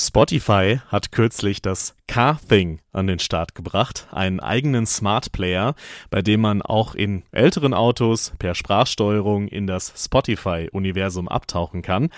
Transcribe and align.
Spotify 0.00 0.80
hat 0.88 1.12
kürzlich 1.12 1.60
das 1.60 1.94
Car-Thing 2.08 2.80
an 2.92 3.06
den 3.06 3.18
Start 3.18 3.54
gebracht, 3.54 4.08
einen 4.10 4.40
eigenen 4.40 4.86
Smart 4.86 5.30
Player, 5.30 5.74
bei 6.08 6.22
dem 6.22 6.40
man 6.40 6.62
auch 6.62 6.94
in 6.94 7.22
älteren 7.30 7.74
Autos 7.74 8.32
per 8.38 8.54
Sprachsteuerung 8.54 9.46
in 9.46 9.66
das 9.66 9.92
Spotify-Universum 9.96 11.28
abtauchen 11.28 11.82
kann. 11.82 12.08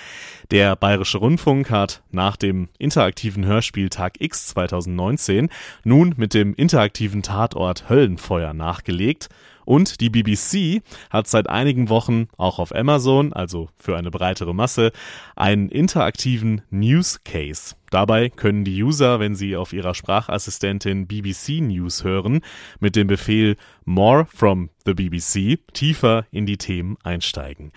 Der 0.51 0.77
Bayerische 0.77 1.19
Rundfunk 1.19 1.71
hat 1.71 2.03
nach 2.11 2.37
dem 2.37 2.69
interaktiven 2.79 3.45
Hörspiel 3.45 3.91
Tag 3.91 4.21
X 4.21 4.47
2019 4.49 5.51
nun 5.85 6.15
mit 6.17 6.35
dem 6.35 6.55
interaktiven 6.55 7.23
Tatort 7.23 7.91
Höllenfeuer 7.91 8.55
nachgelegt 8.55 9.29
und 9.65 10.01
die 10.01 10.11
BBC 10.11 10.83
hat 11.11 11.29
seit 11.29 11.49
einigen 11.49 11.89
Wochen 11.89 12.29
auch 12.37 12.59
auf 12.59 12.75
Amazon, 12.75 13.33
also 13.33 13.69
für 13.77 13.97
eine 13.97 14.11
breitere 14.11 14.55
Masse, 14.55 14.93
einen 15.37 15.69
interaktiven 15.69 16.63
News 16.71 17.23
Case. 17.25 17.75
Dabei 17.93 18.31
können 18.31 18.65
die 18.65 18.83
User, 18.83 19.21
wenn 19.21 19.35
sie 19.35 19.55
auf 19.55 19.75
ihrer 19.75 19.95
Sprachassistentin 19.95 21.07
BBC 21.07 21.61
News 21.61 22.05
hören, 22.05 22.41
mit 22.81 22.97
dem 22.97 23.07
Befehl 23.07 23.57
More 23.85 24.27
from 24.35 24.71
the 24.87 24.95
BBC 24.95 25.59
tiefer 25.75 26.25
in 26.31 26.47
die 26.47 26.57
Themen 26.57 26.97
einsteigen. 27.03 27.71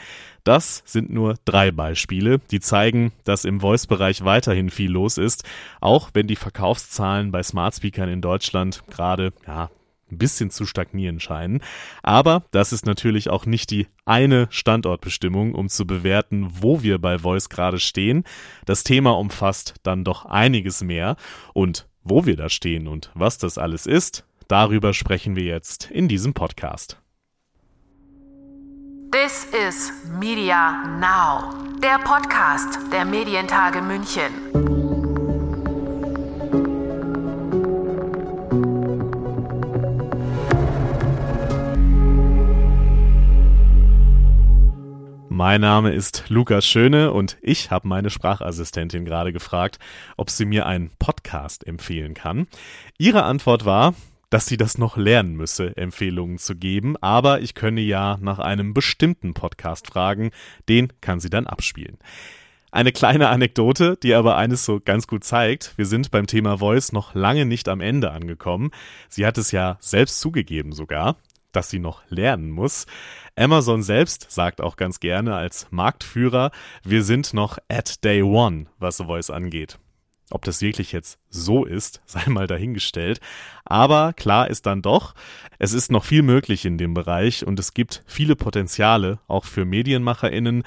Das 0.45 0.83
sind 0.85 1.09
nur 1.09 1.35
drei 1.43 1.71
Beispiele, 1.71 2.39
die 2.39 2.61
zeigen, 2.61 3.11
dass 3.25 3.43
im 3.43 3.59
Voice-Bereich 3.59 4.23
weiterhin 4.23 4.69
viel 4.69 4.91
los 4.91 5.17
ist, 5.17 5.43
auch 5.81 6.11
wenn 6.13 6.27
die 6.27 6.37
Verkaufszahlen 6.37 7.31
bei 7.33 7.43
Smart 7.43 7.75
Speakern 7.75 8.07
in 8.07 8.21
Deutschland 8.21 8.83
gerade 8.89 9.33
ja, 9.45 9.69
ein 10.11 10.17
bisschen 10.17 10.49
zu 10.51 10.65
stagnieren 10.65 11.19
scheinen. 11.19 11.61
Aber 12.03 12.43
das 12.51 12.71
ist 12.73 12.85
natürlich 12.85 13.29
auch 13.29 13.45
nicht 13.45 13.71
die 13.71 13.87
eine 14.05 14.47
Standortbestimmung, 14.51 15.55
um 15.55 15.69
zu 15.69 15.87
bewerten, 15.87 16.47
wo 16.61 16.83
wir 16.83 16.99
bei 16.99 17.19
Voice 17.19 17.49
gerade 17.49 17.79
stehen. 17.79 18.23
Das 18.65 18.83
Thema 18.83 19.17
umfasst 19.17 19.75
dann 19.83 20.03
doch 20.03 20.25
einiges 20.25 20.81
mehr. 20.81 21.15
Und 21.53 21.87
wo 22.03 22.25
wir 22.25 22.35
da 22.37 22.49
stehen 22.49 22.87
und 22.87 23.09
was 23.15 23.37
das 23.37 23.57
alles 23.57 23.87
ist, 23.87 24.25
darüber 24.47 24.93
sprechen 24.93 25.35
wir 25.35 25.43
jetzt 25.43 25.89
in 25.89 26.07
diesem 26.07 26.33
Podcast. 26.33 26.99
This 29.11 29.45
is 29.45 29.91
Media 30.19 30.83
Now, 30.99 31.79
der 31.81 31.99
Podcast 31.99 32.77
der 32.91 33.05
Medientage 33.05 33.81
München. 33.81 34.74
Mein 45.47 45.61
Name 45.61 45.93
ist 45.93 46.23
Lukas 46.29 46.65
Schöne 46.65 47.11
und 47.13 47.37
ich 47.39 47.69
habe 47.69 47.87
meine 47.87 48.09
Sprachassistentin 48.09 49.05
gerade 49.05 49.31
gefragt, 49.31 49.77
ob 50.17 50.31
sie 50.31 50.43
mir 50.43 50.65
einen 50.65 50.89
Podcast 50.97 51.67
empfehlen 51.67 52.15
kann. 52.15 52.47
Ihre 52.97 53.25
Antwort 53.25 53.63
war, 53.63 53.93
dass 54.31 54.47
sie 54.47 54.57
das 54.57 54.79
noch 54.79 54.97
lernen 54.97 55.35
müsse, 55.35 55.77
Empfehlungen 55.77 56.39
zu 56.39 56.55
geben, 56.55 56.97
aber 56.97 57.41
ich 57.41 57.53
könne 57.53 57.81
ja 57.81 58.17
nach 58.19 58.39
einem 58.39 58.73
bestimmten 58.73 59.35
Podcast 59.35 59.85
fragen, 59.85 60.31
den 60.67 60.91
kann 60.99 61.19
sie 61.19 61.29
dann 61.29 61.45
abspielen. 61.45 61.99
Eine 62.71 62.91
kleine 62.91 63.29
Anekdote, 63.29 63.97
die 64.01 64.15
aber 64.15 64.37
eines 64.37 64.65
so 64.65 64.79
ganz 64.83 65.05
gut 65.05 65.23
zeigt. 65.23 65.77
Wir 65.77 65.85
sind 65.85 66.09
beim 66.09 66.25
Thema 66.25 66.57
Voice 66.57 66.91
noch 66.91 67.13
lange 67.13 67.45
nicht 67.45 67.69
am 67.69 67.81
Ende 67.81 68.09
angekommen. 68.09 68.71
Sie 69.09 69.27
hat 69.27 69.37
es 69.37 69.51
ja 69.51 69.77
selbst 69.79 70.19
zugegeben 70.21 70.71
sogar 70.71 71.17
dass 71.55 71.69
sie 71.69 71.79
noch 71.79 72.01
lernen 72.09 72.51
muss. 72.51 72.85
Amazon 73.35 73.83
selbst 73.83 74.31
sagt 74.31 74.61
auch 74.61 74.75
ganz 74.75 74.99
gerne 74.99 75.35
als 75.35 75.67
Marktführer, 75.71 76.51
wir 76.83 77.03
sind 77.03 77.33
noch 77.33 77.57
at 77.69 78.03
day 78.03 78.21
one, 78.21 78.67
was 78.79 78.97
Voice 78.97 79.29
angeht. 79.29 79.77
Ob 80.31 80.43
das 80.43 80.61
wirklich 80.61 80.91
jetzt 80.91 81.19
so 81.29 81.65
ist, 81.65 82.01
sei 82.05 82.23
mal 82.27 82.47
dahingestellt. 82.47 83.19
Aber 83.63 84.13
klar 84.13 84.49
ist 84.49 84.65
dann 84.65 84.81
doch, 84.81 85.13
es 85.59 85.73
ist 85.73 85.91
noch 85.91 86.03
viel 86.03 86.23
möglich 86.23 86.65
in 86.65 86.77
dem 86.77 86.93
Bereich 86.93 87.45
und 87.45 87.59
es 87.59 87.73
gibt 87.73 88.03
viele 88.07 88.35
Potenziale, 88.35 89.19
auch 89.27 89.45
für 89.45 89.65
MedienmacherInnen. 89.65 90.63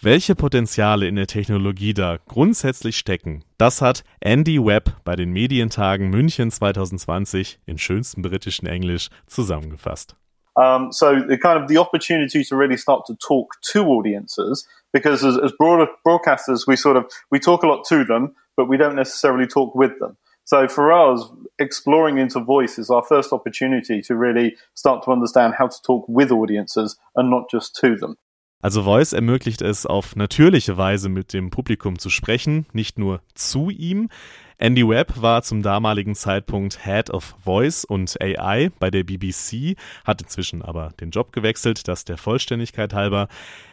Welche 0.00 0.34
Potenziale 0.34 1.06
in 1.06 1.16
der 1.16 1.26
Technologie 1.26 1.94
da 1.94 2.18
grundsätzlich 2.26 2.96
stecken, 2.96 3.44
das 3.58 3.82
hat 3.82 4.02
Andy 4.20 4.64
Webb 4.64 4.96
bei 5.04 5.14
den 5.14 5.30
Medientagen 5.30 6.08
München 6.08 6.50
2020 6.50 7.60
in 7.66 7.78
schönstem 7.78 8.22
britischen 8.22 8.66
Englisch 8.66 9.08
zusammengefasst. 9.26 10.16
Um, 10.56 10.92
so 10.92 11.22
the 11.22 11.38
kind 11.38 11.60
of 11.62 11.68
the 11.68 11.78
opportunity 11.78 12.44
to 12.44 12.56
really 12.56 12.76
start 12.76 13.06
to 13.06 13.16
talk 13.16 13.54
to 13.72 13.84
audiences, 13.86 14.66
because 14.92 15.24
as, 15.24 15.38
as 15.38 15.52
broad, 15.58 15.88
broadcasters, 16.06 16.66
we 16.66 16.76
sort 16.76 16.96
of 16.96 17.06
we 17.30 17.38
talk 17.38 17.62
a 17.62 17.66
lot 17.66 17.84
to 17.88 18.04
them, 18.04 18.34
but 18.56 18.68
we 18.68 18.76
don't 18.76 18.96
necessarily 18.96 19.46
talk 19.46 19.74
with 19.74 19.98
them. 19.98 20.16
So 20.44 20.68
for 20.68 20.92
us, 20.92 21.24
exploring 21.58 22.18
into 22.18 22.40
voice 22.40 22.78
is 22.78 22.90
our 22.90 23.02
first 23.02 23.32
opportunity 23.32 24.02
to 24.02 24.16
really 24.16 24.56
start 24.74 25.04
to 25.04 25.12
understand 25.12 25.54
how 25.56 25.68
to 25.68 25.82
talk 25.82 26.04
with 26.08 26.30
audiences 26.32 26.98
and 27.14 27.30
not 27.30 27.48
just 27.50 27.76
to 27.76 27.96
them. 27.96 28.16
Also 28.60 28.82
Voice 28.82 29.12
ermöglicht 29.12 29.60
es 29.60 29.86
auf 29.86 30.14
natürliche 30.14 30.76
Weise 30.76 31.08
mit 31.08 31.32
dem 31.32 31.50
Publikum 31.50 31.98
zu 31.98 32.10
sprechen, 32.10 32.64
nicht 32.72 32.96
nur 32.96 33.20
zu 33.34 33.70
ihm. 33.70 34.08
Andy 34.62 34.88
Webb 34.88 35.20
war 35.20 35.42
zum 35.42 35.60
damaligen 35.60 36.14
Zeitpunkt 36.14 36.84
Head 36.84 37.10
of 37.10 37.34
Voice 37.42 37.84
und 37.84 38.16
AI 38.22 38.70
bei 38.78 38.92
der 38.92 39.02
BBC, 39.02 39.76
hat 40.04 40.22
inzwischen 40.22 40.62
aber 40.62 40.92
den 41.00 41.10
Job 41.10 41.32
gewechselt, 41.32 41.88
das 41.88 42.04
der 42.04 42.16
Vollständigkeit 42.16 42.94
halber. 42.94 43.26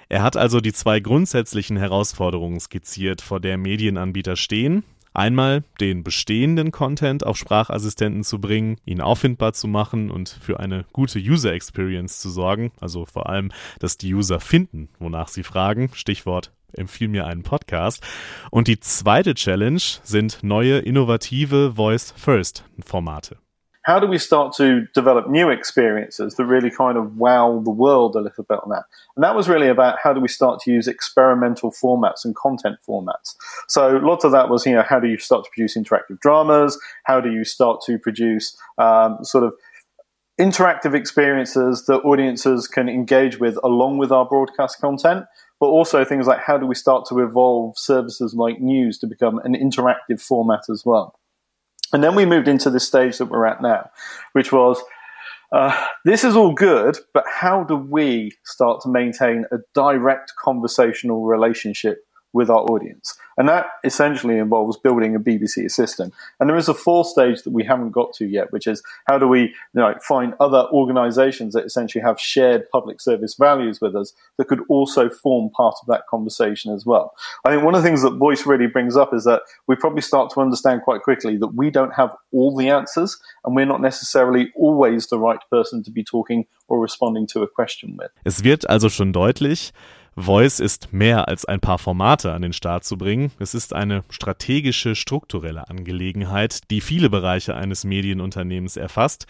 Er 0.07 0.23
hat 0.23 0.35
also 0.35 0.59
die 0.59 0.73
zwei 0.73 0.99
grundsätzlichen 0.99 1.77
Herausforderungen 1.77 2.59
skizziert, 2.59 3.21
vor 3.21 3.39
der 3.39 3.59
Medienanbieter 3.59 4.35
stehen. 4.35 4.83
Einmal 5.13 5.63
den 5.79 6.03
bestehenden 6.03 6.71
Content 6.71 7.23
auf 7.23 7.37
Sprachassistenten 7.37 8.23
zu 8.23 8.41
bringen, 8.41 8.77
ihn 8.83 8.99
auffindbar 8.99 9.53
zu 9.53 9.67
machen 9.67 10.09
und 10.09 10.39
für 10.41 10.59
eine 10.59 10.85
gute 10.91 11.19
User 11.19 11.53
Experience 11.53 12.19
zu 12.19 12.31
sorgen, 12.31 12.71
also 12.81 13.05
vor 13.05 13.29
allem, 13.29 13.51
dass 13.77 13.99
die 13.99 14.11
User 14.11 14.39
finden, 14.39 14.89
wonach 14.97 15.27
sie 15.27 15.43
fragen, 15.43 15.91
Stichwort 15.93 16.51
empfiehl 16.73 17.07
mir 17.07 17.25
einen 17.25 17.43
Podcast. 17.43 18.03
Und 18.51 18.67
die 18.67 18.79
zweite 18.79 19.33
Challenge 19.33 19.81
sind 20.03 20.43
neue 20.43 20.79
innovative 20.79 21.71
Voice 21.75 22.13
First 22.15 22.63
Formate. 22.85 23.37
how 23.89 23.99
do 23.99 24.05
we 24.05 24.19
start 24.19 24.53
to 24.55 24.85
develop 24.93 25.27
new 25.27 25.49
experiences 25.49 26.35
that 26.35 26.45
really 26.45 26.69
kind 26.69 26.95
of 26.95 27.15
wow 27.17 27.59
the 27.63 27.71
world 27.71 28.15
a 28.15 28.19
little 28.19 28.43
bit 28.43 28.59
on 28.61 28.69
that? 28.69 28.83
And 29.15 29.23
that 29.23 29.35
was 29.35 29.49
really 29.49 29.67
about 29.67 29.97
how 30.03 30.13
do 30.13 30.19
we 30.19 30.27
start 30.27 30.59
to 30.61 30.71
use 30.71 30.87
experimental 30.87 31.71
formats 31.71 32.23
and 32.23 32.35
content 32.35 32.77
formats. 32.87 33.33
So 33.67 33.97
lots 33.97 34.23
of 34.23 34.31
that 34.31 34.47
was, 34.47 34.63
you 34.67 34.73
know, 34.73 34.83
how 34.87 34.99
do 34.99 35.07
you 35.07 35.17
start 35.17 35.43
to 35.45 35.49
produce 35.49 35.75
interactive 35.75 36.19
dramas? 36.19 36.79
How 37.05 37.19
do 37.19 37.31
you 37.31 37.43
start 37.43 37.81
to 37.87 37.97
produce 37.97 38.55
um, 38.77 39.17
sort 39.23 39.43
of 39.43 39.53
interactive 40.39 40.93
experiences 40.93 41.85
that 41.87 42.01
audiences 42.01 42.67
can 42.67 42.89
engage 42.89 43.39
with 43.39 43.57
along 43.63 43.97
with 43.97 44.11
our 44.11 44.25
broadcast 44.25 44.79
content? 44.79 45.25
But 45.59 45.67
also 45.67 46.05
things 46.05 46.25
like 46.25 46.39
how 46.39 46.57
do 46.57 46.65
we 46.65 46.75
start 46.75 47.05
to 47.09 47.19
evolve 47.19 47.77
services 47.77 48.33
like 48.33 48.61
news 48.61 48.97
to 48.99 49.07
become 49.07 49.39
an 49.39 49.55
interactive 49.55 50.21
format 50.21 50.69
as 50.69 50.85
well? 50.85 51.19
And 51.91 52.03
then 52.03 52.15
we 52.15 52.25
moved 52.25 52.47
into 52.47 52.69
the 52.69 52.79
stage 52.79 53.17
that 53.17 53.25
we're 53.25 53.45
at 53.45 53.61
now, 53.61 53.89
which 54.33 54.51
was 54.51 54.81
uh, 55.51 55.85
this 56.05 56.23
is 56.23 56.35
all 56.35 56.53
good, 56.53 56.97
but 57.13 57.25
how 57.27 57.63
do 57.63 57.75
we 57.75 58.31
start 58.43 58.81
to 58.81 58.89
maintain 58.89 59.45
a 59.51 59.57
direct 59.73 60.33
conversational 60.41 61.25
relationship 61.25 62.05
with 62.33 62.49
our 62.49 62.61
audience. 62.61 63.17
And 63.37 63.47
that 63.47 63.67
essentially 63.83 64.37
involves 64.37 64.77
building 64.77 65.15
a 65.15 65.19
BBC 65.19 65.65
assistant. 65.65 66.13
And 66.39 66.49
there 66.49 66.57
is 66.57 66.67
a 66.67 66.73
fourth 66.73 67.07
stage 67.07 67.43
that 67.43 67.51
we 67.51 67.63
haven't 67.63 67.91
got 67.91 68.13
to 68.15 68.27
yet, 68.27 68.51
which 68.51 68.67
is 68.67 68.83
how 69.07 69.17
do 69.17 69.27
we 69.27 69.41
you 69.41 69.53
know, 69.75 69.95
find 70.07 70.33
other 70.39 70.67
organizations 70.71 71.53
that 71.53 71.65
essentially 71.65 72.01
have 72.01 72.19
shared 72.19 72.69
public 72.69 72.99
service 72.99 73.35
values 73.35 73.79
with 73.81 73.95
us 73.95 74.13
that 74.37 74.47
could 74.47 74.61
also 74.67 75.09
form 75.09 75.49
part 75.51 75.75
of 75.81 75.87
that 75.87 76.05
conversation 76.07 76.73
as 76.73 76.85
well. 76.85 77.13
I 77.45 77.51
think 77.51 77.63
one 77.63 77.75
of 77.75 77.81
the 77.81 77.87
things 77.87 78.01
that 78.03 78.15
voice 78.15 78.45
really 78.45 78.67
brings 78.67 78.97
up 78.97 79.13
is 79.13 79.23
that 79.23 79.43
we 79.67 79.75
probably 79.75 80.01
start 80.01 80.31
to 80.33 80.41
understand 80.41 80.81
quite 80.83 81.01
quickly 81.01 81.37
that 81.37 81.55
we 81.55 81.69
don't 81.69 81.93
have 81.93 82.11
all 82.31 82.55
the 82.55 82.69
answers 82.69 83.17
and 83.45 83.55
we're 83.55 83.65
not 83.65 83.81
necessarily 83.81 84.51
always 84.55 85.07
the 85.07 85.17
right 85.19 85.39
person 85.49 85.81
to 85.83 85.91
be 85.91 86.03
talking 86.03 86.45
or 86.67 86.79
responding 86.79 87.25
to 87.27 87.41
a 87.41 87.47
question 87.47 87.95
with. 87.97 88.11
Es 88.25 88.43
wird 88.43 88.69
also 88.69 88.89
schon 88.89 89.11
deutlich, 89.11 89.71
Voice 90.15 90.59
ist 90.59 90.91
mehr 90.91 91.27
als 91.27 91.45
ein 91.45 91.59
paar 91.59 91.77
Formate 91.77 92.31
an 92.33 92.41
den 92.41 92.53
Start 92.53 92.83
zu 92.83 92.97
bringen. 92.97 93.31
Es 93.39 93.53
ist 93.53 93.73
eine 93.73 94.03
strategische, 94.09 94.95
strukturelle 94.95 95.69
Angelegenheit, 95.69 96.69
die 96.71 96.81
viele 96.81 97.09
Bereiche 97.09 97.55
eines 97.55 97.83
Medienunternehmens 97.83 98.77
erfasst. 98.77 99.25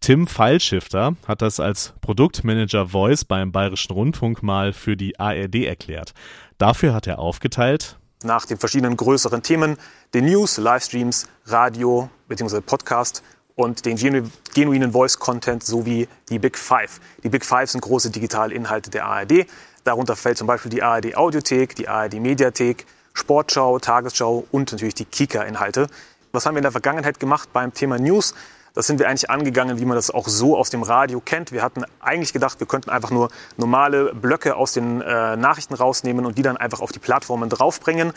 Tim 0.00 0.26
Feilschifter 0.26 1.16
hat 1.26 1.40
das 1.40 1.60
als 1.60 1.94
Produktmanager 2.00 2.88
Voice 2.88 3.24
beim 3.24 3.52
Bayerischen 3.52 3.92
Rundfunk 3.92 4.42
mal 4.42 4.72
für 4.72 4.96
die 4.96 5.18
ARD 5.18 5.64
erklärt. 5.64 6.12
Dafür 6.58 6.92
hat 6.92 7.06
er 7.06 7.18
aufgeteilt, 7.18 7.96
nach 8.24 8.46
den 8.46 8.58
verschiedenen 8.58 8.96
größeren 8.96 9.42
Themen, 9.42 9.76
den 10.14 10.24
News, 10.24 10.56
Livestreams, 10.56 11.26
Radio 11.46 12.08
bzw. 12.28 12.60
Podcast 12.60 13.22
und 13.54 13.84
den 13.84 13.96
genu 13.96 14.22
genuinen 14.54 14.92
Voice-Content 14.92 15.62
sowie 15.62 16.08
die 16.28 16.38
Big 16.38 16.58
Five. 16.58 17.00
Die 17.22 17.28
Big 17.28 17.44
Five 17.44 17.70
sind 17.70 17.82
große 17.82 18.10
digitale 18.10 18.54
Inhalte 18.54 18.90
der 18.90 19.06
ARD. 19.06 19.46
Darunter 19.84 20.16
fällt 20.16 20.38
zum 20.38 20.46
Beispiel 20.46 20.70
die 20.70 20.82
ARD 20.82 21.16
Audiothek, 21.16 21.76
die 21.76 21.88
ARD 21.88 22.14
Mediathek 22.14 22.86
Sportschau, 23.12 23.78
Tagesschau 23.78 24.44
und 24.50 24.72
natürlich 24.72 24.94
die 24.94 25.04
Kika-Inhalte. 25.04 25.86
Was 26.32 26.46
haben 26.46 26.54
wir 26.54 26.58
in 26.58 26.64
der 26.64 26.72
Vergangenheit 26.72 27.20
gemacht 27.20 27.50
beim 27.52 27.72
Thema 27.72 27.98
News? 27.98 28.34
Das 28.74 28.88
sind 28.88 28.98
wir 28.98 29.08
eigentlich 29.08 29.30
angegangen, 29.30 29.78
wie 29.78 29.84
man 29.84 29.94
das 29.94 30.10
auch 30.10 30.26
so 30.26 30.56
aus 30.58 30.70
dem 30.70 30.82
Radio 30.82 31.20
kennt. 31.20 31.52
Wir 31.52 31.62
hatten 31.62 31.84
eigentlich 32.00 32.32
gedacht, 32.32 32.58
wir 32.58 32.66
könnten 32.66 32.90
einfach 32.90 33.12
nur 33.12 33.28
normale 33.56 34.12
Blöcke 34.14 34.56
aus 34.56 34.72
den 34.72 35.00
äh, 35.00 35.36
Nachrichten 35.36 35.74
rausnehmen 35.74 36.26
und 36.26 36.36
die 36.38 36.42
dann 36.42 36.56
einfach 36.56 36.80
auf 36.80 36.90
die 36.90 36.98
Plattformen 36.98 37.48
draufbringen. 37.48 38.12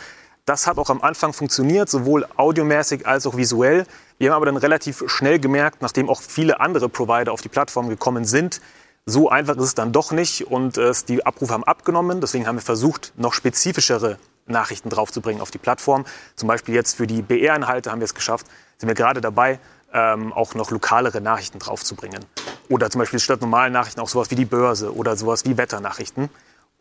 Das 0.46 0.66
hat 0.66 0.80
auch 0.80 0.90
am 0.90 1.02
Anfang 1.02 1.34
funktioniert, 1.34 1.90
sowohl 1.90 2.26
audiomäßig 2.38 3.06
als 3.06 3.28
auch 3.28 3.38
visuell. 3.38 3.86
Wir 4.18 4.32
haben 4.32 4.38
aber 4.38 4.48
dann 4.48 4.58
relativ 4.58 5.04
schnell 5.06 5.38
gemerkt, 5.40 5.84
nachdem 5.84 6.10
auch 6.10 6.22
viele 6.22 6.60
andere 6.60 6.90
Provider 6.90 7.34
auf 7.34 7.42
die 7.42 7.50
Plattform 7.50 7.90
gekommen 7.90 8.26
sind, 8.26 8.62
so 9.10 9.30
einfach 9.30 9.56
ist 9.56 9.64
es 9.64 9.76
dann 9.76 9.94
doch 9.94 10.12
nicht 10.12 10.48
und 10.48 10.78
äh, 10.78 10.92
die 11.08 11.26
Abrufe 11.26 11.54
haben 11.54 11.64
abgenommen. 11.64 12.20
Deswegen 12.20 12.46
haben 12.46 12.58
wir 12.58 12.62
versucht, 12.62 13.14
noch 13.16 13.34
spezifischere 13.34 14.18
Nachrichten 14.48 14.90
draufzubringen 14.90 15.42
auf 15.42 15.50
die 15.50 15.58
Plattform. 15.58 16.06
Zum 16.36 16.48
Beispiel 16.48 16.76
jetzt 16.76 16.98
für 16.98 17.08
die 17.08 17.22
BR-Inhalte 17.22 17.90
haben 17.90 18.02
wir 18.02 18.06
es 18.06 18.14
geschafft, 18.14 18.48
sind 18.78 18.88
wir 18.90 18.96
gerade 18.96 19.22
dabei, 19.22 19.60
ähm, 19.94 20.34
auch 20.34 20.56
noch 20.56 20.72
lokalere 20.72 21.22
Nachrichten 21.22 21.58
draufzubringen. 21.58 22.26
Oder 22.68 22.90
zum 22.90 23.00
Beispiel 23.00 23.20
statt 23.20 23.40
normalen 23.40 23.72
Nachrichten 23.72 24.02
auch 24.02 24.10
sowas 24.10 24.30
wie 24.30 24.36
die 24.36 24.46
Börse 24.46 24.94
oder 24.94 25.16
sowas 25.16 25.46
wie 25.46 25.58
Wetternachrichten. 25.58 26.30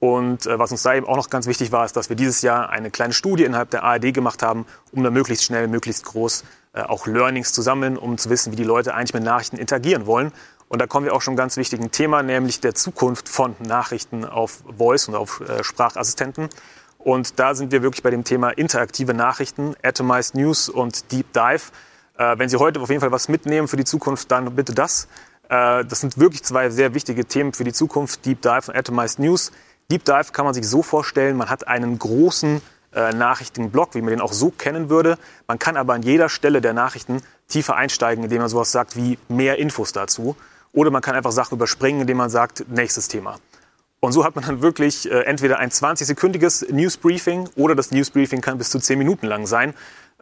Und 0.01 0.47
äh, 0.47 0.59
was 0.59 0.73
uns 0.73 0.83
da 0.83 0.95
eben 0.95 1.07
auch 1.07 1.17
noch 1.17 1.31
ganz 1.31 1.47
wichtig 1.47 1.71
war, 1.71 1.85
ist, 1.85 1.97
dass 1.97 2.09
wir 2.09 2.17
dieses 2.17 2.43
Jahr 2.43 2.71
eine 2.71 2.91
kleine 2.91 3.13
Studie 3.13 3.45
innerhalb 3.45 3.71
der 3.71 3.85
ARD 3.85 4.13
gemacht 4.13 4.43
haben, 4.43 4.67
um 4.91 5.05
da 5.05 5.11
möglichst 5.11 5.45
schnell, 5.45 5.69
möglichst 5.69 6.05
groß 6.05 6.43
äh, 6.75 6.83
auch 6.83 7.07
Learnings 7.07 7.53
zu 7.53 7.63
sammeln, 7.63 7.97
um 7.97 8.19
zu 8.19 8.29
wissen, 8.29 8.53
wie 8.53 8.57
die 8.57 8.65
Leute 8.65 8.95
eigentlich 8.95 9.15
mit 9.15 9.23
Nachrichten 9.23 9.57
interagieren 9.57 10.07
wollen. 10.07 10.33
Und 10.69 10.81
da 10.81 10.87
kommen 10.87 11.07
wir 11.07 11.15
auch 11.15 11.23
schon 11.23 11.37
ganz 11.37 11.57
wichtigen 11.57 11.91
Thema, 11.91 12.23
nämlich 12.23 12.61
der 12.61 12.75
Zukunft 12.75 13.29
von 13.29 13.55
Nachrichten 13.61 14.25
auf 14.25 14.63
Voice 14.77 15.09
und 15.09 15.15
auf 15.15 15.41
äh, 15.41 15.63
Sprachassistenten. 15.63 16.49
Und 16.99 17.39
da 17.39 17.55
sind 17.55 17.71
wir 17.71 17.83
wirklich 17.83 18.03
bei 18.03 18.11
dem 18.11 18.25
Thema 18.25 18.51
interaktive 18.51 19.15
Nachrichten, 19.15 19.77
Atomized 19.83 20.35
News 20.35 20.69
und 20.69 21.13
Deep 21.13 21.33
Dive. 21.33 21.71
Äh, 22.19 22.39
wenn 22.39 22.49
Sie 22.49 22.57
heute 22.57 22.81
auf 22.81 22.89
jeden 22.89 23.01
Fall 23.01 23.13
was 23.13 23.29
mitnehmen 23.29 23.69
für 23.69 23.77
die 23.77 23.85
Zukunft, 23.85 24.31
dann 24.33 24.57
bitte 24.57 24.75
das. 24.75 25.07
Äh, 25.49 25.85
das 25.85 26.01
sind 26.01 26.19
wirklich 26.19 26.43
zwei 26.43 26.69
sehr 26.71 26.95
wichtige 26.95 27.25
Themen 27.25 27.53
für 27.53 27.63
die 27.63 27.73
Zukunft, 27.73 28.25
Deep 28.27 28.43
Dive 28.43 28.69
und 28.69 28.77
Atomized 28.77 29.21
News. 29.21 29.53
Deep 29.89 30.05
Dive 30.05 30.33
kann 30.33 30.47
man 30.47 30.55
sich 30.55 30.69
so 30.69 30.83
vorstellen, 30.83 31.37
man 31.37 31.49
hat 31.49 31.69
einen 31.69 31.97
großen 31.97 32.61
äh, 32.93 33.13
Nachrichtenblock, 33.13 33.95
wie 33.95 34.01
man 34.01 34.11
den 34.11 34.21
auch 34.21 34.33
so 34.33 34.51
kennen 34.51 34.91
würde. 34.91 35.17
Man 35.47 35.61
kann 35.61 35.77
aber 35.77 35.95
an 35.95 36.03
jeder 36.03 36.29
Stelle 36.29 36.61
der 36.61 36.73
Nachrichten 36.73 37.23
tiefer 37.47 37.77
einsteigen, 37.77 38.25
indem 38.25 38.41
man 38.41 38.49
sowas 38.49 38.73
sagt 38.73 38.97
wie 38.97 39.17
mehr 39.29 39.59
Infos 39.59 39.93
dazu. 39.93 40.35
Oder 40.77 40.91
man 40.91 41.01
kann 41.01 41.15
einfach 41.15 41.33
Sachen 41.33 41.55
überspringen, 41.55 42.03
indem 42.03 42.19
man 42.19 42.29
sagt, 42.29 42.67
nächstes 42.69 43.09
Thema. 43.09 43.39
Und 44.01 44.13
so 44.13 44.27
hat 44.27 44.37
man 44.37 44.45
dann 44.45 44.61
wirklich 44.61 45.11
äh, 45.11 45.23
entweder 45.23 45.59
ein 45.59 45.71
20-sekündiges 45.71 46.71
Newsbriefing 46.71 47.49
oder 47.57 47.75
das 47.75 47.93
Newsbriefing 47.93 48.43
kann 48.43 48.59
bis 48.59 48.69
zu 48.69 48.79
10 48.79 48.99
Minuten 48.99 49.27
lang 49.27 49.47
sein. 49.47 49.73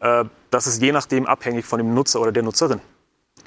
Äh, 0.01 0.25
das 0.51 0.69
ist 0.69 0.81
je 0.81 0.93
nachdem 0.93 1.27
abhängig 1.27 1.65
von 1.67 1.79
dem 1.79 1.93
Nutzer 1.93 2.21
oder 2.21 2.31
der 2.31 2.45
Nutzerin. 2.45 2.81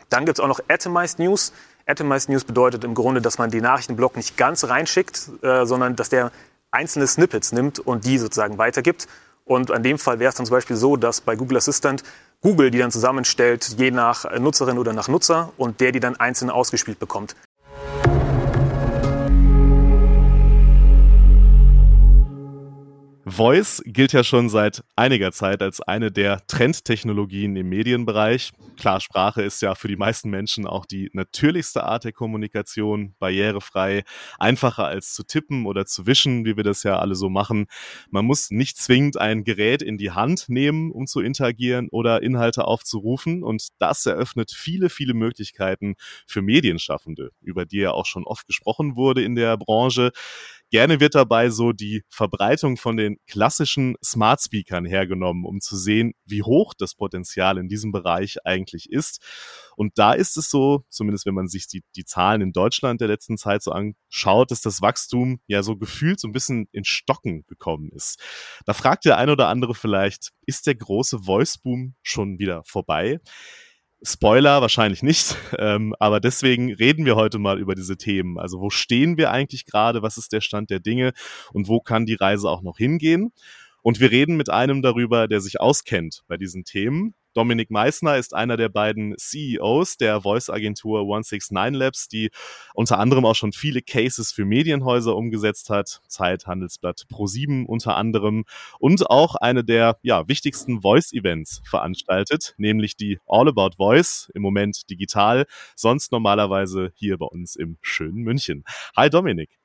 Dann 0.10 0.26
gibt 0.26 0.38
es 0.38 0.44
auch 0.44 0.50
noch 0.50 0.60
Atomized 0.68 1.18
News. 1.18 1.54
Atomized 1.86 2.28
News 2.28 2.44
bedeutet 2.44 2.84
im 2.84 2.94
Grunde, 2.94 3.22
dass 3.22 3.38
man 3.38 3.52
den 3.52 3.64
Nachrichtenblock 3.64 4.18
nicht 4.18 4.36
ganz 4.36 4.66
reinschickt, 4.66 5.30
äh, 5.44 5.66
sondern 5.66 5.96
dass 5.96 6.10
der 6.10 6.34
einzelne 6.72 7.08
Snippets 7.08 7.54
nimmt 7.54 7.80
und 7.80 8.04
die 8.04 8.18
sozusagen 8.18 8.58
weitergibt. 8.58 9.08
Und 9.46 9.70
in 9.70 9.82
dem 9.82 9.98
Fall 9.98 10.20
wäre 10.20 10.28
es 10.28 10.36
dann 10.36 10.46
zum 10.46 10.56
Beispiel 10.56 10.76
so, 10.76 10.98
dass 10.98 11.22
bei 11.22 11.38
Google 11.38 11.56
Assistant 11.56 12.04
Google 12.48 12.72
die 12.72 12.78
dann 12.78 12.92
zusammenstellt, 12.92 13.76
je 13.78 13.92
nach 13.92 14.24
Nutzerin 14.40 14.78
oder 14.78 14.94
nach 14.94 15.10
Nutzer 15.10 15.52
und 15.58 15.82
der 15.82 15.92
die 15.92 16.00
dann 16.00 16.16
einzeln 16.16 16.50
ausgespielt 16.50 16.98
bekommt. 16.98 17.36
Voice 23.30 23.82
gilt 23.86 24.14
ja 24.14 24.24
schon 24.24 24.48
seit 24.48 24.86
einiger 24.96 25.34
Zeit 25.34 25.62
als 25.62 25.82
eine 25.82 26.14
der 26.14 26.48
Trendtechnologien 26.48 27.58
im 27.58 27.68
Medienbereich. 27.68 28.54
Klar, 28.78 29.02
Sprache 29.02 29.42
ist 29.42 29.62
ja 29.62 29.76
für 29.76 29.90
die 29.90 29.98
meisten 29.98 30.30
Menschen 30.30 30.66
auch 30.66 30.86
die 30.86 31.10
natürlichste 31.12 31.84
Art 31.84 32.06
der 32.06 32.14
Kommunikation, 32.14 33.16
barrierefrei, 33.20 34.04
einfacher 34.40 34.86
als 34.86 35.14
zu 35.14 35.24
tippen 35.26 35.66
oder 35.66 35.86
zu 35.86 36.06
wischen, 36.08 36.46
wie 36.46 36.56
wir 36.56 36.64
das 36.64 36.84
ja 36.84 37.00
alle 37.00 37.16
so 37.16 37.28
machen. 37.28 37.66
Man 38.12 38.24
muss 38.24 38.50
nicht 38.50 38.78
zwingend 38.78 39.18
ein 39.18 39.44
Gerät 39.44 39.82
in 39.82 39.98
die 39.98 40.12
Hand 40.12 40.46
nehmen, 40.48 40.92
um 40.92 41.06
zu 41.06 41.20
interagieren 41.20 41.90
oder 41.90 42.24
Inhalte 42.24 42.64
aufzurufen. 42.66 43.44
Und 43.44 43.68
das 43.80 44.06
eröffnet 44.06 44.52
viele, 44.56 44.90
viele 44.90 45.14
Möglichkeiten 45.14 45.96
für 46.28 46.42
Medienschaffende, 46.42 47.32
über 47.42 47.66
die 47.66 47.80
ja 47.80 47.92
auch 47.92 48.06
schon 48.06 48.24
oft 48.24 48.48
gesprochen 48.48 48.96
wurde 48.96 49.22
in 49.22 49.36
der 49.36 49.58
Branche. 49.58 50.12
Gerne 50.70 51.00
wird 51.00 51.16
dabei 51.16 51.50
so 51.50 51.72
die 51.72 52.04
Verbreitung 52.10 52.76
von 52.76 52.98
den 52.98 53.18
klassischen 53.26 53.96
Smart 54.04 54.42
Speakern 54.42 54.86
hergenommen, 54.86 55.46
um 55.46 55.62
zu 55.62 55.78
sehen, 55.78 56.14
wie 56.26 56.44
hoch 56.44 56.74
das 56.78 56.94
Potenzial 56.94 57.58
in 57.58 57.70
diesem 57.70 57.94
Bereich 57.94 58.36
eigentlich 58.44 58.90
ist. 58.90 59.24
Und 59.78 59.98
da 59.98 60.12
ist 60.12 60.36
es 60.36 60.50
so, 60.50 60.84
zumindest 60.90 61.26
wenn 61.26 61.36
man 61.36 61.48
sich 61.48 61.68
die, 61.68 61.84
die 61.96 62.04
Zahlen 62.04 62.42
in 62.42 62.52
Deutschland 62.52 63.00
der 63.00 63.08
letzten 63.08 63.38
Zeit 63.38 63.64
so 63.64 63.72
anschaut, 63.72 64.52
dass 64.52 64.60
das 64.60 64.82
Wachstum 64.82 65.40
ja 65.48 65.64
so 65.64 65.78
gefühlt 65.78 66.20
so 66.20 66.28
ein 66.28 66.34
bisschen 66.34 66.68
in 66.74 66.84
Stocken 66.84 67.46
gekommen 67.48 67.90
ist. 67.94 68.20
Da 68.66 68.74
fragt 68.74 69.06
der 69.06 69.18
ein 69.18 69.30
oder 69.30 69.48
andere 69.48 69.74
vielleicht, 69.74 70.32
ist 70.46 70.68
der 70.68 70.76
große 70.76 71.20
Voice 71.20 71.58
Boom 71.60 71.96
schon 72.02 72.40
wieder 72.40 72.64
vorbei? 72.66 73.22
Spoiler 74.04 74.62
wahrscheinlich 74.62 75.02
nicht, 75.02 75.36
ähm, 75.58 75.96
aber 76.00 76.20
deswegen 76.20 76.72
reden 76.74 77.06
wir 77.06 77.16
heute 77.16 77.40
mal 77.40 77.60
über 77.60 77.74
diese 77.74 77.98
Themen. 77.98 78.38
Also 78.38 78.60
wo 78.60 78.70
stehen 78.70 79.18
wir 79.18 79.32
eigentlich 79.32 79.66
gerade, 79.66 80.02
was 80.02 80.18
ist 80.18 80.34
der 80.34 80.42
Stand 80.42 80.70
der 80.70 80.80
Dinge 80.80 81.14
und 81.52 81.68
wo 81.68 81.80
kann 81.80 82.06
die 82.06 82.16
Reise 82.16 82.50
auch 82.50 82.62
noch 82.62 82.78
hingehen? 82.78 83.34
Und 83.82 84.00
wir 84.00 84.12
reden 84.12 84.36
mit 84.36 84.50
einem 84.50 84.82
darüber, 84.82 85.28
der 85.28 85.42
sich 85.42 85.60
auskennt 85.60 86.24
bei 86.28 86.38
diesen 86.38 86.64
Themen. 86.64 87.16
Dominik 87.38 87.70
Meissner 87.70 88.18
ist 88.18 88.34
einer 88.34 88.58
der 88.58 88.68
beiden 88.68 89.16
CEOs 89.16 89.98
der 89.98 90.22
Voice-Agentur 90.22 91.02
169 91.02 91.78
Labs, 91.78 92.08
die 92.08 92.32
unter 92.74 92.98
anderem 92.98 93.26
auch 93.26 93.36
schon 93.36 93.52
viele 93.52 93.84
Cases 93.84 94.32
für 94.32 94.44
Medienhäuser 94.44 95.16
umgesetzt 95.16 95.70
hat, 95.70 96.02
Zeit, 96.08 96.48
Handelsblatt 96.48 97.06
Pro7 97.12 97.68
unter 97.68 97.96
anderem 97.96 98.46
und 98.80 99.08
auch 99.12 99.36
eine 99.36 99.64
der 99.64 100.00
ja, 100.02 100.28
wichtigsten 100.28 100.82
Voice-Events 100.82 101.62
veranstaltet, 101.64 102.56
nämlich 102.58 102.96
die 102.96 103.20
All 103.28 103.48
About 103.48 103.76
Voice, 103.78 104.32
im 104.34 104.42
Moment 104.42 104.90
digital, 104.90 105.46
sonst 105.76 106.12
normalerweise 106.12 106.92
hier 106.96 107.20
bei 107.20 107.28
uns 107.28 107.56
im 107.56 107.78
schönen 107.82 108.24
München. 108.24 108.64
Hi 108.96 109.12
Dominik. 109.12 109.60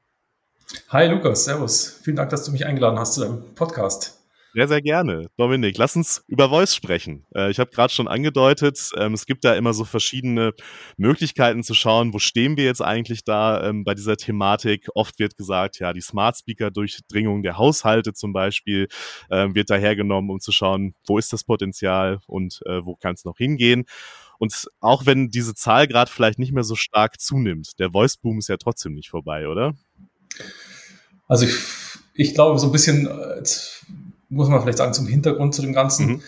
Hi 0.91 1.07
Lukas, 1.07 1.47
Servus. 1.47 2.01
Vielen 2.03 2.17
Dank, 2.17 2.29
dass 2.29 2.45
du 2.45 2.53
mich 2.53 2.67
eingeladen 2.67 2.99
hast 2.99 3.15
zu 3.15 3.23
deinem 3.23 3.55
Podcast. 3.55 4.22
Sehr, 4.55 4.69
sehr 4.69 4.83
gerne. 4.83 5.29
Dominik, 5.39 5.79
lass 5.79 5.97
uns 5.97 6.25
über 6.27 6.51
Voice 6.51 6.75
sprechen. 6.75 7.25
Äh, 7.35 7.51
ich 7.51 7.59
habe 7.59 7.71
gerade 7.71 7.93
schon 7.93 8.07
angedeutet, 8.07 8.91
ähm, 8.99 9.15
es 9.15 9.25
gibt 9.25 9.45
da 9.45 9.55
immer 9.55 9.73
so 9.73 9.87
verschiedene 9.87 10.53
Möglichkeiten 10.99 11.63
zu 11.63 11.73
schauen, 11.73 12.13
wo 12.13 12.19
stehen 12.19 12.59
wir 12.59 12.65
jetzt 12.65 12.83
eigentlich 12.83 13.25
da 13.25 13.67
ähm, 13.67 13.85
bei 13.85 13.95
dieser 13.95 14.19
Thematik. 14.19 14.89
Oft 14.95 15.19
wird 15.19 15.39
gesagt, 15.39 15.79
ja, 15.79 15.95
die 15.95 16.03
Smart 16.03 16.37
Speaker 16.37 16.71
Durchdringung 16.71 17.43
der 17.43 17.57
Haushalte 17.57 18.13
zum 18.13 18.35
Beispiel 18.35 18.89
ähm, 19.31 19.55
wird 19.55 19.71
da 19.71 19.77
hergenommen, 19.77 20.31
um 20.31 20.39
zu 20.39 20.53
schauen, 20.53 20.95
wo 21.07 21.17
ist 21.17 21.33
das 21.33 21.45
Potenzial 21.45 22.21
und 22.27 22.61
äh, 22.67 22.85
wo 22.85 22.95
kann 22.95 23.15
es 23.15 23.25
noch 23.25 23.39
hingehen. 23.39 23.87
Und 24.39 24.67
auch 24.81 25.07
wenn 25.07 25.31
diese 25.31 25.55
Zahl 25.55 25.87
gerade 25.87 26.11
vielleicht 26.11 26.39
nicht 26.39 26.53
mehr 26.53 26.65
so 26.65 26.75
stark 26.75 27.21
zunimmt, 27.21 27.79
der 27.79 27.93
Voice 27.93 28.19
Boom 28.19 28.39
ist 28.39 28.49
ja 28.49 28.59
trotzdem 28.59 28.93
nicht 28.93 29.09
vorbei, 29.09 29.49
oder? 29.49 29.75
Also 31.27 31.47
ich, 31.47 31.55
ich 32.15 32.35
glaube, 32.35 32.59
so 32.59 32.67
ein 32.67 32.73
bisschen 32.73 33.07
äh, 33.07 33.43
muss 34.33 34.49
man 34.49 34.61
vielleicht 34.61 34.79
sagen, 34.79 34.95
zum 34.95 35.07
Hintergrund 35.07 35.55
zu 35.55 35.63
dem 35.63 35.73
Ganzen. 35.73 36.07
Mhm. 36.07 36.23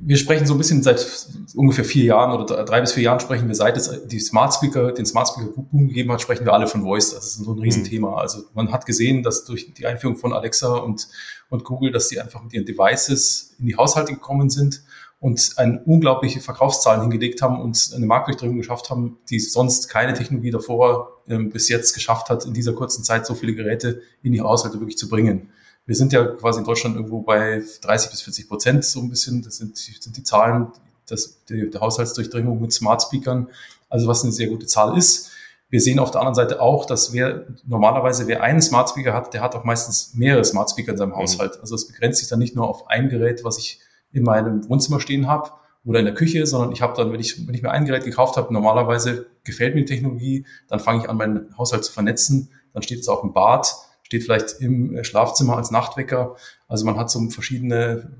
Wir 0.00 0.16
sprechen 0.16 0.46
so 0.46 0.54
ein 0.54 0.58
bisschen 0.58 0.82
seit 0.82 1.28
ungefähr 1.54 1.84
vier 1.84 2.04
Jahren 2.04 2.40
oder 2.40 2.64
drei 2.64 2.80
bis 2.80 2.92
vier 2.92 3.02
Jahren 3.02 3.20
sprechen 3.20 3.46
wir, 3.46 3.54
seit 3.54 3.76
es 3.76 4.06
die 4.06 4.20
Smart 4.20 4.54
Speaker, 4.54 4.92
den 4.92 5.04
Smart 5.04 5.28
Speaker 5.28 5.50
Boom 5.54 5.88
gegeben 5.88 6.12
hat, 6.12 6.22
sprechen 6.22 6.46
wir 6.46 6.54
alle 6.54 6.66
von 6.66 6.82
Voice. 6.82 7.14
Das 7.14 7.26
ist 7.26 7.44
so 7.44 7.52
ein 7.52 7.58
Riesenthema. 7.58 8.10
Mhm. 8.10 8.14
Also 8.14 8.44
man 8.54 8.72
hat 8.72 8.86
gesehen, 8.86 9.22
dass 9.22 9.44
durch 9.44 9.74
die 9.74 9.86
Einführung 9.86 10.16
von 10.16 10.32
Alexa 10.32 10.76
und, 10.76 11.08
und 11.50 11.64
Google, 11.64 11.92
dass 11.92 12.08
die 12.08 12.20
einfach 12.20 12.42
mit 12.42 12.54
ihren 12.54 12.64
Devices 12.64 13.54
in 13.58 13.66
die 13.66 13.76
Haushalte 13.76 14.12
gekommen 14.14 14.48
sind 14.48 14.82
und 15.20 15.54
eine 15.56 15.82
unglaubliche 15.84 16.40
Verkaufszahlen 16.40 17.00
hingelegt 17.02 17.40
haben 17.42 17.60
und 17.60 17.92
eine 17.94 18.06
Marktdurchdringung 18.06 18.58
geschafft 18.58 18.90
haben, 18.90 19.18
die 19.30 19.40
sonst 19.40 19.88
keine 19.88 20.12
Technologie 20.12 20.50
davor 20.50 21.22
ähm, 21.28 21.50
bis 21.50 21.68
jetzt 21.68 21.94
geschafft 21.94 22.28
hat, 22.28 22.44
in 22.44 22.52
dieser 22.52 22.74
kurzen 22.74 23.04
Zeit 23.04 23.26
so 23.26 23.34
viele 23.34 23.54
Geräte 23.54 24.02
in 24.22 24.32
die 24.32 24.42
Haushalte 24.42 24.80
wirklich 24.80 24.98
zu 24.98 25.08
bringen. 25.08 25.50
Wir 25.86 25.94
sind 25.94 26.12
ja 26.12 26.24
quasi 26.24 26.60
in 26.60 26.64
Deutschland 26.64 26.96
irgendwo 26.96 27.20
bei 27.20 27.62
30 27.82 28.10
bis 28.10 28.22
40 28.22 28.48
Prozent 28.48 28.84
so 28.84 29.00
ein 29.00 29.10
bisschen. 29.10 29.42
Das 29.42 29.56
sind, 29.56 29.76
sind 29.76 30.16
die 30.16 30.22
Zahlen 30.22 30.68
das, 31.06 31.44
die, 31.44 31.70
der 31.70 31.80
Haushaltsdurchdringung 31.80 32.60
mit 32.60 32.72
Smart 32.72 33.02
Speakern. 33.02 33.48
Also 33.88 34.08
was 34.08 34.22
eine 34.22 34.32
sehr 34.32 34.48
gute 34.48 34.66
Zahl 34.66 34.96
ist. 34.96 35.30
Wir 35.68 35.80
sehen 35.80 35.98
auf 35.98 36.10
der 36.10 36.20
anderen 36.20 36.36
Seite 36.36 36.60
auch, 36.60 36.84
dass 36.84 37.12
wer 37.12 37.46
normalerweise 37.66 38.26
wer 38.26 38.42
einen 38.42 38.62
Smart 38.62 38.90
Speaker 38.90 39.12
hat, 39.12 39.34
der 39.34 39.42
hat 39.42 39.54
auch 39.54 39.64
meistens 39.64 40.14
mehrere 40.14 40.44
Smart 40.44 40.70
Speaker 40.70 40.92
in 40.92 40.98
seinem 40.98 41.10
mhm. 41.10 41.16
Haushalt. 41.16 41.60
Also 41.60 41.74
es 41.74 41.86
begrenzt 41.86 42.20
sich 42.20 42.28
dann 42.28 42.38
nicht 42.38 42.54
nur 42.54 42.68
auf 42.68 42.88
ein 42.88 43.08
Gerät, 43.08 43.44
was 43.44 43.58
ich 43.58 43.80
in 44.12 44.22
meinem 44.22 44.68
Wohnzimmer 44.68 45.00
stehen 45.00 45.26
habe 45.26 45.50
oder 45.84 45.98
in 45.98 46.04
der 46.04 46.14
Küche, 46.14 46.46
sondern 46.46 46.72
ich 46.72 46.80
habe 46.80 46.96
dann, 46.96 47.12
wenn 47.12 47.20
ich, 47.20 47.46
wenn 47.46 47.54
ich 47.54 47.62
mir 47.62 47.70
ein 47.70 47.84
Gerät 47.84 48.04
gekauft 48.04 48.36
habe, 48.36 48.52
normalerweise 48.52 49.26
gefällt 49.42 49.74
mir 49.74 49.82
die 49.82 49.92
Technologie, 49.92 50.46
dann 50.68 50.80
fange 50.80 51.02
ich 51.02 51.10
an, 51.10 51.16
meinen 51.16 51.56
Haushalt 51.58 51.84
zu 51.84 51.92
vernetzen, 51.92 52.50
dann 52.72 52.82
steht 52.82 53.00
es 53.00 53.08
auch 53.08 53.22
im 53.22 53.32
Bad, 53.32 53.74
steht 54.14 54.24
vielleicht 54.24 54.60
im 54.60 55.02
Schlafzimmer 55.02 55.56
als 55.56 55.70
Nachtwecker. 55.70 56.36
Also 56.68 56.84
man 56.84 56.96
hat 56.96 57.10
so 57.10 57.28
verschiedene, 57.30 58.12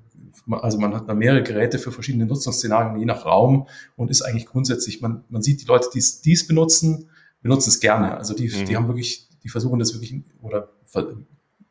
also 0.50 0.78
man 0.78 0.94
hat 0.94 1.12
mehrere 1.14 1.42
Geräte 1.44 1.78
für 1.78 1.92
verschiedene 1.92 2.26
Nutzungsszenarien, 2.26 2.98
je 2.98 3.04
nach 3.04 3.24
Raum 3.24 3.68
und 3.96 4.10
ist 4.10 4.22
eigentlich 4.22 4.46
grundsätzlich, 4.46 5.00
man, 5.00 5.22
man 5.28 5.42
sieht 5.42 5.62
die 5.62 5.66
Leute, 5.66 5.88
die 5.94 6.00
es 6.00 6.46
benutzen, 6.48 7.08
benutzen 7.42 7.70
es 7.70 7.78
gerne. 7.78 8.16
Also 8.16 8.34
die, 8.34 8.48
mhm. 8.48 8.66
die 8.66 8.76
haben 8.76 8.88
wirklich, 8.88 9.28
die 9.44 9.48
versuchen 9.48 9.78
das 9.78 9.94
wirklich 9.94 10.20
oder 10.42 10.70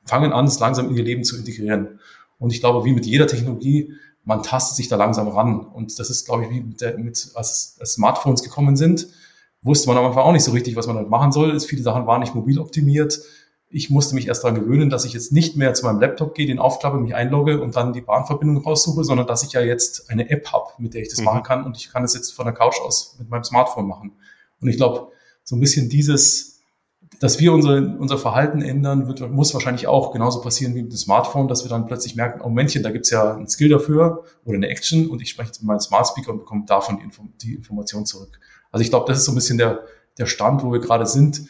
fangen 0.05 0.31
an, 0.31 0.45
es 0.45 0.59
langsam 0.59 0.89
in 0.89 0.95
ihr 0.95 1.03
Leben 1.03 1.23
zu 1.25 1.37
integrieren. 1.37 1.99
Und 2.39 2.53
ich 2.53 2.61
glaube, 2.61 2.85
wie 2.85 2.93
mit 2.93 3.05
jeder 3.05 3.27
Technologie, 3.27 3.93
man 4.23 4.41
tastet 4.41 4.77
sich 4.77 4.87
da 4.87 4.95
langsam 4.95 5.27
ran. 5.27 5.59
Und 5.59 5.99
das 5.99 6.09
ist, 6.09 6.25
glaube 6.25 6.45
ich, 6.45 6.49
wie 6.49 6.61
mit, 6.61 6.79
der, 6.79 6.97
mit 6.97 7.31
als, 7.35 7.75
als 7.79 7.93
Smartphones 7.93 8.41
gekommen 8.41 8.77
sind, 8.77 9.07
wusste 9.61 9.87
man 9.89 9.97
am 9.97 10.05
Anfang 10.05 10.23
auch 10.23 10.31
nicht 10.31 10.43
so 10.43 10.51
richtig, 10.51 10.75
was 10.75 10.87
man 10.87 10.95
damit 10.95 11.09
machen 11.09 11.31
soll. 11.31 11.59
Viele 11.59 11.83
Sachen 11.83 12.05
waren 12.05 12.21
nicht 12.21 12.35
mobil 12.35 12.59
optimiert. 12.59 13.19
Ich 13.75 13.89
musste 13.89 14.13
mich 14.13 14.27
erst 14.27 14.43
daran 14.43 14.55
gewöhnen, 14.55 14.91
dass 14.91 15.03
ich 15.03 15.13
jetzt 15.13 15.31
nicht 15.31 15.57
mehr 15.57 15.73
zu 15.73 15.85
meinem 15.85 15.99
Laptop 15.99 16.35
gehe, 16.35 16.45
den 16.45 16.59
aufklappe, 16.59 16.97
mich 16.97 17.15
einlogge 17.15 17.59
und 17.59 17.75
dann 17.75 17.91
die 17.91 18.01
Bahnverbindung 18.01 18.63
raussuche, 18.63 19.03
sondern 19.03 19.25
dass 19.25 19.41
ich 19.41 19.53
ja 19.53 19.61
jetzt 19.61 20.11
eine 20.11 20.29
App 20.29 20.51
habe, 20.53 20.67
mit 20.77 20.93
der 20.93 21.01
ich 21.01 21.09
das 21.09 21.19
mhm. 21.19 21.25
machen 21.25 21.43
kann 21.43 21.65
und 21.65 21.75
ich 21.75 21.91
kann 21.91 22.03
es 22.03 22.13
jetzt 22.13 22.31
von 22.31 22.45
der 22.45 22.53
Couch 22.53 22.79
aus 22.79 23.15
mit 23.17 23.29
meinem 23.29 23.43
Smartphone 23.43 23.87
machen. 23.87 24.11
Und 24.61 24.69
ich 24.69 24.77
glaube, 24.77 25.07
so 25.43 25.55
ein 25.55 25.59
bisschen 25.59 25.89
dieses, 25.89 26.61
dass 27.19 27.39
wir 27.39 27.51
unsere, 27.51 27.97
unser 27.97 28.17
Verhalten 28.19 28.61
ändern, 28.61 29.07
wird, 29.07 29.27
muss 29.31 29.53
wahrscheinlich 29.53 29.87
auch 29.87 30.11
genauso 30.11 30.41
passieren 30.41 30.75
wie 30.75 30.83
mit 30.83 30.91
dem 30.91 30.97
Smartphone, 30.97 31.47
dass 31.47 31.63
wir 31.63 31.69
dann 31.69 31.87
plötzlich 31.87 32.15
merken, 32.15 32.41
oh 32.41 32.49
Männchen, 32.49 32.83
da 32.83 32.91
gibt's 32.91 33.09
ja 33.09 33.35
ein 33.35 33.47
Skill 33.47 33.69
dafür 33.69 34.23
oder 34.45 34.57
eine 34.57 34.67
Action 34.67 35.09
und 35.09 35.21
ich 35.21 35.29
spreche 35.29 35.47
jetzt 35.47 35.61
mit 35.61 35.67
meinem 35.67 35.79
Smart 35.79 36.07
Speaker 36.07 36.31
und 36.31 36.39
bekomme 36.39 36.65
davon 36.67 36.97
die, 36.97 37.03
Info 37.03 37.23
die 37.41 37.55
Information 37.55 38.05
zurück. 38.05 38.39
Also 38.71 38.83
ich 38.83 38.89
glaube, 38.89 39.05
das 39.07 39.17
ist 39.17 39.25
so 39.25 39.31
ein 39.31 39.35
bisschen 39.35 39.57
der, 39.57 39.83
der 40.17 40.25
Stand, 40.25 40.63
wo 40.63 40.71
wir 40.71 40.79
gerade 40.79 41.05
sind. 41.05 41.47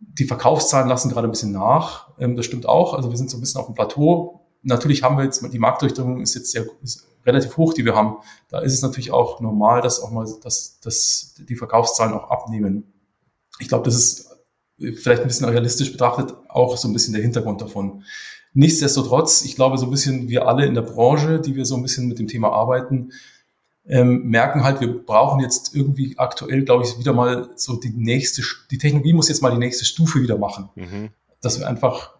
Die 0.00 0.24
Verkaufszahlen 0.24 0.88
lassen 0.88 1.10
gerade 1.10 1.28
ein 1.28 1.30
bisschen 1.30 1.52
nach. 1.52 2.08
Ähm, 2.18 2.36
das 2.36 2.46
stimmt 2.46 2.66
auch. 2.66 2.94
Also 2.94 3.10
wir 3.10 3.16
sind 3.16 3.30
so 3.30 3.36
ein 3.36 3.40
bisschen 3.40 3.60
auf 3.60 3.66
dem 3.66 3.74
Plateau. 3.74 4.40
Natürlich 4.62 5.02
haben 5.02 5.16
wir 5.16 5.24
jetzt, 5.24 5.42
die 5.52 5.58
Marktdurchdringung 5.58 6.20
ist 6.20 6.34
jetzt 6.34 6.50
sehr, 6.50 6.66
ist 6.82 7.06
relativ 7.24 7.56
hoch, 7.56 7.74
die 7.74 7.84
wir 7.84 7.94
haben. 7.94 8.16
Da 8.48 8.60
ist 8.60 8.74
es 8.74 8.82
natürlich 8.82 9.12
auch 9.12 9.40
normal, 9.40 9.82
dass 9.82 10.00
auch 10.00 10.10
mal, 10.10 10.26
dass, 10.42 10.80
dass 10.80 11.34
die 11.38 11.56
Verkaufszahlen 11.56 12.14
auch 12.14 12.30
abnehmen. 12.30 12.92
Ich 13.58 13.68
glaube, 13.68 13.84
das 13.84 13.94
ist 13.94 14.30
vielleicht 14.78 15.22
ein 15.22 15.28
bisschen 15.28 15.48
realistisch 15.48 15.92
betrachtet 15.92 16.34
auch 16.48 16.76
so 16.76 16.88
ein 16.88 16.92
bisschen 16.92 17.12
der 17.12 17.22
Hintergrund 17.22 17.60
davon. 17.60 18.02
Nichtsdestotrotz, 18.52 19.42
ich 19.42 19.54
glaube, 19.54 19.78
so 19.78 19.86
ein 19.86 19.90
bisschen 19.90 20.28
wir 20.28 20.48
alle 20.48 20.66
in 20.66 20.74
der 20.74 20.82
Branche, 20.82 21.40
die 21.40 21.54
wir 21.54 21.64
so 21.64 21.76
ein 21.76 21.82
bisschen 21.82 22.08
mit 22.08 22.18
dem 22.18 22.26
Thema 22.26 22.50
arbeiten, 22.50 23.12
ähm, 23.90 24.28
merken 24.28 24.62
halt, 24.62 24.80
wir 24.80 25.04
brauchen 25.04 25.40
jetzt 25.40 25.74
irgendwie 25.74 26.14
aktuell, 26.16 26.62
glaube 26.62 26.84
ich, 26.84 26.98
wieder 26.98 27.12
mal 27.12 27.50
so 27.56 27.74
die 27.74 27.90
nächste, 27.90 28.42
die 28.70 28.78
Technologie 28.78 29.12
muss 29.12 29.28
jetzt 29.28 29.42
mal 29.42 29.50
die 29.50 29.58
nächste 29.58 29.84
Stufe 29.84 30.22
wieder 30.22 30.38
machen. 30.38 30.68
Mhm. 30.76 31.08
Dass 31.40 31.58
wir 31.58 31.68
einfach, 31.68 32.14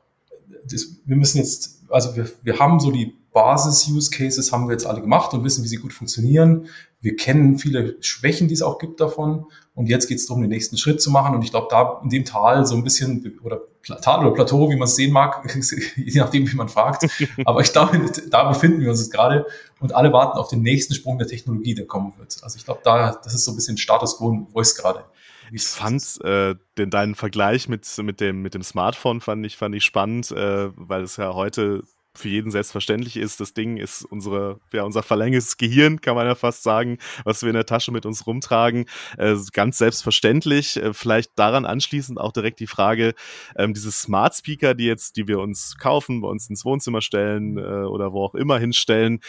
das, 0.64 0.96
wir 1.04 1.16
müssen 1.16 1.38
jetzt, 1.38 1.82
also 1.88 2.16
wir, 2.16 2.28
wir 2.42 2.58
haben 2.58 2.80
so 2.80 2.90
die 2.90 3.14
Basis-Use-Cases 3.32 4.50
haben 4.50 4.66
wir 4.66 4.72
jetzt 4.72 4.84
alle 4.86 5.00
gemacht 5.00 5.32
und 5.32 5.44
wissen, 5.44 5.62
wie 5.62 5.68
sie 5.68 5.76
gut 5.76 5.92
funktionieren. 5.92 6.66
Wir 7.00 7.16
kennen 7.16 7.58
viele 7.58 7.96
Schwächen, 8.00 8.48
die 8.48 8.54
es 8.54 8.62
auch 8.62 8.78
gibt 8.78 9.00
davon. 9.00 9.46
Und 9.74 9.88
jetzt 9.88 10.06
geht 10.08 10.18
es 10.18 10.26
darum, 10.26 10.42
den 10.42 10.50
nächsten 10.50 10.76
Schritt 10.76 11.00
zu 11.00 11.10
machen. 11.10 11.34
Und 11.34 11.42
ich 11.42 11.50
glaube, 11.50 11.68
da 11.70 12.00
in 12.02 12.10
dem 12.10 12.24
Tal 12.24 12.66
so 12.66 12.74
ein 12.74 12.84
bisschen, 12.84 13.38
oder 13.42 13.62
Tal 14.02 14.20
oder 14.20 14.34
Plateau, 14.34 14.70
wie 14.70 14.76
man 14.76 14.86
es 14.86 14.96
sehen 14.96 15.12
mag, 15.12 15.42
je 15.96 16.20
nachdem, 16.20 16.50
wie 16.50 16.56
man 16.56 16.68
fragt. 16.68 17.06
Aber 17.46 17.62
ich 17.62 17.72
glaube, 17.72 17.98
da 18.28 18.48
befinden 18.48 18.80
wir 18.80 18.90
uns 18.90 19.00
jetzt 19.00 19.12
gerade. 19.12 19.46
Und 19.80 19.94
alle 19.94 20.12
warten 20.12 20.38
auf 20.38 20.48
den 20.48 20.62
nächsten 20.62 20.94
Sprung 20.94 21.18
der 21.18 21.26
Technologie, 21.26 21.74
der 21.74 21.86
kommen 21.86 22.12
wird. 22.18 22.36
Also 22.42 22.58
ich 22.58 22.64
glaube, 22.64 22.80
da, 22.84 23.18
das 23.24 23.34
ist 23.34 23.44
so 23.44 23.52
ein 23.52 23.56
bisschen 23.56 23.78
Status 23.78 24.18
quo, 24.18 24.46
wo 24.52 24.60
ist 24.60 24.76
gerade. 24.76 25.04
Ich 25.52 25.64
fand 25.64 26.20
äh, 26.22 26.54
den 26.78 26.90
deinen 26.90 27.14
Vergleich 27.14 27.68
mit 27.68 27.86
mit 27.98 28.20
dem 28.20 28.42
mit 28.42 28.54
dem 28.54 28.62
Smartphone 28.62 29.20
fand 29.20 29.44
ich 29.44 29.56
fand 29.56 29.74
ich 29.74 29.84
spannend, 29.84 30.30
äh, 30.30 30.70
weil 30.76 31.02
es 31.02 31.16
ja 31.16 31.34
heute 31.34 31.82
für 32.16 32.28
jeden 32.28 32.50
selbstverständlich 32.50 33.16
ist. 33.16 33.40
Das 33.40 33.54
Ding 33.54 33.76
ist 33.76 34.04
unsere, 34.04 34.60
ja, 34.72 34.82
unser 34.82 35.02
verlängertes 35.02 35.56
Gehirn, 35.56 36.00
kann 36.00 36.16
man 36.16 36.26
ja 36.26 36.34
fast 36.34 36.62
sagen, 36.62 36.98
was 37.24 37.42
wir 37.42 37.50
in 37.50 37.54
der 37.54 37.66
Tasche 37.66 37.92
mit 37.92 38.04
uns 38.06 38.26
rumtragen. 38.26 38.86
Äh, 39.16 39.36
ganz 39.52 39.78
selbstverständlich. 39.78 40.76
Äh, 40.76 40.92
vielleicht 40.92 41.30
daran 41.36 41.64
anschließend 41.64 42.18
auch 42.18 42.32
direkt 42.32 42.60
die 42.60 42.66
Frage, 42.66 43.14
ähm, 43.56 43.74
diese 43.74 43.92
Smart 43.92 44.34
Speaker, 44.34 44.74
die 44.74 44.86
jetzt, 44.86 45.16
die 45.16 45.28
wir 45.28 45.38
uns 45.38 45.76
kaufen, 45.78 46.20
bei 46.20 46.28
uns 46.28 46.50
ins 46.50 46.64
Wohnzimmer 46.64 47.00
stellen 47.00 47.56
äh, 47.58 47.60
oder 47.60 48.12
wo 48.12 48.24
auch 48.24 48.34
immer 48.34 48.58
hinstellen, 48.58 49.20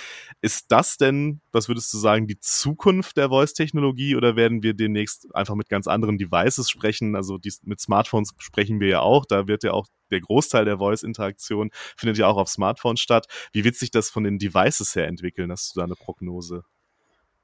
ist 0.41 0.71
das 0.71 0.97
denn, 0.97 1.41
was 1.51 1.67
würdest 1.67 1.93
du 1.93 1.97
sagen, 1.97 2.27
die 2.27 2.39
Zukunft 2.39 3.17
der 3.17 3.29
Voice-Technologie 3.29 4.15
oder 4.15 4.35
werden 4.35 4.63
wir 4.63 4.73
demnächst 4.73 5.33
einfach 5.35 5.55
mit 5.55 5.69
ganz 5.69 5.87
anderen 5.87 6.17
Devices 6.17 6.69
sprechen? 6.69 7.15
Also 7.15 7.37
die, 7.37 7.53
mit 7.63 7.79
Smartphones 7.79 8.33
sprechen 8.37 8.79
wir 8.79 8.87
ja 8.87 8.99
auch. 9.01 9.25
Da 9.25 9.47
wird 9.47 9.63
ja 9.63 9.71
auch 9.71 9.87
der 10.11 10.21
Großteil 10.21 10.65
der 10.65 10.77
Voice-Interaktion 10.77 11.71
findet 11.97 12.17
ja 12.17 12.27
auch 12.27 12.37
auf 12.37 12.49
Smartphones 12.49 12.99
statt. 12.99 13.27
Wie 13.53 13.63
wird 13.63 13.75
sich 13.75 13.91
das 13.91 14.09
von 14.09 14.23
den 14.23 14.39
Devices 14.39 14.95
her 14.95 15.07
entwickeln? 15.07 15.51
Hast 15.51 15.75
du 15.75 15.79
da 15.79 15.85
eine 15.85 15.95
Prognose? 15.95 16.63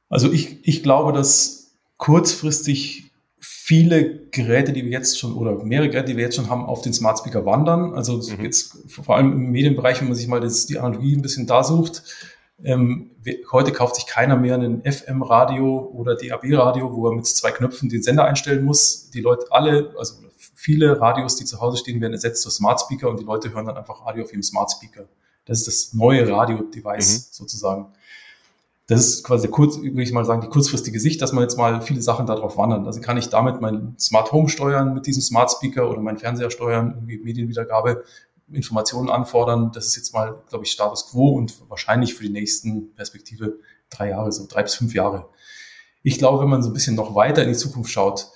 Also 0.09 0.31
ich, 0.31 0.67
ich 0.67 0.83
glaube, 0.83 1.13
dass 1.13 1.77
kurzfristig 1.97 3.11
viele 3.39 4.27
Geräte, 4.31 4.71
die 4.71 4.83
wir 4.83 4.91
jetzt 4.91 5.19
schon, 5.19 5.33
oder 5.33 5.63
mehrere 5.63 5.89
Geräte, 5.89 6.11
die 6.11 6.17
wir 6.17 6.23
jetzt 6.23 6.35
schon 6.35 6.49
haben, 6.49 6.65
auf 6.65 6.81
den 6.81 6.93
Smart 6.93 7.19
Speaker 7.19 7.45
wandern. 7.45 7.93
Also 7.93 8.17
mhm. 8.17 8.43
jetzt 8.43 8.77
vor 8.87 9.15
allem 9.15 9.33
im 9.33 9.51
Medienbereich, 9.51 9.99
wenn 9.99 10.07
man 10.07 10.15
sich 10.15 10.27
mal 10.27 10.39
das, 10.39 10.65
die 10.65 10.79
Analogie 10.79 11.15
ein 11.15 11.21
bisschen 11.21 11.47
da 11.47 11.63
sucht. 11.63 12.03
Ähm, 12.63 13.11
heute 13.51 13.71
kauft 13.71 13.95
sich 13.95 14.07
keiner 14.07 14.35
mehr 14.35 14.55
ein 14.55 14.81
FM-Radio 14.83 15.91
oder 15.93 16.15
DAB-Radio, 16.15 16.91
wo 16.95 17.07
er 17.07 17.15
mit 17.15 17.27
zwei 17.27 17.51
Knöpfen 17.51 17.89
den 17.89 18.01
Sender 18.01 18.25
einstellen 18.25 18.65
muss. 18.65 19.11
Die 19.11 19.21
Leute 19.21 19.45
alle, 19.51 19.93
also 19.97 20.15
viele 20.55 20.99
Radios, 20.99 21.35
die 21.35 21.45
zu 21.45 21.61
Hause 21.61 21.77
stehen, 21.77 22.01
werden 22.01 22.13
ersetzt 22.13 22.43
durch 22.45 22.55
Smart 22.55 22.81
Speaker 22.81 23.09
und 23.09 23.19
die 23.19 23.25
Leute 23.25 23.53
hören 23.53 23.65
dann 23.65 23.77
einfach 23.77 24.05
Radio 24.05 24.23
auf 24.23 24.31
ihrem 24.31 24.43
Smart 24.43 24.71
Speaker. 24.71 25.07
Das 25.45 25.59
ist 25.59 25.67
das 25.67 25.93
neue 25.93 26.27
Radio-Device 26.27 27.17
mhm. 27.17 27.23
sozusagen. 27.31 27.87
Das 28.87 29.05
ist 29.05 29.23
quasi 29.23 29.49
kurz, 29.49 29.77
würde 29.77 30.01
ich 30.01 30.13
mal 30.13 30.23
sagen, 30.23 30.41
die 30.41 30.47
kurzfristige 30.47 30.99
Sicht, 30.99 31.21
dass 31.21 31.33
man 31.33 31.43
jetzt 31.43 31.57
mal 31.57 31.81
viele 31.81 32.01
Sachen 32.01 32.25
darauf 32.25 32.57
wandern. 32.57 32.85
Also 32.85 33.01
kann 33.01 33.17
ich 33.17 33.27
damit 33.27 33.59
mein 33.59 33.95
Smart 33.99 34.31
Home 34.31 34.47
steuern 34.47 34.93
mit 34.93 35.05
diesem 35.05 35.21
Smart 35.21 35.51
Speaker 35.51 35.89
oder 35.89 35.99
mein 35.99 36.17
Fernseher 36.17 36.49
steuern, 36.49 36.93
irgendwie 36.95 37.17
Medienwiedergabe, 37.19 38.03
Informationen 38.51 39.09
anfordern. 39.09 39.71
Das 39.73 39.87
ist 39.87 39.95
jetzt 39.95 40.13
mal, 40.13 40.41
glaube 40.49 40.65
ich, 40.65 40.71
Status 40.71 41.09
Quo 41.09 41.29
und 41.29 41.69
wahrscheinlich 41.69 42.13
für 42.13 42.23
die 42.23 42.29
nächsten 42.29 42.93
Perspektive 42.95 43.59
drei 43.89 44.09
Jahre, 44.09 44.31
so 44.31 44.45
drei 44.47 44.63
bis 44.63 44.75
fünf 44.75 44.93
Jahre. 44.93 45.29
Ich 46.03 46.17
glaube, 46.17 46.41
wenn 46.41 46.49
man 46.49 46.63
so 46.63 46.69
ein 46.69 46.73
bisschen 46.73 46.95
noch 46.95 47.15
weiter 47.15 47.43
in 47.43 47.49
die 47.49 47.55
Zukunft 47.55 47.91
schaut, 47.91 48.27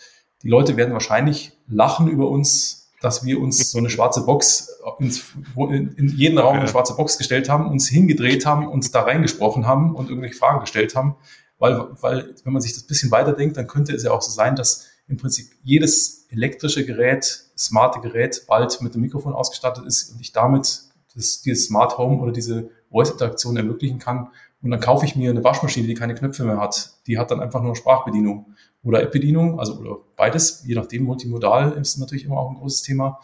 die 0.44 0.50
Leute 0.50 0.76
werden 0.76 0.94
wahrscheinlich 0.94 1.54
lachen 1.68 2.08
über 2.08 2.30
uns, 2.30 2.92
dass 3.02 3.26
wir 3.26 3.40
uns 3.40 3.72
so 3.72 3.78
eine 3.78 3.90
schwarze 3.90 4.26
Box 4.26 4.70
ins, 5.00 5.24
in 5.56 6.14
jeden 6.16 6.38
Raum 6.38 6.58
eine 6.58 6.68
schwarze 6.68 6.96
Box 6.96 7.18
gestellt 7.18 7.50
haben, 7.50 7.70
uns 7.70 7.88
hingedreht 7.88 8.46
haben, 8.46 8.68
uns 8.68 8.92
da 8.92 9.02
reingesprochen 9.02 9.66
haben 9.66 9.96
und 9.96 10.10
irgendwelche 10.10 10.36
Fragen 10.36 10.60
gestellt 10.60 10.96
haben. 10.96 11.16
Weil, 11.58 11.88
weil, 12.02 12.36
wenn 12.44 12.54
man 12.54 12.62
sich 12.62 12.74
das 12.74 12.84
bisschen 12.84 13.12
weiterdenkt, 13.12 13.58
dann 13.58 13.68
könnte 13.68 13.94
es 13.94 14.04
ja 14.04 14.12
auch 14.12 14.22
so 14.22 14.32
sein, 14.32 14.56
dass 14.56 14.88
im 15.08 15.18
Prinzip 15.18 15.52
jedes 15.64 16.21
elektrische 16.32 16.86
Gerät, 16.86 17.46
smarte 17.58 18.00
Gerät 18.00 18.46
bald 18.48 18.82
mit 18.82 18.96
dem 18.96 19.02
Mikrofon 19.02 19.34
ausgestattet 19.34 19.86
ist 19.86 20.12
und 20.12 20.22
ich 20.22 20.32
damit 20.32 20.84
das, 21.14 21.42
dieses 21.42 21.66
Smart 21.66 21.98
Home 21.98 22.22
oder 22.22 22.32
diese 22.32 22.70
Voice-Interaktion 22.90 23.58
ermöglichen 23.58 24.00
kann. 24.00 24.30
Und 24.62 24.72
dann 24.72 24.80
kaufe 24.80 25.06
ich 25.06 25.16
mir 25.16 25.30
eine 25.30 25.44
Waschmaschine, 25.44 25.88
die 25.88 25.94
keine 25.94 26.16
Knöpfe 26.16 26.44
mehr 26.44 26.60
hat. 26.60 26.94
Die 27.08 27.18
hat 27.18 27.32
dann 27.32 27.40
einfach 27.40 27.62
nur 27.62 27.76
Sprachbedienung 27.76 28.54
oder 28.84 29.02
App-Bedienung, 29.02 29.60
also 29.60 29.76
oder 29.76 29.98
beides, 30.16 30.64
je 30.66 30.76
nachdem, 30.76 31.04
multimodal 31.04 31.74
ist 31.74 31.98
natürlich 31.98 32.26
immer 32.26 32.38
auch 32.38 32.50
ein 32.50 32.56
großes 32.56 32.84
Thema. 32.84 33.20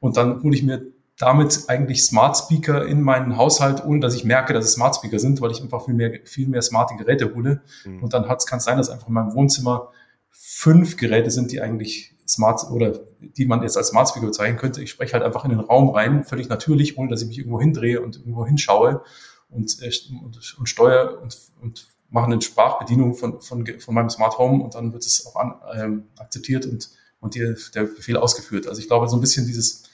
Und 0.00 0.16
dann 0.16 0.42
hole 0.42 0.54
ich 0.54 0.62
mir 0.62 0.82
damit 1.18 1.64
eigentlich 1.68 2.02
Smart 2.02 2.36
Speaker 2.36 2.86
in 2.86 3.00
meinen 3.02 3.36
Haushalt, 3.36 3.84
ohne 3.84 4.00
dass 4.00 4.14
ich 4.14 4.24
merke, 4.24 4.52
dass 4.52 4.64
es 4.64 4.72
Smart 4.72 4.96
Speaker 4.96 5.18
sind, 5.18 5.40
weil 5.40 5.50
ich 5.50 5.62
einfach 5.62 5.84
viel 5.84 5.94
mehr, 5.94 6.20
viel 6.24 6.48
mehr 6.48 6.62
smarte 6.62 6.96
Geräte 6.96 7.34
hole. 7.34 7.62
Mhm. 7.84 8.02
Und 8.02 8.12
dann 8.12 8.24
kann 8.24 8.58
es 8.58 8.64
sein, 8.64 8.76
dass 8.76 8.90
einfach 8.90 9.08
in 9.08 9.14
meinem 9.14 9.34
Wohnzimmer 9.34 9.90
fünf 10.30 10.96
Geräte 10.96 11.30
sind, 11.30 11.52
die 11.52 11.60
eigentlich 11.60 12.11
Smart 12.32 12.70
oder 12.70 13.00
die 13.20 13.46
man 13.46 13.62
jetzt 13.62 13.76
als 13.76 13.88
Smart 13.88 14.08
Speaker 14.08 14.26
bezeichnen 14.26 14.58
könnte. 14.58 14.82
Ich 14.82 14.90
spreche 14.90 15.12
halt 15.14 15.22
einfach 15.22 15.44
in 15.44 15.50
den 15.50 15.60
Raum 15.60 15.90
rein, 15.90 16.24
völlig 16.24 16.48
natürlich, 16.48 16.98
ohne 16.98 17.10
dass 17.10 17.22
ich 17.22 17.28
mich 17.28 17.38
irgendwo 17.38 17.60
hindrehe 17.60 18.00
und 18.00 18.16
irgendwo 18.16 18.46
hinschaue 18.46 19.02
und, 19.50 19.82
äh, 19.82 19.90
und, 20.22 20.58
und 20.58 20.68
steuere 20.68 21.20
und, 21.22 21.38
und 21.60 21.86
mache 22.10 22.26
eine 22.26 22.40
Sprachbedienung 22.40 23.14
von, 23.14 23.40
von, 23.40 23.66
von 23.78 23.94
meinem 23.94 24.10
Smart 24.10 24.38
Home 24.38 24.62
und 24.62 24.74
dann 24.74 24.92
wird 24.92 25.04
es 25.04 25.26
auch 25.26 25.36
an, 25.36 25.54
ähm, 25.74 26.02
akzeptiert 26.18 26.66
und, 26.66 26.90
und 27.20 27.34
die, 27.34 27.54
der 27.74 27.84
Befehl 27.84 28.16
ausgeführt. 28.16 28.66
Also 28.66 28.80
ich 28.80 28.88
glaube, 28.88 29.08
so 29.08 29.16
ein 29.16 29.20
bisschen 29.20 29.46
dieses, 29.46 29.84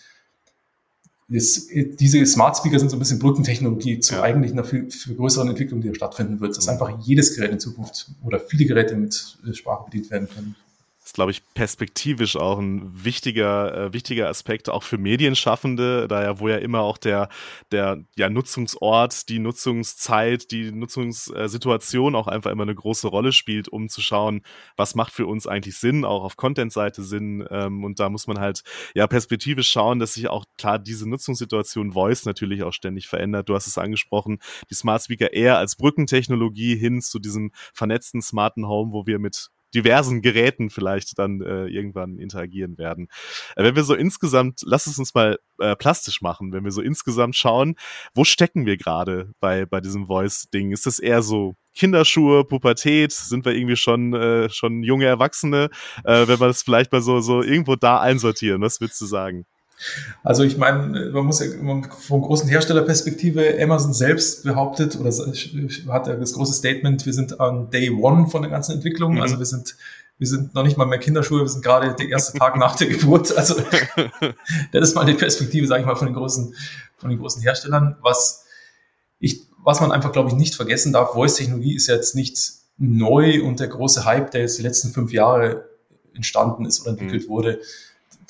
dieses 1.28 1.68
diese 1.68 2.24
Smart 2.24 2.56
Speaker 2.56 2.78
sind 2.78 2.88
so 2.88 2.96
ein 2.96 2.98
bisschen 2.98 3.18
Brückentechnologie 3.18 4.00
zu 4.00 4.14
ja. 4.14 4.22
eigentlich 4.22 4.52
einer 4.52 4.64
viel, 4.64 4.90
viel 4.90 5.14
größeren 5.14 5.48
Entwicklung, 5.48 5.80
die 5.80 5.88
da 5.88 5.94
stattfinden 5.94 6.40
wird, 6.40 6.56
dass 6.56 6.66
mhm. 6.66 6.72
einfach 6.72 6.98
jedes 7.00 7.34
Gerät 7.34 7.52
in 7.52 7.60
Zukunft 7.60 8.10
oder 8.24 8.40
viele 8.40 8.64
Geräte 8.64 8.96
mit 8.96 9.38
Sprache 9.52 9.84
bedient 9.84 10.10
werden 10.10 10.28
können. 10.28 10.56
Ist, 11.08 11.14
glaube 11.14 11.30
ich, 11.30 11.42
perspektivisch 11.54 12.36
auch 12.36 12.58
ein 12.58 12.90
wichtiger, 12.92 13.86
äh, 13.86 13.92
wichtiger 13.94 14.28
Aspekt, 14.28 14.68
auch 14.68 14.82
für 14.82 14.98
Medienschaffende, 14.98 16.06
da 16.06 16.22
ja, 16.22 16.38
wo 16.38 16.48
ja 16.48 16.58
immer 16.58 16.82
auch 16.82 16.98
der, 16.98 17.30
der 17.72 18.04
ja, 18.16 18.28
Nutzungsort, 18.28 19.30
die 19.30 19.38
Nutzungszeit, 19.38 20.50
die 20.50 20.70
Nutzungssituation 20.70 22.14
auch 22.14 22.26
einfach 22.26 22.50
immer 22.50 22.64
eine 22.64 22.74
große 22.74 23.08
Rolle 23.08 23.32
spielt, 23.32 23.68
um 23.68 23.88
zu 23.88 24.02
schauen, 24.02 24.42
was 24.76 24.94
macht 24.94 25.14
für 25.14 25.26
uns 25.26 25.46
eigentlich 25.46 25.78
Sinn, 25.78 26.04
auch 26.04 26.24
auf 26.24 26.36
Content-Seite 26.36 27.02
Sinn. 27.02 27.42
Ähm, 27.50 27.84
und 27.84 28.00
da 28.00 28.10
muss 28.10 28.26
man 28.26 28.38
halt 28.38 28.62
ja 28.94 29.06
perspektivisch 29.06 29.70
schauen, 29.70 30.00
dass 30.00 30.12
sich 30.12 30.28
auch 30.28 30.44
klar 30.58 30.78
diese 30.78 31.08
Nutzungssituation 31.08 31.92
Voice 31.92 32.26
natürlich 32.26 32.64
auch 32.64 32.74
ständig 32.74 33.08
verändert. 33.08 33.48
Du 33.48 33.54
hast 33.54 33.66
es 33.66 33.78
angesprochen, 33.78 34.40
die 34.68 34.74
Smart 34.74 35.02
Speaker 35.02 35.32
eher 35.32 35.56
als 35.56 35.76
Brückentechnologie 35.76 36.76
hin 36.76 37.00
zu 37.00 37.18
diesem 37.18 37.50
vernetzten 37.72 38.20
smarten 38.20 38.68
Home, 38.68 38.92
wo 38.92 39.06
wir 39.06 39.18
mit 39.18 39.48
diversen 39.74 40.22
Geräten 40.22 40.70
vielleicht 40.70 41.18
dann 41.18 41.40
äh, 41.40 41.66
irgendwann 41.66 42.18
interagieren 42.18 42.78
werden. 42.78 43.08
Äh, 43.56 43.64
wenn 43.64 43.76
wir 43.76 43.84
so 43.84 43.94
insgesamt, 43.94 44.60
lass 44.64 44.86
es 44.86 44.98
uns 44.98 45.14
mal 45.14 45.38
äh, 45.58 45.76
plastisch 45.76 46.22
machen, 46.22 46.52
wenn 46.52 46.64
wir 46.64 46.70
so 46.70 46.82
insgesamt 46.82 47.36
schauen, 47.36 47.74
wo 48.14 48.24
stecken 48.24 48.66
wir 48.66 48.76
gerade 48.76 49.32
bei, 49.40 49.66
bei 49.66 49.80
diesem 49.80 50.06
Voice-Ding? 50.06 50.72
Ist 50.72 50.86
das 50.86 50.98
eher 50.98 51.22
so 51.22 51.54
Kinderschuhe, 51.74 52.44
Pubertät, 52.44 53.12
sind 53.12 53.44
wir 53.44 53.54
irgendwie 53.54 53.76
schon, 53.76 54.14
äh, 54.14 54.50
schon 54.50 54.82
junge 54.82 55.06
Erwachsene, 55.06 55.70
äh, 56.04 56.26
wenn 56.26 56.40
wir 56.40 56.48
das 56.48 56.62
vielleicht 56.62 56.90
mal 56.92 57.02
so, 57.02 57.20
so 57.20 57.42
irgendwo 57.42 57.76
da 57.76 58.00
einsortieren, 58.00 58.62
was 58.62 58.80
würdest 58.80 59.00
du 59.00 59.06
sagen? 59.06 59.46
Also 60.24 60.42
ich 60.42 60.56
meine, 60.56 61.10
man 61.10 61.24
muss 61.24 61.40
ja 61.40 61.46
von 61.50 62.22
großen 62.22 62.48
Herstellerperspektive, 62.48 63.58
Amazon 63.60 63.92
selbst 63.92 64.44
behauptet 64.44 64.96
oder 64.96 65.10
hat 65.10 66.06
ja 66.06 66.16
das 66.16 66.32
große 66.32 66.52
Statement, 66.52 67.06
wir 67.06 67.12
sind 67.12 67.40
an 67.40 67.70
Day 67.70 67.90
One 67.90 68.28
von 68.28 68.42
der 68.42 68.50
ganzen 68.50 68.72
Entwicklung. 68.72 69.14
Mhm. 69.14 69.22
Also 69.22 69.38
wir 69.38 69.46
sind, 69.46 69.76
wir 70.18 70.26
sind 70.26 70.54
noch 70.54 70.64
nicht 70.64 70.76
mal 70.76 70.86
mehr 70.86 70.98
Kinderschuhe, 70.98 71.42
wir 71.42 71.48
sind 71.48 71.64
gerade 71.64 71.94
der 71.94 72.08
erste 72.08 72.36
Tag 72.36 72.56
nach 72.56 72.76
der 72.76 72.88
Geburt. 72.88 73.36
Also 73.36 73.54
das 74.72 74.88
ist 74.88 74.94
mal 74.94 75.06
die 75.06 75.14
Perspektive, 75.14 75.66
sage 75.66 75.80
ich 75.80 75.86
mal, 75.86 75.96
von 75.96 76.08
den 76.08 76.16
großen, 76.16 76.54
von 76.96 77.10
den 77.10 77.18
großen 77.18 77.42
Herstellern. 77.42 77.96
Was 78.02 78.44
ich, 79.20 79.42
was 79.62 79.80
man 79.80 79.92
einfach, 79.92 80.12
glaube 80.12 80.30
ich, 80.30 80.34
nicht 80.34 80.54
vergessen 80.54 80.92
darf, 80.92 81.12
Voice-Technologie 81.12 81.74
ist 81.74 81.86
jetzt 81.86 82.16
nicht 82.16 82.38
neu 82.78 83.42
und 83.44 83.60
der 83.60 83.68
große 83.68 84.04
Hype, 84.04 84.32
der 84.32 84.42
jetzt 84.42 84.58
die 84.58 84.62
letzten 84.62 84.90
fünf 84.90 85.12
Jahre 85.12 85.68
entstanden 86.14 86.64
ist 86.64 86.80
oder 86.80 86.90
entwickelt 86.90 87.24
mhm. 87.24 87.28
wurde 87.28 87.60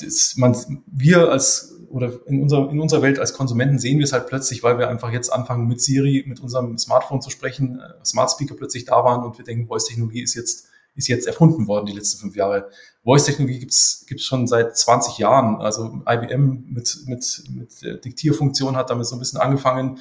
das, 0.01 0.35
man, 0.37 0.57
wir 0.87 1.31
als 1.31 1.79
oder 1.91 2.13
in 2.27 2.43
unserer, 2.43 2.71
in 2.71 2.81
unserer 2.81 3.03
Welt 3.03 3.19
als 3.19 3.33
Konsumenten 3.33 3.79
sehen 3.79 3.99
wir 3.99 4.05
es 4.05 4.13
halt 4.13 4.27
plötzlich, 4.27 4.63
weil 4.63 4.79
wir 4.79 4.89
einfach 4.89 5.11
jetzt 5.11 5.33
anfangen 5.33 5.67
mit 5.67 5.81
Siri, 5.81 6.25
mit 6.27 6.41
unserem 6.41 6.77
Smartphone 6.79 7.23
zu 7.23 7.31
sprechen, 7.31 7.81
äh, 7.81 8.05
Smart 8.05 8.31
Speaker 8.31 8.55
plötzlich 8.55 8.85
da 8.85 9.05
waren 9.05 9.25
und 9.25 9.39
wir 9.39 9.45
denken, 9.45 9.67
Voice-Technologie 9.67 10.23
ist 10.23 10.35
jetzt, 10.35 10.67
ist 10.95 11.09
jetzt 11.09 11.27
erfunden 11.27 11.67
worden 11.67 11.87
die 11.87 11.93
letzten 11.93 12.21
fünf 12.21 12.37
Jahre. 12.37 12.69
Voice-Technologie 13.05 13.61
gibt's 13.61 14.05
gibt's 14.07 14.25
schon 14.25 14.47
seit 14.47 14.77
20 14.77 15.19
Jahren. 15.19 15.57
Also 15.61 16.03
IBM 16.07 16.65
mit, 16.69 16.99
mit, 17.07 17.45
mit 17.51 17.83
der 17.83 17.95
Diktierfunktion 17.95 18.77
hat 18.77 18.91
damit 18.91 19.07
so 19.07 19.17
ein 19.17 19.19
bisschen 19.19 19.41
angefangen. 19.41 19.99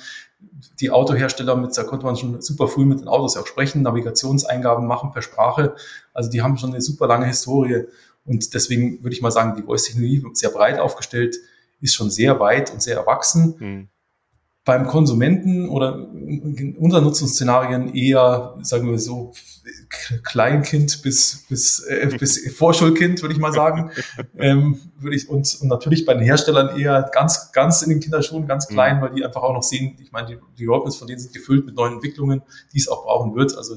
Die 0.80 0.92
Autohersteller, 0.92 1.56
mit, 1.56 1.78
da 1.78 1.84
konnte 1.84 2.06
man 2.06 2.18
schon 2.18 2.42
super 2.42 2.68
früh 2.68 2.86
mit 2.86 3.00
den 3.00 3.08
Autos 3.08 3.38
auch 3.38 3.48
sprechen, 3.48 3.84
Navigationseingaben 3.84 4.86
machen 4.86 5.12
per 5.12 5.22
Sprache. 5.22 5.76
Also 6.14 6.30
die 6.30 6.42
haben 6.42 6.58
schon 6.58 6.72
eine 6.72 6.82
super 6.82 7.08
lange 7.08 7.28
Historie. 7.28 7.86
Und 8.28 8.54
deswegen 8.54 9.04
würde 9.04 9.16
ich 9.16 9.22
mal 9.22 9.32
sagen, 9.32 9.56
die 9.58 9.64
Voice-Technologie 9.64 10.24
sehr 10.34 10.50
breit 10.50 10.80
aufgestellt, 10.80 11.38
ist 11.80 11.96
schon 11.96 12.12
sehr 12.12 12.40
weit 12.40 12.72
und 12.72 12.82
sehr 12.82 12.98
erwachsen. 12.98 13.56
Mhm. 13.58 13.88
Beim 14.66 14.86
Konsumenten 14.86 15.70
oder 15.70 16.10
in 16.14 16.76
unseren 16.78 17.06
Nutzungsszenarien 17.06 17.96
eher, 17.96 18.58
sagen 18.62 18.92
wir 18.92 19.00
so, 19.00 19.32
Kleinkind 20.24 21.02
bis, 21.04 21.46
bis, 21.48 21.80
äh, 21.86 22.10
bis 22.20 22.54
Vorschulkind, 22.54 23.22
würde 23.22 23.34
ich 23.34 23.40
mal 23.40 23.54
sagen. 23.54 23.92
ähm, 24.38 24.82
würde 25.00 25.16
ich, 25.16 25.30
und, 25.30 25.58
und 25.62 25.68
natürlich 25.70 26.06
bei 26.06 26.14
den 26.14 26.24
Herstellern 26.24 26.78
eher 26.78 27.10
ganz, 27.14 27.54
ganz 27.54 27.82
in 27.82 27.90
den 27.90 28.02
Kinderschuhen, 28.02 28.46
ganz 28.46 28.68
klein, 28.68 28.98
mhm. 28.98 29.02
weil 29.02 29.14
die 29.14 29.24
einfach 29.24 29.42
auch 29.42 29.54
noch 29.54 29.64
sehen, 29.64 29.98
ich 30.02 30.12
meine, 30.12 30.28
die, 30.28 30.38
die 30.58 30.66
Roadmaps 30.66 30.98
von 30.98 31.08
denen 31.08 31.20
sind 31.20 31.34
gefüllt 31.34 31.66
mit 31.66 31.76
neuen 31.76 31.94
Entwicklungen, 31.94 32.42
die 32.74 32.80
es 32.80 32.90
auch 32.90 33.06
brauchen 33.06 33.36
wird. 33.36 33.58
Also, 33.58 33.76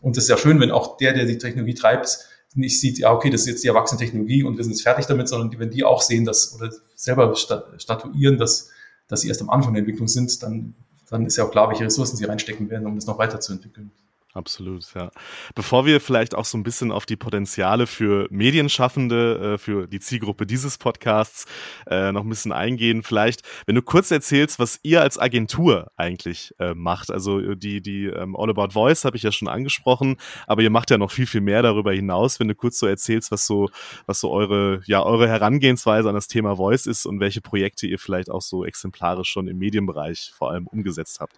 und 0.00 0.16
es 0.16 0.24
ist 0.24 0.30
ja 0.30 0.36
schön, 0.36 0.58
wenn 0.58 0.72
auch 0.72 0.96
der, 0.96 1.12
der 1.12 1.26
die 1.26 1.38
Technologie 1.38 1.74
treibt, 1.74 2.29
nicht 2.54 2.80
sieht, 2.80 2.98
ja, 2.98 3.12
okay, 3.12 3.30
das 3.30 3.42
ist 3.42 3.46
jetzt 3.46 3.64
die 3.64 3.68
erwachsene 3.68 3.98
Technologie 3.98 4.42
und 4.42 4.56
wir 4.56 4.64
sind 4.64 4.72
jetzt 4.72 4.82
fertig 4.82 5.06
damit, 5.06 5.28
sondern 5.28 5.56
wenn 5.58 5.70
die 5.70 5.84
auch 5.84 6.02
sehen, 6.02 6.24
dass 6.24 6.54
oder 6.54 6.72
selber 6.96 7.34
statuieren, 7.34 8.38
dass, 8.38 8.70
dass 9.08 9.20
sie 9.20 9.28
erst 9.28 9.40
am 9.40 9.50
Anfang 9.50 9.72
der 9.72 9.80
Entwicklung 9.80 10.08
sind, 10.08 10.42
dann, 10.42 10.74
dann 11.08 11.26
ist 11.26 11.36
ja 11.36 11.44
auch 11.44 11.50
klar, 11.50 11.68
welche 11.68 11.84
Ressourcen 11.84 12.16
sie 12.16 12.24
reinstecken 12.24 12.68
werden, 12.68 12.86
um 12.86 12.96
das 12.96 13.06
noch 13.06 13.18
weiterzuentwickeln. 13.18 13.92
Absolut, 14.32 14.84
ja. 14.94 15.10
Bevor 15.56 15.86
wir 15.86 16.00
vielleicht 16.00 16.36
auch 16.36 16.44
so 16.44 16.56
ein 16.56 16.62
bisschen 16.62 16.92
auf 16.92 17.04
die 17.04 17.16
Potenziale 17.16 17.88
für 17.88 18.28
Medienschaffende, 18.30 19.54
äh, 19.54 19.58
für 19.58 19.88
die 19.88 19.98
Zielgruppe 19.98 20.46
dieses 20.46 20.78
Podcasts 20.78 21.46
äh, 21.88 22.12
noch 22.12 22.22
ein 22.22 22.28
bisschen 22.28 22.52
eingehen, 22.52 23.02
vielleicht, 23.02 23.42
wenn 23.66 23.74
du 23.74 23.82
kurz 23.82 24.12
erzählst, 24.12 24.60
was 24.60 24.78
ihr 24.84 25.02
als 25.02 25.18
Agentur 25.18 25.90
eigentlich 25.96 26.54
äh, 26.60 26.74
macht. 26.74 27.10
Also 27.10 27.56
die, 27.56 27.80
die 27.80 28.06
ähm, 28.06 28.36
All 28.36 28.50
About 28.50 28.70
Voice 28.70 29.04
habe 29.04 29.16
ich 29.16 29.24
ja 29.24 29.32
schon 29.32 29.48
angesprochen, 29.48 30.16
aber 30.46 30.62
ihr 30.62 30.70
macht 30.70 30.92
ja 30.92 30.98
noch 30.98 31.10
viel, 31.10 31.26
viel 31.26 31.40
mehr 31.40 31.62
darüber 31.62 31.92
hinaus. 31.92 32.38
Wenn 32.38 32.46
du 32.46 32.54
kurz 32.54 32.78
so 32.78 32.86
erzählst, 32.86 33.32
was 33.32 33.48
so, 33.48 33.68
was 34.06 34.20
so 34.20 34.30
eure, 34.30 34.80
ja, 34.86 35.02
eure 35.02 35.26
Herangehensweise 35.26 36.08
an 36.08 36.14
das 36.14 36.28
Thema 36.28 36.54
Voice 36.54 36.86
ist 36.86 37.04
und 37.04 37.18
welche 37.18 37.40
Projekte 37.40 37.88
ihr 37.88 37.98
vielleicht 37.98 38.30
auch 38.30 38.42
so 38.42 38.64
exemplarisch 38.64 39.28
schon 39.28 39.48
im 39.48 39.58
Medienbereich 39.58 40.30
vor 40.36 40.52
allem 40.52 40.68
umgesetzt 40.68 41.18
habt. 41.18 41.34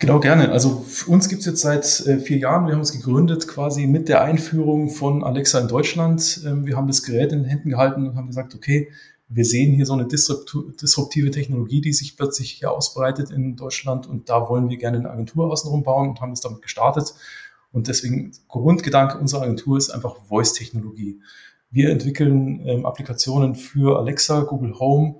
Genau, 0.00 0.20
gerne. 0.20 0.50
Also 0.50 0.80
für 0.86 1.10
uns 1.10 1.28
gibt's 1.28 1.46
jetzt 1.46 1.60
seit 1.60 1.84
äh, 2.06 2.18
vier 2.18 2.38
Jahren. 2.38 2.66
Wir 2.66 2.72
haben 2.72 2.80
uns 2.80 2.92
gegründet 2.92 3.46
quasi 3.46 3.86
mit 3.86 4.08
der 4.08 4.22
Einführung 4.22 4.90
von 4.90 5.22
Alexa 5.22 5.60
in 5.60 5.68
Deutschland. 5.68 6.42
Ähm, 6.44 6.66
wir 6.66 6.76
haben 6.76 6.88
das 6.88 7.02
Gerät 7.02 7.32
in 7.32 7.40
den 7.40 7.48
Händen 7.48 7.70
gehalten 7.70 8.08
und 8.08 8.16
haben 8.16 8.26
gesagt, 8.26 8.54
okay, 8.54 8.90
wir 9.28 9.44
sehen 9.44 9.72
hier 9.72 9.86
so 9.86 9.94
eine 9.94 10.06
disruptive 10.06 11.30
Technologie, 11.30 11.80
die 11.80 11.92
sich 11.92 12.16
plötzlich 12.16 12.50
hier 12.52 12.70
ausbreitet 12.70 13.30
in 13.30 13.56
Deutschland 13.56 14.06
und 14.06 14.28
da 14.28 14.48
wollen 14.48 14.68
wir 14.68 14.76
gerne 14.76 14.98
eine 14.98 15.10
Agentur 15.10 15.50
außenrum 15.50 15.82
bauen 15.82 16.10
und 16.10 16.20
haben 16.20 16.32
es 16.32 16.40
damit 16.40 16.62
gestartet. 16.62 17.14
Und 17.72 17.88
deswegen 17.88 18.32
Grundgedanke 18.48 19.18
unserer 19.18 19.42
Agentur 19.42 19.78
ist 19.78 19.90
einfach 19.90 20.16
Voice-Technologie. 20.28 21.20
Wir 21.70 21.90
entwickeln 21.90 22.60
ähm, 22.66 22.86
Applikationen 22.86 23.56
für 23.56 23.98
Alexa, 23.98 24.42
Google 24.42 24.78
Home, 24.78 25.16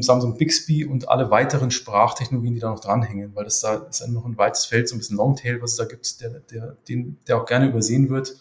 Samsung 0.00 0.38
Bixby 0.38 0.84
und 0.84 1.08
alle 1.08 1.30
weiteren 1.30 1.70
Sprachtechnologien, 1.70 2.54
die 2.54 2.60
da 2.60 2.70
noch 2.70 2.80
dranhängen, 2.80 3.34
weil 3.34 3.44
das 3.44 3.60
da 3.60 3.74
ist 3.74 4.06
noch 4.08 4.24
ein 4.24 4.38
weites 4.38 4.64
Feld, 4.66 4.88
so 4.88 4.94
ein 4.94 4.98
bisschen 4.98 5.16
Longtail, 5.16 5.60
was 5.60 5.72
es 5.72 5.76
da 5.76 5.84
gibt, 5.84 6.20
der, 6.20 6.30
der, 6.30 6.76
den, 6.88 7.18
der 7.26 7.38
auch 7.38 7.46
gerne 7.46 7.68
übersehen 7.68 8.08
wird, 8.08 8.36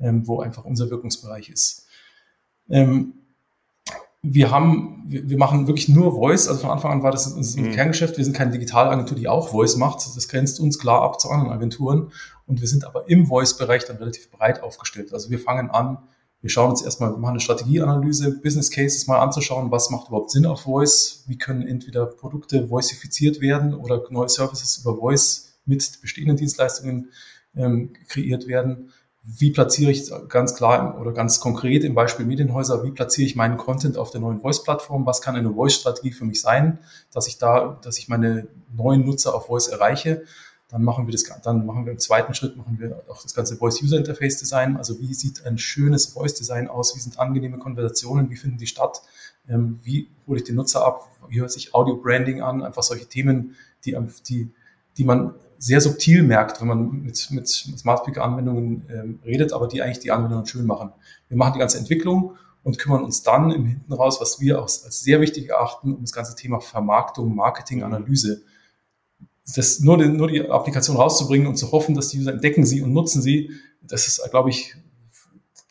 ähm, 0.00 0.26
wo 0.26 0.40
einfach 0.40 0.64
unser 0.64 0.90
Wirkungsbereich 0.90 1.50
ist. 1.50 1.86
Ähm, 2.68 3.14
wir 4.22 4.50
haben, 4.50 5.04
wir, 5.06 5.28
wir 5.28 5.38
machen 5.38 5.66
wirklich 5.68 5.88
nur 5.88 6.12
Voice, 6.12 6.48
also 6.48 6.60
von 6.60 6.70
Anfang 6.70 6.90
an 6.90 7.02
war 7.02 7.12
das 7.12 7.28
unser 7.28 7.60
mhm. 7.60 7.72
Kerngeschäft. 7.72 8.16
Wir 8.16 8.24
sind 8.24 8.36
keine 8.36 8.50
Digitalagentur, 8.50 9.16
die 9.16 9.28
auch 9.28 9.50
Voice 9.50 9.76
macht. 9.76 9.98
Das 9.98 10.28
grenzt 10.28 10.58
uns 10.58 10.78
klar 10.78 11.02
ab 11.02 11.20
zu 11.20 11.30
anderen 11.30 11.52
Agenturen. 11.52 12.10
Und 12.46 12.60
wir 12.60 12.68
sind 12.68 12.84
aber 12.84 13.08
im 13.08 13.26
Voice-Bereich 13.26 13.84
dann 13.84 13.96
relativ 13.96 14.30
breit 14.30 14.62
aufgestellt. 14.62 15.12
Also 15.12 15.30
wir 15.30 15.38
fangen 15.38 15.70
an, 15.70 15.98
wir 16.40 16.50
schauen 16.50 16.70
uns 16.70 16.82
erstmal, 16.82 17.10
wir 17.10 17.18
machen 17.18 17.32
eine 17.32 17.40
Strategieanalyse, 17.40 18.38
Business 18.40 18.70
Cases 18.70 19.06
mal 19.06 19.18
anzuschauen, 19.18 19.70
was 19.70 19.90
macht 19.90 20.08
überhaupt 20.08 20.30
Sinn 20.30 20.46
auf 20.46 20.62
Voice, 20.62 21.24
wie 21.26 21.36
können 21.36 21.66
entweder 21.66 22.06
Produkte 22.06 22.70
voicifiziert 22.70 23.40
werden 23.40 23.74
oder 23.74 24.04
neue 24.10 24.28
Services 24.28 24.78
über 24.78 24.96
Voice 24.96 25.58
mit 25.64 26.00
bestehenden 26.00 26.36
Dienstleistungen 26.36 27.10
ähm, 27.56 27.92
kreiert 28.08 28.46
werden. 28.46 28.90
Wie 29.24 29.50
platziere 29.50 29.90
ich 29.90 30.10
ganz 30.28 30.54
klar 30.54 30.98
oder 31.00 31.12
ganz 31.12 31.40
konkret 31.40 31.84
im 31.84 31.94
Beispiel 31.94 32.24
Medienhäuser, 32.24 32.82
wie 32.84 32.92
platziere 32.92 33.26
ich 33.26 33.36
meinen 33.36 33.58
Content 33.58 33.98
auf 33.98 34.10
der 34.10 34.20
neuen 34.20 34.40
Voice-Plattform? 34.40 35.04
Was 35.04 35.20
kann 35.20 35.36
eine 35.36 35.52
Voice-Strategie 35.52 36.12
für 36.12 36.24
mich 36.24 36.40
sein, 36.40 36.78
dass 37.12 37.26
ich 37.26 37.36
da, 37.36 37.78
dass 37.82 37.98
ich 37.98 38.08
meine 38.08 38.48
neuen 38.74 39.04
Nutzer 39.04 39.34
auf 39.34 39.46
Voice 39.46 39.66
erreiche? 39.66 40.22
Dann 40.70 40.82
machen 40.82 41.06
wir 41.06 41.12
das, 41.12 41.24
dann 41.42 41.64
machen 41.64 41.86
wir 41.86 41.92
im 41.92 41.98
zweiten 41.98 42.34
Schritt 42.34 42.56
machen 42.56 42.78
wir 42.78 43.02
auch 43.08 43.22
das 43.22 43.34
ganze 43.34 43.56
Voice 43.56 43.82
User 43.82 43.96
Interface 43.96 44.36
Design. 44.36 44.76
Also 44.76 45.00
wie 45.00 45.14
sieht 45.14 45.46
ein 45.46 45.56
schönes 45.56 46.06
Voice 46.06 46.34
Design 46.34 46.68
aus? 46.68 46.94
Wie 46.94 47.00
sind 47.00 47.18
angenehme 47.18 47.58
Konversationen? 47.58 48.28
Wie 48.28 48.36
finden 48.36 48.58
die 48.58 48.66
statt? 48.66 49.02
Ähm, 49.48 49.80
wie 49.82 50.08
hole 50.26 50.38
ich 50.38 50.44
den 50.44 50.56
Nutzer 50.56 50.84
ab? 50.84 51.10
Wie 51.28 51.40
hört 51.40 51.50
sich 51.50 51.74
Audio 51.74 51.96
Branding 51.96 52.42
an? 52.42 52.62
Einfach 52.62 52.82
solche 52.82 53.06
Themen, 53.06 53.56
die, 53.86 53.96
die, 54.28 54.50
die 54.98 55.04
man 55.04 55.34
sehr 55.56 55.80
subtil 55.80 56.22
merkt, 56.22 56.60
wenn 56.60 56.68
man 56.68 57.02
mit, 57.02 57.30
mit 57.30 57.48
Smart 57.48 58.00
Speaker 58.00 58.22
Anwendungen 58.22 58.86
ähm, 58.90 59.20
redet, 59.24 59.54
aber 59.54 59.68
die 59.68 59.80
eigentlich 59.80 60.00
die 60.00 60.10
Anwendungen 60.10 60.46
schön 60.46 60.66
machen. 60.66 60.92
Wir 61.28 61.38
machen 61.38 61.54
die 61.54 61.60
ganze 61.60 61.78
Entwicklung 61.78 62.36
und 62.62 62.78
kümmern 62.78 63.02
uns 63.02 63.22
dann 63.22 63.50
im 63.50 63.64
Hinten 63.64 63.92
raus, 63.92 64.20
was 64.20 64.38
wir 64.38 64.60
als, 64.60 64.84
als 64.84 65.00
sehr 65.00 65.20
wichtig 65.22 65.48
erachten, 65.48 65.94
um 65.94 66.02
das 66.02 66.12
ganze 66.12 66.36
Thema 66.36 66.60
Vermarktung, 66.60 67.34
Marketing, 67.34 67.82
Analyse 67.82 68.42
das 69.54 69.80
nur, 69.80 69.98
die, 69.98 70.08
nur 70.08 70.28
die 70.28 70.48
Applikation 70.48 70.96
rauszubringen 70.96 71.46
und 71.46 71.56
zu 71.56 71.72
hoffen, 71.72 71.94
dass 71.94 72.08
die 72.08 72.18
User 72.18 72.32
entdecken 72.32 72.66
sie 72.66 72.82
und 72.82 72.92
nutzen 72.92 73.22
sie, 73.22 73.50
das 73.82 74.06
ist, 74.06 74.30
glaube 74.30 74.50
ich, 74.50 74.74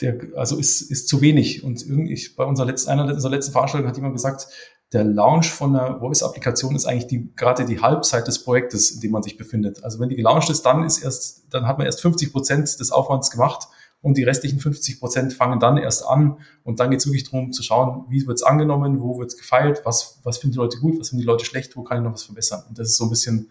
der, 0.02 0.20
also 0.36 0.58
ist, 0.58 0.82
ist 0.82 1.08
zu 1.08 1.22
wenig. 1.22 1.64
Und 1.64 1.86
irgendwie 1.86 2.20
bei 2.36 2.46
unserer 2.46 2.68
letzten, 2.68 2.90
einer 2.92 3.14
unserer 3.14 3.32
letzten 3.32 3.52
Veranstaltungen 3.52 3.90
hat 3.90 3.98
jemand 3.98 4.16
gesagt, 4.16 4.48
der 4.94 5.04
Launch 5.04 5.50
von 5.50 5.76
einer 5.76 6.00
Voice-Applikation 6.00 6.76
ist 6.76 6.86
eigentlich 6.86 7.08
die, 7.08 7.34
gerade 7.36 7.66
die 7.66 7.82
Halbzeit 7.82 8.28
des 8.28 8.44
Projektes, 8.44 8.92
in 8.92 9.02
dem 9.02 9.12
man 9.12 9.22
sich 9.22 9.38
befindet. 9.38 9.84
Also 9.84 10.00
wenn 10.00 10.10
die 10.10 10.16
gelauncht 10.16 10.50
ist, 10.50 10.62
dann 10.66 10.86
ist 10.86 11.00
erst, 11.00 11.46
dann 11.50 11.68
hat 11.68 11.78
man 11.78 11.86
erst 11.86 12.02
50 12.02 12.32
Prozent 12.32 12.80
des 12.80 12.92
Aufwands 12.92 13.30
gemacht 13.30 13.68
und 14.08 14.16
die 14.16 14.24
restlichen 14.24 14.60
50 14.60 15.02
Prozent 15.02 15.34
fangen 15.34 15.60
dann 15.60 15.76
erst 15.76 16.08
an 16.08 16.38
und 16.64 16.80
dann 16.80 16.92
geht 16.92 17.02
es 17.02 17.06
wirklich 17.08 17.26
darum 17.26 17.52
zu 17.52 17.62
schauen, 17.62 18.06
wie 18.08 18.26
wird 18.26 18.38
es 18.38 18.44
angenommen, 18.44 19.02
wo 19.02 19.20
wird 19.20 19.32
es 19.32 19.38
gefeilt, 19.38 19.82
was, 19.84 20.22
was 20.24 20.38
finden 20.38 20.54
die 20.54 20.60
Leute 20.60 20.80
gut, 20.80 20.98
was 20.98 21.10
finden 21.10 21.24
die 21.24 21.28
Leute 21.28 21.44
schlecht, 21.44 21.76
wo 21.76 21.84
kann 21.84 21.98
ich 21.98 22.04
noch 22.06 22.14
was 22.14 22.24
verbessern. 22.24 22.64
Und 22.70 22.80
das 22.80 22.88
ist 22.88 22.96
so 22.96 23.04
ein 23.04 23.10
bisschen, 23.10 23.50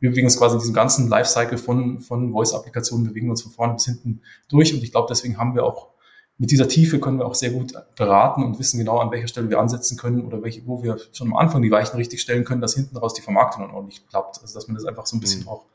wir 0.00 0.10
bewegen 0.10 0.26
uns 0.26 0.36
quasi 0.36 0.56
in 0.56 0.58
diesem 0.58 0.74
ganzen 0.74 1.08
Lifecycle 1.08 1.56
von, 1.56 2.00
von 2.00 2.32
Voice-Applikationen, 2.32 3.06
bewegen 3.06 3.30
uns 3.30 3.42
von 3.42 3.52
vorne 3.52 3.74
bis 3.74 3.84
hinten 3.84 4.22
durch 4.48 4.74
und 4.74 4.82
ich 4.82 4.90
glaube, 4.90 5.06
deswegen 5.08 5.38
haben 5.38 5.54
wir 5.54 5.62
auch 5.62 5.90
mit 6.36 6.50
dieser 6.50 6.66
Tiefe 6.66 6.98
können 6.98 7.18
wir 7.18 7.26
auch 7.26 7.36
sehr 7.36 7.50
gut 7.50 7.72
beraten 7.94 8.42
und 8.42 8.58
wissen 8.58 8.78
genau, 8.78 8.98
an 8.98 9.12
welcher 9.12 9.28
Stelle 9.28 9.50
wir 9.50 9.60
ansetzen 9.60 9.96
können 9.96 10.26
oder 10.26 10.42
welche, 10.42 10.66
wo 10.66 10.82
wir 10.82 10.98
schon 11.12 11.28
am 11.28 11.36
Anfang 11.36 11.62
die 11.62 11.70
Weichen 11.70 11.96
richtig 11.96 12.20
stellen 12.20 12.42
können, 12.42 12.60
dass 12.60 12.74
hinten 12.74 12.96
raus 12.96 13.14
die 13.14 13.22
Vermarktung 13.22 13.62
dann 13.62 13.70
ordentlich 13.72 14.04
klappt. 14.08 14.40
Also 14.42 14.52
dass 14.52 14.66
man 14.66 14.74
das 14.74 14.84
einfach 14.84 15.06
so 15.06 15.16
ein 15.16 15.20
bisschen 15.20 15.42
mhm. 15.42 15.48
auch 15.48 15.66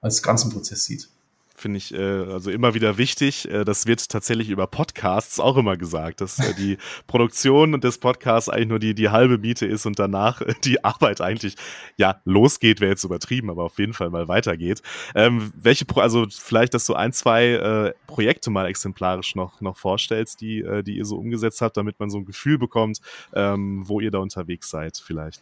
als 0.00 0.22
ganzen 0.22 0.50
Prozess 0.50 0.86
sieht 0.86 1.10
finde 1.54 1.78
ich 1.78 1.94
äh, 1.94 1.98
also 1.98 2.50
immer 2.50 2.74
wieder 2.74 2.98
wichtig. 2.98 3.50
Äh, 3.50 3.64
das 3.64 3.86
wird 3.86 4.08
tatsächlich 4.08 4.50
über 4.50 4.66
Podcasts 4.66 5.40
auch 5.40 5.56
immer 5.56 5.76
gesagt, 5.76 6.20
dass 6.20 6.38
äh, 6.38 6.54
die 6.54 6.78
Produktion 7.06 7.80
des 7.80 7.98
Podcasts 7.98 8.48
eigentlich 8.48 8.68
nur 8.68 8.78
die, 8.78 8.94
die 8.94 9.08
halbe 9.10 9.38
Miete 9.38 9.66
ist 9.66 9.86
und 9.86 9.98
danach 9.98 10.40
äh, 10.40 10.54
die 10.64 10.84
Arbeit 10.84 11.20
eigentlich, 11.20 11.54
ja, 11.96 12.20
losgeht, 12.24 12.80
wäre 12.80 12.90
jetzt 12.90 13.04
übertrieben, 13.04 13.50
aber 13.50 13.64
auf 13.64 13.78
jeden 13.78 13.94
Fall 13.94 14.10
mal 14.10 14.28
weitergeht. 14.28 14.82
Ähm, 15.14 15.52
welche, 15.56 15.84
Pro 15.84 16.00
also 16.00 16.26
vielleicht, 16.28 16.74
dass 16.74 16.86
du 16.86 16.94
ein, 16.94 17.12
zwei 17.12 17.46
äh, 17.46 17.92
Projekte 18.06 18.50
mal 18.50 18.66
exemplarisch 18.66 19.34
noch, 19.34 19.60
noch 19.60 19.76
vorstellst, 19.76 20.40
die, 20.40 20.60
äh, 20.60 20.82
die 20.82 20.96
ihr 20.96 21.04
so 21.04 21.16
umgesetzt 21.16 21.60
habt, 21.60 21.76
damit 21.76 22.00
man 22.00 22.10
so 22.10 22.18
ein 22.18 22.24
Gefühl 22.24 22.58
bekommt, 22.58 23.00
ähm, 23.32 23.82
wo 23.86 24.00
ihr 24.00 24.10
da 24.10 24.18
unterwegs 24.18 24.70
seid 24.70 24.96
vielleicht. 24.96 25.40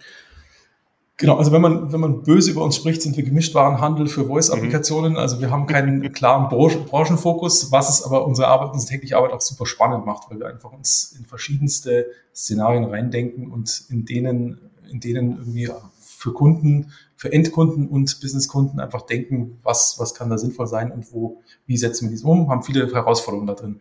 Genau, 1.22 1.36
also 1.36 1.52
wenn 1.52 1.62
man, 1.62 1.92
wenn 1.92 2.00
man 2.00 2.24
böse 2.24 2.50
über 2.50 2.64
uns 2.64 2.74
spricht, 2.74 3.00
sind 3.00 3.16
wir 3.16 3.22
Gemischtwarenhandel 3.22 4.08
für 4.08 4.24
Voice-Applikationen. 4.26 5.12
Mhm. 5.12 5.18
Also 5.18 5.40
wir 5.40 5.52
haben 5.52 5.68
keinen 5.68 6.12
klaren 6.12 6.48
Branchenfokus, 6.48 7.70
was 7.70 7.90
es 7.90 8.04
aber 8.04 8.26
unsere 8.26 8.48
Arbeit, 8.48 8.72
unsere 8.72 8.90
tägliche 8.90 9.16
Arbeit 9.16 9.30
auch 9.30 9.40
super 9.40 9.64
spannend 9.64 10.04
macht, 10.04 10.28
weil 10.28 10.40
wir 10.40 10.48
einfach 10.48 10.72
uns 10.72 11.14
in 11.16 11.24
verschiedenste 11.24 12.06
Szenarien 12.34 12.86
reindenken 12.86 13.52
und 13.52 13.84
in 13.88 14.04
denen, 14.04 14.58
in 14.90 14.98
denen 14.98 15.38
irgendwie 15.38 15.70
für 16.00 16.32
Kunden, 16.32 16.90
für 17.14 17.32
Endkunden 17.32 17.86
und 17.86 18.20
Businesskunden 18.20 18.80
einfach 18.80 19.02
denken, 19.02 19.60
was, 19.62 20.00
was 20.00 20.14
kann 20.14 20.28
da 20.28 20.38
sinnvoll 20.38 20.66
sein 20.66 20.90
und 20.90 21.12
wo, 21.12 21.40
wie 21.66 21.76
setzen 21.76 22.06
wir 22.06 22.10
dies 22.10 22.24
um, 22.24 22.50
haben 22.50 22.64
viele 22.64 22.92
Herausforderungen 22.92 23.46
da 23.46 23.54
drin 23.54 23.80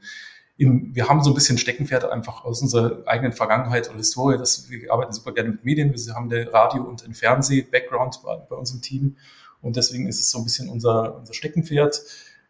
im, 0.61 0.93
wir 0.93 1.09
haben 1.09 1.23
so 1.23 1.31
ein 1.31 1.33
bisschen 1.33 1.57
Steckenpferd 1.57 2.05
einfach 2.05 2.45
aus 2.45 2.61
unserer 2.61 3.01
eigenen 3.07 3.33
Vergangenheit 3.33 3.89
oder 3.89 3.97
Historie, 3.97 4.37
dass 4.37 4.69
wir 4.69 4.93
arbeiten 4.93 5.11
super 5.11 5.33
gerne 5.33 5.49
mit 5.49 5.65
Medien, 5.65 5.91
wir 5.91 6.13
haben 6.13 6.29
den 6.29 6.47
Radio- 6.49 6.83
und 6.83 7.03
den 7.03 7.15
Fernseh-Background 7.15 8.21
bei, 8.23 8.35
bei 8.35 8.55
unserem 8.55 8.81
Team 8.81 9.17
und 9.61 9.75
deswegen 9.75 10.07
ist 10.07 10.19
es 10.19 10.29
so 10.29 10.37
ein 10.37 10.43
bisschen 10.43 10.69
unser, 10.69 11.17
unser 11.17 11.33
Steckenpferd. 11.33 11.99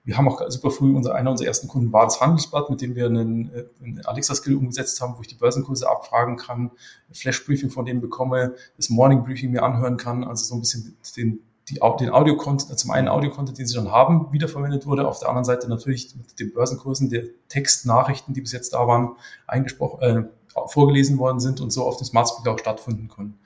Wir 0.03 0.17
haben 0.17 0.27
auch 0.27 0.41
super 0.49 0.71
früh, 0.71 0.93
unser, 0.93 1.15
einer 1.15 1.31
unserer 1.31 1.47
ersten 1.47 1.69
Kunden 1.69 1.93
war 1.93 2.03
das 2.03 2.19
Handelsblatt, 2.19 2.69
mit 2.69 2.81
dem 2.81 2.95
wir 2.95 3.05
einen, 3.05 3.51
einen 3.81 4.01
Alexa-Skill 4.03 4.55
umgesetzt 4.55 4.99
haben, 4.99 5.13
wo 5.15 5.21
ich 5.21 5.27
die 5.27 5.35
Börsenkurse 5.35 5.87
abfragen 5.87 6.35
kann, 6.35 6.71
Flash-Briefing 7.13 7.69
von 7.69 7.85
denen 7.85 8.01
bekomme, 8.01 8.55
das 8.75 8.89
Morning-Briefing 8.89 9.51
mir 9.51 9.63
anhören 9.63 9.95
kann, 9.95 10.25
also 10.25 10.43
so 10.43 10.55
ein 10.55 10.59
bisschen 10.59 10.97
den, 11.15 11.39
die, 11.69 11.79
den 11.99 12.09
Audio-Content, 12.09 12.77
zum 12.77 12.91
einen 12.91 13.07
Audio-Content, 13.07 13.57
den 13.57 13.67
sie 13.67 13.75
schon 13.75 13.91
haben, 13.91 14.31
wiederverwendet 14.31 14.85
wurde, 14.85 15.07
auf 15.07 15.19
der 15.19 15.29
anderen 15.29 15.45
Seite 15.45 15.69
natürlich 15.69 16.15
mit 16.15 16.39
den 16.39 16.53
Börsenkursen 16.53 17.09
der 17.09 17.23
Textnachrichten, 17.47 18.33
die 18.33 18.41
bis 18.41 18.51
jetzt 18.51 18.73
da 18.73 18.87
waren, 18.87 19.15
eingesprochen, 19.47 20.01
äh, 20.01 20.23
vorgelesen 20.67 21.17
worden 21.17 21.39
sind 21.39 21.61
und 21.61 21.71
so 21.71 21.85
auf 21.85 21.97
dem 21.97 22.05
Smart 22.05 22.29
Speaker 22.29 22.53
auch 22.53 22.59
stattfinden 22.59 23.07
können. 23.07 23.39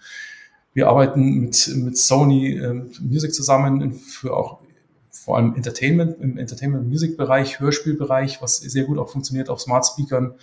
Wir 0.73 0.89
arbeiten 0.89 1.39
mit, 1.39 1.71
mit 1.75 1.97
Sony 1.97 2.58
äh, 2.58 2.73
Music 3.01 3.34
zusammen 3.34 3.93
für 3.93 4.36
auch 4.36 4.60
vor 5.12 5.38
allem 5.38 5.56
Entertainment, 5.56 6.19
im 6.19 6.38
Entertainment-Music-Bereich, 6.38 7.60
Hörspielbereich, 7.60 8.41
was 8.41 8.58
sehr 8.58 8.84
gut 8.84 8.97
auch 8.97 9.10
funktioniert 9.10 9.49
auf 9.49 9.62
Smart 9.62 9.86
Speakern, 9.86 10.36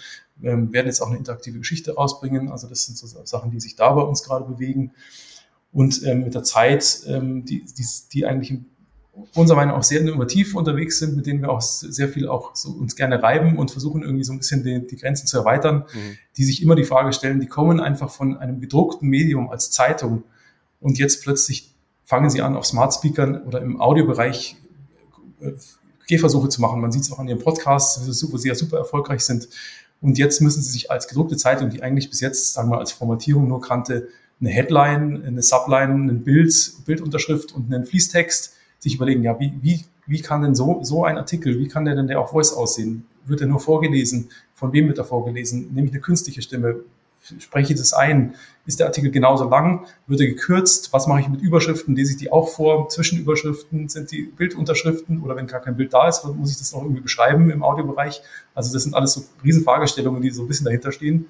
ähm, 0.42 0.72
werden 0.72 0.87
jetzt 0.87 1.00
auch 1.00 1.08
eine 1.08 1.18
interaktive 1.18 1.58
Geschichte 1.58 1.94
rausbringen. 1.94 2.50
Also 2.50 2.68
das 2.68 2.85
sind 2.85 2.96
so 2.98 3.06
Sachen, 3.06 3.50
die 3.50 3.61
sich 3.61 3.76
da 3.76 3.92
bei 3.92 4.02
uns 4.02 4.22
gerade 4.22 4.44
bewegen 4.44 4.92
und 5.72 6.02
ähm, 6.04 6.24
mit 6.24 6.35
der 6.35 6.42
Zeit, 6.42 7.02
ähm, 7.06 7.44
die, 7.44 7.64
die, 7.64 7.85
die 8.12 8.26
eigentlich 8.26 8.58
unserer 9.35 9.56
Meinung 9.56 9.72
nach 9.72 9.80
auch 9.80 9.85
sehr 9.85 10.00
innovativ 10.00 10.54
unterwegs 10.54 10.98
sind, 10.98 11.16
mit 11.16 11.26
denen 11.26 11.42
wir 11.42 11.50
auch 11.50 11.61
sehr 11.61 12.08
viel 12.08 12.28
auch 12.28 12.54
so 12.54 12.70
uns 12.70 12.96
gerne 12.96 13.22
reiben 13.22 13.58
und 13.58 13.70
versuchen 13.70 14.02
irgendwie 14.02 14.24
so 14.24 14.32
ein 14.32 14.38
bisschen 14.38 14.64
die, 14.64 14.87
die 14.87 14.96
Grenzen 14.96 15.26
zu 15.26 15.37
erweitern, 15.38 15.85
mhm. 15.92 16.16
die 16.37 16.44
sich 16.44 16.62
immer 16.62 16.76
die 16.76 16.85
Frage 16.85 17.12
stellen, 17.12 17.40
die 17.40 17.46
kommen 17.46 17.80
einfach 17.80 18.11
von 18.11 18.37
einem 18.38 18.61
gedruckten 18.61 19.08
Medium 19.08 19.50
als 19.50 19.70
Zeitung 19.70 20.24
und 20.80 20.98
jetzt 20.98 21.22
plötzlich 21.22 21.74
fangen 22.04 22.30
sie 22.30 22.42
an, 22.42 22.56
auf 22.56 22.66
Smart 22.66 22.92
Speakern 22.94 23.42
oder 23.42 23.61
im 23.61 23.80
Audiobereich 23.80 24.56
äh, 25.40 25.52
Gehversuche 26.08 26.48
zu 26.48 26.61
machen. 26.61 26.80
Man 26.80 26.92
sieht 26.92 27.02
es 27.02 27.12
auch 27.12 27.18
an 27.18 27.28
ihren 27.28 27.38
Podcasts, 27.38 28.06
wo 28.30 28.37
sie 28.37 28.48
ja 28.48 28.54
super 28.54 28.78
erfolgreich 28.78 29.20
sind. 29.20 29.48
Und 30.00 30.18
jetzt 30.18 30.40
müssen 30.40 30.62
sie 30.62 30.70
sich 30.70 30.90
als 30.90 31.06
gedruckte 31.06 31.37
Zeitung, 31.37 31.70
die 31.70 31.82
eigentlich 31.82 32.11
bis 32.11 32.20
jetzt, 32.20 32.54
sagen 32.54 32.68
wir 32.68 32.74
mal, 32.74 32.80
als 32.80 32.92
Formatierung 32.92 33.46
nur 33.46 33.61
kannte, 33.61 34.08
eine 34.42 34.50
Headline, 34.50 35.24
eine 35.24 35.42
Subline, 35.42 35.94
ein 35.94 36.24
Bild, 36.24 36.72
Bildunterschrift 36.85 37.55
und 37.55 37.72
einen 37.72 37.87
Fließtext, 37.87 38.55
sich 38.81 38.96
überlegen, 38.96 39.22
ja, 39.22 39.38
wie, 39.38 39.52
wie, 39.62 39.85
wie 40.07 40.20
kann 40.20 40.42
denn 40.42 40.57
so, 40.57 40.81
so 40.83 41.05
ein 41.05 41.16
Artikel, 41.16 41.59
wie 41.61 41.68
kann 41.68 41.85
der 41.85 41.94
denn 41.94 42.09
der 42.09 42.20
auf 42.20 42.31
Voice 42.31 42.52
aussehen? 42.52 43.07
Wird 43.24 43.40
er 43.40 43.46
nur 43.46 43.61
vorgelesen? 43.61 44.31
Von 44.55 44.72
wem 44.72 44.88
wird 44.88 44.98
er 44.98 45.05
vorgelesen? 45.05 45.72
Nehme 45.72 45.87
ich 45.87 45.92
eine 45.92 46.00
künstliche 46.00 46.42
Stimme? 46.42 46.81
Spreche 47.38 47.72
ich 47.72 47.78
das 47.78 47.92
ein? 47.92 48.35
Ist 48.66 48.81
der 48.81 48.88
Artikel 48.88 49.12
genauso 49.12 49.48
lang? 49.48 49.87
Wird 50.09 50.20
er 50.20 50.26
gekürzt? 50.26 50.92
Was 50.92 51.07
mache 51.07 51.20
ich 51.20 51.28
mit 51.28 51.40
Überschriften? 51.40 51.94
Lese 51.94 52.12
ich 52.12 52.16
die 52.16 52.33
auch 52.33 52.48
vor? 52.48 52.88
Zwischenüberschriften 52.88 53.88
sind 53.88 54.11
die 54.11 54.22
Bildunterschriften 54.22 55.22
oder 55.22 55.37
wenn 55.37 55.46
gar 55.46 55.61
kein 55.61 55.76
Bild 55.76 55.94
da 55.94 56.09
ist, 56.09 56.24
muss 56.24 56.50
ich 56.50 56.59
das 56.59 56.72
noch 56.72 56.83
irgendwie 56.83 57.00
beschreiben 57.00 57.48
im 57.50 57.62
Audiobereich? 57.62 58.22
Also 58.57 58.72
das 58.72 58.83
sind 58.83 58.94
alles 58.94 59.12
so 59.12 59.22
Riesenfragestellungen, 59.44 60.20
die 60.20 60.31
so 60.31 60.42
ein 60.42 60.48
bisschen 60.48 60.64
dahinter 60.64 60.90
stehen 60.90 61.28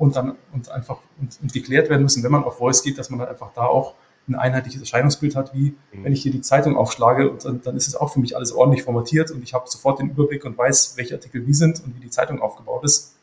und 0.00 0.16
dann 0.16 0.36
und 0.52 0.70
einfach 0.70 0.98
und, 1.20 1.38
und 1.42 1.52
geklärt 1.52 1.90
werden 1.90 2.02
müssen, 2.02 2.24
wenn 2.24 2.32
man 2.32 2.42
auf 2.42 2.56
Voice 2.56 2.82
geht, 2.82 2.98
dass 2.98 3.10
man 3.10 3.20
dann 3.20 3.28
einfach 3.28 3.52
da 3.54 3.66
auch 3.66 3.94
ein 4.26 4.34
einheitliches 4.34 4.80
Erscheinungsbild 4.80 5.36
hat, 5.36 5.54
wie 5.54 5.74
mhm. 5.92 6.04
wenn 6.04 6.12
ich 6.12 6.22
hier 6.22 6.32
die 6.32 6.40
Zeitung 6.40 6.76
aufschlage 6.76 7.30
und 7.30 7.44
dann, 7.44 7.60
dann 7.60 7.76
ist 7.76 7.86
es 7.86 7.94
auch 7.94 8.12
für 8.14 8.20
mich 8.20 8.34
alles 8.34 8.52
ordentlich 8.52 8.82
formatiert 8.82 9.30
und 9.30 9.42
ich 9.42 9.52
habe 9.52 9.68
sofort 9.68 9.98
den 9.98 10.10
Überblick 10.10 10.44
und 10.46 10.56
weiß, 10.56 10.94
welche 10.96 11.14
Artikel 11.14 11.46
wie 11.46 11.52
sind 11.52 11.84
und 11.84 11.94
wie 11.96 12.00
die 12.00 12.08
Zeitung 12.08 12.40
aufgebaut 12.40 12.82
ist. 12.84 13.14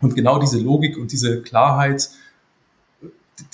Und 0.00 0.16
genau 0.16 0.38
diese 0.40 0.58
Logik 0.58 0.98
und 0.98 1.12
diese 1.12 1.40
Klarheit, 1.42 2.10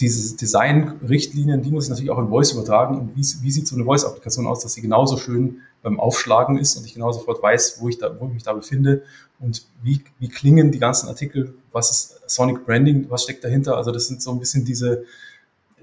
diese 0.00 0.36
Design-Richtlinien, 0.36 1.62
die 1.62 1.70
muss 1.70 1.84
ich 1.84 1.90
natürlich 1.90 2.10
auch 2.10 2.18
in 2.18 2.28
Voice 2.28 2.52
übertragen. 2.52 2.98
Und 2.98 3.16
wie, 3.16 3.22
wie 3.42 3.50
sieht 3.50 3.66
so 3.66 3.76
eine 3.76 3.84
Voice-Applikation 3.84 4.46
aus, 4.46 4.62
dass 4.62 4.72
sie 4.72 4.80
genauso 4.80 5.18
schön 5.18 5.60
beim 5.82 6.00
Aufschlagen 6.00 6.58
ist 6.58 6.76
und 6.76 6.86
ich 6.86 6.94
genau 6.94 7.12
sofort 7.12 7.42
weiß, 7.42 7.78
wo 7.80 7.88
ich, 7.88 7.98
da, 7.98 8.18
wo 8.18 8.26
ich 8.26 8.32
mich 8.32 8.42
da 8.42 8.54
befinde 8.54 9.02
und 9.38 9.66
wie, 9.82 10.02
wie 10.18 10.28
klingen 10.28 10.72
die 10.72 10.78
ganzen 10.78 11.08
Artikel, 11.08 11.54
was 11.74 11.90
ist 11.90 12.30
Sonic 12.30 12.64
Branding, 12.64 13.10
was 13.10 13.24
steckt 13.24 13.44
dahinter. 13.44 13.76
Also 13.76 13.90
das 13.90 14.06
sind 14.06 14.22
so 14.22 14.30
ein 14.30 14.38
bisschen 14.38 14.64
diese, 14.64 15.04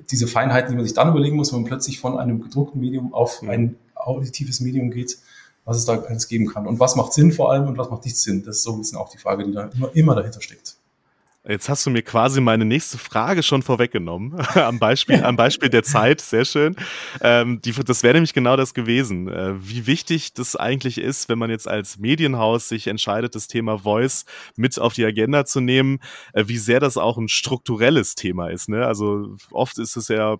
diese 0.09 0.25
Feinheiten, 0.25 0.71
die 0.71 0.75
man 0.75 0.85
sich 0.85 0.95
dann 0.95 1.09
überlegen 1.09 1.35
muss, 1.35 1.51
wenn 1.51 1.61
man 1.61 1.69
plötzlich 1.69 1.99
von 1.99 2.17
einem 2.17 2.41
gedruckten 2.41 2.79
Medium 2.79 3.13
auf 3.13 3.43
ein 3.43 3.75
auditives 3.93 4.61
Medium 4.61 4.89
geht, 4.89 5.17
was 5.65 5.77
es 5.77 5.85
da 5.85 5.99
alles 5.99 6.27
geben 6.27 6.47
kann. 6.47 6.65
Und 6.65 6.79
was 6.79 6.95
macht 6.95 7.13
Sinn 7.13 7.31
vor 7.31 7.51
allem 7.51 7.67
und 7.67 7.77
was 7.77 7.89
macht 7.89 8.05
nicht 8.05 8.17
Sinn. 8.17 8.43
Das 8.43 8.57
ist 8.57 8.63
so 8.63 8.73
ein 8.73 8.79
bisschen 8.79 8.97
auch 8.97 9.09
die 9.09 9.17
Frage, 9.17 9.43
die 9.43 9.51
da 9.51 9.65
immer, 9.65 9.95
immer 9.95 10.15
dahinter 10.15 10.41
steckt. 10.41 10.75
Jetzt 11.47 11.69
hast 11.69 11.83
du 11.87 11.89
mir 11.89 12.03
quasi 12.03 12.39
meine 12.39 12.65
nächste 12.65 12.99
Frage 12.99 13.41
schon 13.41 13.63
vorweggenommen. 13.63 14.39
am, 14.53 14.77
Beispiel, 14.77 15.23
am 15.23 15.35
Beispiel 15.35 15.69
der 15.69 15.81
Zeit, 15.81 16.21
sehr 16.21 16.45
schön. 16.45 16.75
Ähm, 17.19 17.59
die, 17.61 17.71
das 17.71 18.03
wäre 18.03 18.13
nämlich 18.13 18.33
genau 18.33 18.55
das 18.55 18.75
gewesen. 18.75 19.27
Äh, 19.27 19.53
wie 19.57 19.87
wichtig 19.87 20.33
das 20.33 20.55
eigentlich 20.55 20.99
ist, 20.99 21.29
wenn 21.29 21.39
man 21.39 21.49
jetzt 21.49 21.67
als 21.67 21.97
Medienhaus 21.97 22.69
sich 22.69 22.85
entscheidet, 22.85 23.33
das 23.33 23.47
Thema 23.47 23.79
Voice 23.79 24.25
mit 24.55 24.77
auf 24.77 24.93
die 24.93 25.03
Agenda 25.03 25.43
zu 25.43 25.61
nehmen, 25.61 25.99
äh, 26.33 26.43
wie 26.45 26.57
sehr 26.57 26.79
das 26.79 26.97
auch 26.97 27.17
ein 27.17 27.27
strukturelles 27.27 28.13
Thema 28.13 28.49
ist. 28.49 28.69
Ne? 28.69 28.85
Also 28.85 29.35
oft 29.49 29.79
ist 29.79 29.95
es 29.95 30.09
ja 30.09 30.37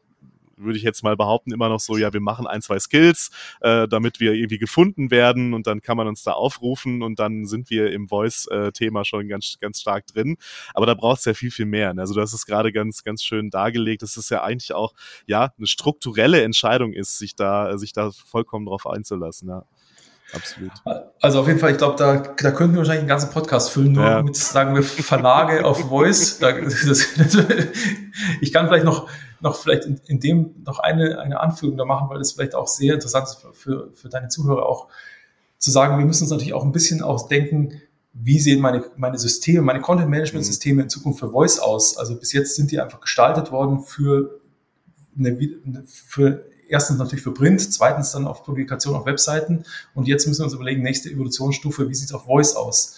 würde 0.61 0.77
ich 0.77 0.83
jetzt 0.83 1.03
mal 1.03 1.15
behaupten, 1.15 1.51
immer 1.51 1.69
noch 1.69 1.79
so, 1.79 1.97
ja, 1.97 2.13
wir 2.13 2.21
machen 2.21 2.47
ein, 2.47 2.61
zwei 2.61 2.79
Skills, 2.79 3.29
äh, 3.61 3.87
damit 3.87 4.19
wir 4.19 4.33
irgendwie 4.33 4.57
gefunden 4.57 5.11
werden 5.11 5.53
und 5.53 5.67
dann 5.67 5.81
kann 5.81 5.97
man 5.97 6.07
uns 6.07 6.23
da 6.23 6.33
aufrufen 6.33 7.01
und 7.03 7.19
dann 7.19 7.45
sind 7.45 7.69
wir 7.69 7.91
im 7.91 8.07
Voice-Thema 8.07 9.05
schon 9.05 9.27
ganz, 9.27 9.57
ganz 9.59 9.81
stark 9.81 10.07
drin. 10.07 10.37
Aber 10.73 10.85
da 10.85 10.93
braucht 10.93 11.19
es 11.19 11.25
ja 11.25 11.33
viel, 11.33 11.51
viel 11.51 11.65
mehr. 11.65 11.93
Ne? 11.93 12.01
Also 12.01 12.13
das 12.13 12.33
ist 12.33 12.45
gerade 12.45 12.71
ganz, 12.71 13.03
ganz 13.03 13.23
schön 13.23 13.49
dargelegt, 13.49 14.01
dass 14.01 14.17
es 14.17 14.29
ja 14.29 14.43
eigentlich 14.43 14.73
auch, 14.73 14.93
ja, 15.25 15.51
eine 15.57 15.67
strukturelle 15.67 16.43
Entscheidung 16.43 16.93
ist, 16.93 17.17
sich 17.17 17.35
da, 17.35 17.77
sich 17.77 17.93
da 17.93 18.11
vollkommen 18.11 18.65
drauf 18.65 18.87
einzulassen, 18.87 19.49
ja 19.49 19.65
absolut. 20.33 20.71
Also 21.21 21.39
auf 21.39 21.47
jeden 21.47 21.59
Fall, 21.59 21.71
ich 21.71 21.77
glaube, 21.77 21.95
da, 21.97 22.17
da 22.17 22.51
könnten 22.51 22.73
wir 22.73 22.79
wahrscheinlich 22.79 23.01
einen 23.01 23.07
ganzen 23.07 23.31
Podcast 23.31 23.71
füllen, 23.71 23.93
nur 23.93 24.05
ja. 24.05 24.23
mit, 24.23 24.35
sagen 24.35 24.75
wir, 24.75 24.83
Verlage 24.83 25.65
auf 25.65 25.79
Voice. 25.89 26.39
Da, 26.39 26.51
das, 26.53 26.85
das, 27.17 27.37
ich 28.41 28.53
kann 28.53 28.67
vielleicht 28.67 28.85
noch, 28.85 29.09
noch 29.41 29.55
vielleicht 29.55 29.85
in, 29.85 29.99
in, 30.05 30.19
dem 30.19 30.55
noch 30.65 30.79
eine, 30.79 31.19
eine 31.19 31.39
Anführung 31.39 31.77
da 31.77 31.85
machen, 31.85 32.09
weil 32.09 32.19
das 32.19 32.33
vielleicht 32.33 32.55
auch 32.55 32.67
sehr 32.67 32.93
interessant 32.93 33.27
ist 33.27 33.35
für, 33.35 33.53
für, 33.53 33.91
für 33.93 34.09
deine 34.09 34.29
Zuhörer 34.29 34.65
auch 34.65 34.87
zu 35.57 35.71
sagen, 35.71 35.97
wir 35.97 36.05
müssen 36.05 36.23
uns 36.23 36.31
natürlich 36.31 36.53
auch 36.53 36.63
ein 36.63 36.71
bisschen 36.71 37.01
ausdenken, 37.01 37.81
wie 38.13 38.39
sehen 38.39 38.59
meine, 38.59 38.83
meine 38.97 39.17
Systeme, 39.17 39.61
meine 39.61 39.79
Content-Management-Systeme 39.79 40.83
in 40.83 40.89
Zukunft 40.89 41.19
für 41.19 41.31
Voice 41.31 41.59
aus? 41.59 41.97
Also 41.97 42.17
bis 42.17 42.33
jetzt 42.33 42.55
sind 42.55 42.71
die 42.71 42.79
einfach 42.79 42.99
gestaltet 42.99 43.51
worden 43.51 43.81
für, 43.81 44.41
eine, 45.17 45.37
für 45.85 46.45
erstens 46.67 46.97
natürlich 46.97 47.23
für 47.23 47.33
Print, 47.33 47.61
zweitens 47.73 48.11
dann 48.11 48.27
auf 48.27 48.43
Publikation 48.43 48.95
auf 48.95 49.05
Webseiten 49.05 49.65
und 49.93 50.07
jetzt 50.07 50.27
müssen 50.27 50.41
wir 50.41 50.45
uns 50.45 50.53
überlegen, 50.53 50.81
nächste 50.81 51.09
Evolutionsstufe, 51.09 51.89
wie 51.89 51.93
sieht 51.93 52.09
es 52.09 52.13
auf 52.13 52.25
Voice 52.25 52.55
aus? 52.55 52.97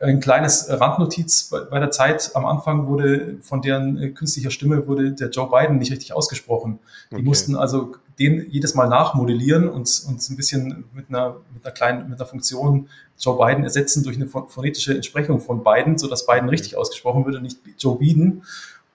Ein 0.00 0.20
kleines 0.20 0.66
Randnotiz 0.68 1.50
bei, 1.70 1.78
der 1.78 1.90
Zeit 1.90 2.30
am 2.34 2.46
Anfang 2.46 2.86
wurde 2.86 3.38
von 3.42 3.62
deren 3.62 3.98
äh, 3.98 4.10
künstlicher 4.10 4.50
Stimme 4.50 4.86
wurde 4.86 5.12
der 5.12 5.30
Joe 5.30 5.50
Biden 5.50 5.78
nicht 5.78 5.92
richtig 5.92 6.12
ausgesprochen. 6.12 6.78
Die 7.10 7.16
okay. 7.16 7.24
mussten 7.24 7.56
also 7.56 7.94
den 8.18 8.50
jedes 8.50 8.74
Mal 8.74 8.88
nachmodellieren 8.88 9.68
und 9.68 9.80
uns 9.80 10.28
ein 10.28 10.36
bisschen 10.36 10.84
mit 10.92 11.08
einer, 11.08 11.36
mit 11.54 11.64
einer 11.64 11.72
kleinen, 11.72 12.08
mit 12.08 12.18
einer 12.18 12.28
Funktion 12.28 12.88
Joe 13.18 13.36
Biden 13.36 13.64
ersetzen 13.64 14.04
durch 14.04 14.16
eine 14.16 14.26
phonetische 14.26 14.94
Entsprechung 14.94 15.40
von 15.40 15.62
Biden, 15.64 15.98
sodass 15.98 16.26
Biden 16.26 16.48
richtig 16.48 16.76
ausgesprochen 16.76 17.24
würde, 17.24 17.40
nicht 17.40 17.58
Joe 17.78 17.98
Biden. 17.98 18.42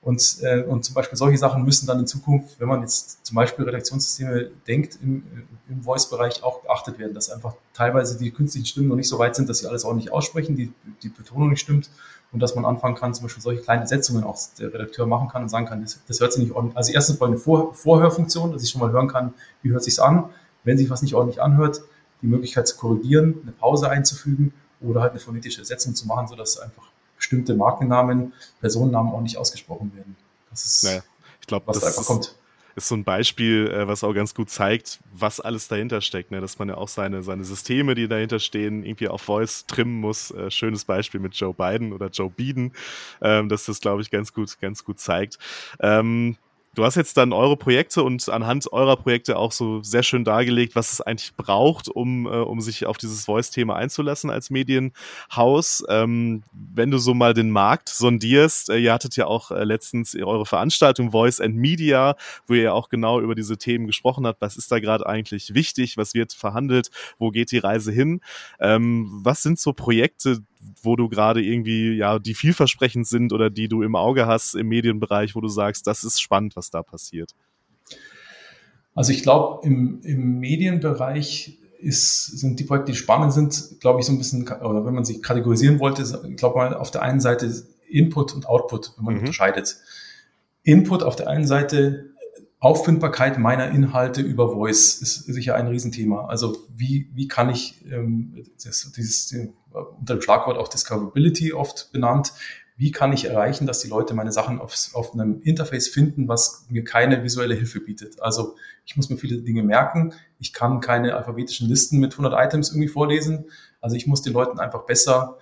Und, 0.03 0.39
äh, 0.41 0.63
und 0.63 0.83
zum 0.83 0.95
Beispiel 0.95 1.17
solche 1.17 1.37
Sachen 1.37 1.63
müssen 1.63 1.87
dann 1.87 1.99
in 1.99 2.07
Zukunft, 2.07 2.59
wenn 2.59 2.67
man 2.67 2.81
jetzt 2.81 3.25
zum 3.25 3.35
Beispiel 3.35 3.63
Redaktionssysteme 3.63 4.49
denkt, 4.67 4.99
im, 5.01 5.23
im 5.69 5.81
Voice-Bereich 5.81 6.43
auch 6.43 6.61
beachtet 6.61 6.99
werden, 6.99 7.13
dass 7.13 7.29
einfach 7.29 7.55
teilweise 7.73 8.17
die 8.17 8.31
künstlichen 8.31 8.65
Stimmen 8.65 8.89
noch 8.89 8.97
nicht 8.97 9.07
so 9.07 9.17
weit 9.17 9.35
sind, 9.35 9.47
dass 9.47 9.59
sie 9.59 9.67
alles 9.67 9.85
ordentlich 9.85 10.11
aussprechen, 10.11 10.57
die, 10.57 10.73
die 11.03 11.09
Betonung 11.09 11.49
nicht 11.49 11.61
stimmt 11.61 11.89
und 12.33 12.41
dass 12.41 12.53
man 12.53 12.65
anfangen 12.65 12.95
kann, 12.95 13.13
zum 13.13 13.23
Beispiel 13.23 13.41
solche 13.41 13.61
kleine 13.61 13.87
Setzungen 13.87 14.25
auch 14.25 14.37
der 14.59 14.73
Redakteur 14.73 15.05
machen 15.05 15.29
kann 15.29 15.43
und 15.43 15.49
sagen 15.49 15.67
kann, 15.67 15.81
das, 15.81 16.01
das 16.05 16.19
hört 16.19 16.33
sich 16.33 16.43
nicht 16.43 16.53
ordentlich. 16.53 16.75
Also 16.75 16.91
erstens 16.91 17.19
mal 17.21 17.27
eine 17.27 17.37
Vor 17.37 17.73
Vorhörfunktion, 17.73 18.51
dass 18.51 18.61
ich 18.61 18.71
schon 18.71 18.81
mal 18.81 18.91
hören 18.91 19.07
kann, 19.07 19.33
wie 19.61 19.71
hört 19.71 19.83
sich's 19.83 19.99
an. 19.99 20.25
Wenn 20.65 20.77
sich 20.77 20.89
was 20.89 21.01
nicht 21.01 21.13
ordentlich 21.13 21.41
anhört, 21.41 21.81
die 22.21 22.27
Möglichkeit 22.27 22.67
zu 22.67 22.75
korrigieren, 22.75 23.35
eine 23.43 23.51
Pause 23.51 23.89
einzufügen 23.89 24.53
oder 24.81 25.01
halt 25.01 25.11
eine 25.11 25.21
phonetische 25.21 25.63
Setzung 25.63 25.95
zu 25.95 26.07
machen, 26.07 26.27
sodass 26.27 26.59
einfach 26.59 26.92
bestimmte 27.23 27.55
Markennamen, 27.55 28.33
Personennamen 28.59 29.13
auch 29.13 29.21
nicht 29.21 29.37
ausgesprochen 29.37 29.93
werden. 29.95 30.15
Das 30.49 30.65
ist, 30.65 30.83
naja, 30.83 31.01
ich 31.39 31.47
glaube, 31.47 31.67
was 31.67 31.79
da 31.79 31.87
einfach 31.87 32.05
kommt 32.05 32.35
ist 32.75 32.87
so 32.87 32.95
ein 32.95 33.03
Beispiel, 33.03 33.69
äh, 33.69 33.87
was 33.87 34.03
auch 34.03 34.13
ganz 34.13 34.33
gut 34.33 34.49
zeigt, 34.49 34.99
was 35.13 35.39
alles 35.39 35.67
dahinter 35.67 36.01
steckt, 36.01 36.31
ne? 36.31 36.41
dass 36.41 36.57
man 36.57 36.69
ja 36.69 36.75
auch 36.75 36.87
seine, 36.87 37.21
seine 37.21 37.43
Systeme, 37.43 37.95
die 37.95 38.07
dahinter 38.07 38.39
stehen, 38.39 38.83
irgendwie 38.83 39.07
auf 39.07 39.21
Voice 39.21 39.65
trimmen 39.67 39.99
muss. 39.99 40.31
Äh, 40.31 40.49
schönes 40.49 40.85
Beispiel 40.85 41.19
mit 41.19 41.35
Joe 41.35 41.53
Biden 41.53 41.93
oder 41.93 42.07
Joe 42.07 42.29
Biden, 42.29 42.73
ähm, 43.21 43.49
dass 43.49 43.65
das, 43.65 43.79
glaube 43.79 44.01
ich, 44.01 44.09
ganz 44.09 44.33
gut, 44.33 44.59
ganz 44.59 44.83
gut 44.83 44.99
zeigt. 44.99 45.37
Ähm, 45.79 46.37
Du 46.75 46.83
hast 46.83 46.95
jetzt 46.95 47.17
dann 47.17 47.33
eure 47.33 47.55
Projekte 47.55 48.01
und 48.01 48.27
anhand 48.29 48.73
eurer 48.73 48.97
Projekte 48.97 49.37
auch 49.37 49.51
so 49.51 49.83
sehr 49.83 50.01
schön 50.01 50.23
dargelegt, 50.23 50.75
was 50.75 50.91
es 50.91 51.01
eigentlich 51.01 51.35
braucht, 51.35 51.87
um, 51.87 52.25
äh, 52.25 52.29
um 52.29 52.61
sich 52.61 52.87
auf 52.87 52.97
dieses 52.97 53.25
Voice-Thema 53.25 53.75
einzulassen 53.75 54.31
als 54.31 54.49
Medienhaus. 54.49 55.83
Ähm, 55.87 56.41
wenn 56.51 56.89
du 56.89 56.97
so 56.97 57.13
mal 57.13 57.35
den 57.35 57.51
Markt 57.51 57.89
sondierst, 57.89 58.71
äh, 58.71 58.77
ihr 58.79 58.91
hattet 58.91 59.15
ja 59.17 59.27
auch 59.27 59.51
äh, 59.51 59.63
letztens 59.63 60.15
eure 60.15 60.47
Veranstaltung 60.47 61.11
Voice 61.11 61.39
and 61.41 61.55
Media, 61.55 62.15
wo 62.47 62.55
ihr 62.55 62.63
ja 62.63 62.73
auch 62.73 62.89
genau 62.89 63.19
über 63.19 63.35
diese 63.35 63.57
Themen 63.57 63.85
gesprochen 63.85 64.25
habt. 64.25 64.41
Was 64.41 64.57
ist 64.57 64.71
da 64.71 64.79
gerade 64.79 65.05
eigentlich 65.05 65.53
wichtig? 65.53 65.95
Was 65.97 66.15
wird 66.15 66.33
verhandelt? 66.33 66.89
Wo 67.19 67.29
geht 67.29 67.51
die 67.51 67.59
Reise 67.59 67.91
hin? 67.91 68.19
Ähm, 68.59 69.11
was 69.23 69.43
sind 69.43 69.59
so 69.59 69.73
Projekte, 69.73 70.39
wo 70.81 70.95
du 70.95 71.09
gerade 71.09 71.41
irgendwie, 71.41 71.93
ja, 71.93 72.19
die 72.19 72.33
vielversprechend 72.33 73.07
sind 73.07 73.33
oder 73.33 73.49
die 73.49 73.67
du 73.67 73.81
im 73.81 73.95
Auge 73.95 74.27
hast 74.27 74.55
im 74.55 74.67
Medienbereich, 74.67 75.35
wo 75.35 75.41
du 75.41 75.47
sagst, 75.47 75.87
das 75.87 76.03
ist 76.03 76.21
spannend, 76.21 76.55
was 76.55 76.69
da 76.69 76.83
passiert? 76.83 77.33
Also 78.95 79.11
ich 79.11 79.23
glaube, 79.23 79.65
im, 79.65 80.01
im 80.03 80.39
Medienbereich 80.39 81.57
ist, 81.79 82.39
sind 82.39 82.59
die 82.59 82.63
Projekte, 82.63 82.91
die 82.91 82.97
spannend 82.97 83.33
sind, 83.33 83.79
glaube 83.81 83.99
ich, 83.99 84.05
so 84.05 84.13
ein 84.13 84.17
bisschen, 84.17 84.47
oder 84.47 84.85
wenn 84.85 84.93
man 84.93 85.05
sie 85.05 85.21
kategorisieren 85.21 85.79
wollte, 85.79 86.03
ich 86.03 86.37
glaube 86.37 86.57
mal 86.57 86.73
auf 86.75 86.91
der 86.91 87.01
einen 87.01 87.19
Seite 87.19 87.51
Input 87.89 88.33
und 88.33 88.47
Output, 88.47 88.93
wenn 88.97 89.05
man 89.05 89.13
mhm. 89.15 89.19
unterscheidet. 89.21 89.77
Input 90.63 91.03
auf 91.03 91.15
der 91.15 91.27
einen 91.27 91.45
Seite 91.45 92.12
Auffindbarkeit 92.63 93.37
meiner 93.37 93.69
Inhalte 93.71 94.21
über 94.21 94.53
Voice 94.53 94.95
ist 95.01 95.25
sicher 95.25 95.55
ein 95.55 95.67
Riesenthema. 95.67 96.27
Also 96.27 96.55
wie, 96.73 97.09
wie 97.13 97.27
kann 97.27 97.49
ich 97.49 97.83
ähm, 97.91 98.45
das, 98.63 98.89
dieses 98.95 99.33
äh, 99.33 99.49
unter 99.99 100.15
dem 100.15 100.21
Schlagwort 100.21 100.57
auch 100.57 100.69
Discoverability 100.69 101.51
oft 101.51 101.91
benannt, 101.91 102.31
wie 102.77 102.91
kann 102.91 103.11
ich 103.11 103.25
erreichen, 103.25 103.67
dass 103.67 103.81
die 103.81 103.89
Leute 103.89 104.13
meine 104.13 104.31
Sachen 104.31 104.59
auf, 104.59 104.73
auf 104.93 105.13
einem 105.13 105.41
Interface 105.41 105.89
finden, 105.89 106.29
was 106.29 106.65
mir 106.69 106.85
keine 106.85 107.21
visuelle 107.23 107.53
Hilfe 107.53 107.81
bietet. 107.81 108.21
Also 108.21 108.55
ich 108.85 108.95
muss 108.95 109.09
mir 109.09 109.17
viele 109.17 109.41
Dinge 109.41 109.61
merken. 109.61 110.13
Ich 110.39 110.53
kann 110.53 110.79
keine 110.79 111.15
alphabetischen 111.15 111.67
Listen 111.67 111.99
mit 111.99 112.13
100 112.13 112.33
Items 112.47 112.69
irgendwie 112.69 112.87
vorlesen. 112.87 113.51
Also 113.81 113.97
ich 113.97 114.07
muss 114.07 114.21
den 114.21 114.33
Leuten 114.33 114.59
einfach 114.59 114.85
besser, 114.85 115.37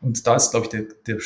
und 0.00 0.26
da 0.26 0.34
ist, 0.34 0.50
glaube 0.50 0.66
ich, 0.66 0.70
der, 0.70 0.82
der, 1.06 1.18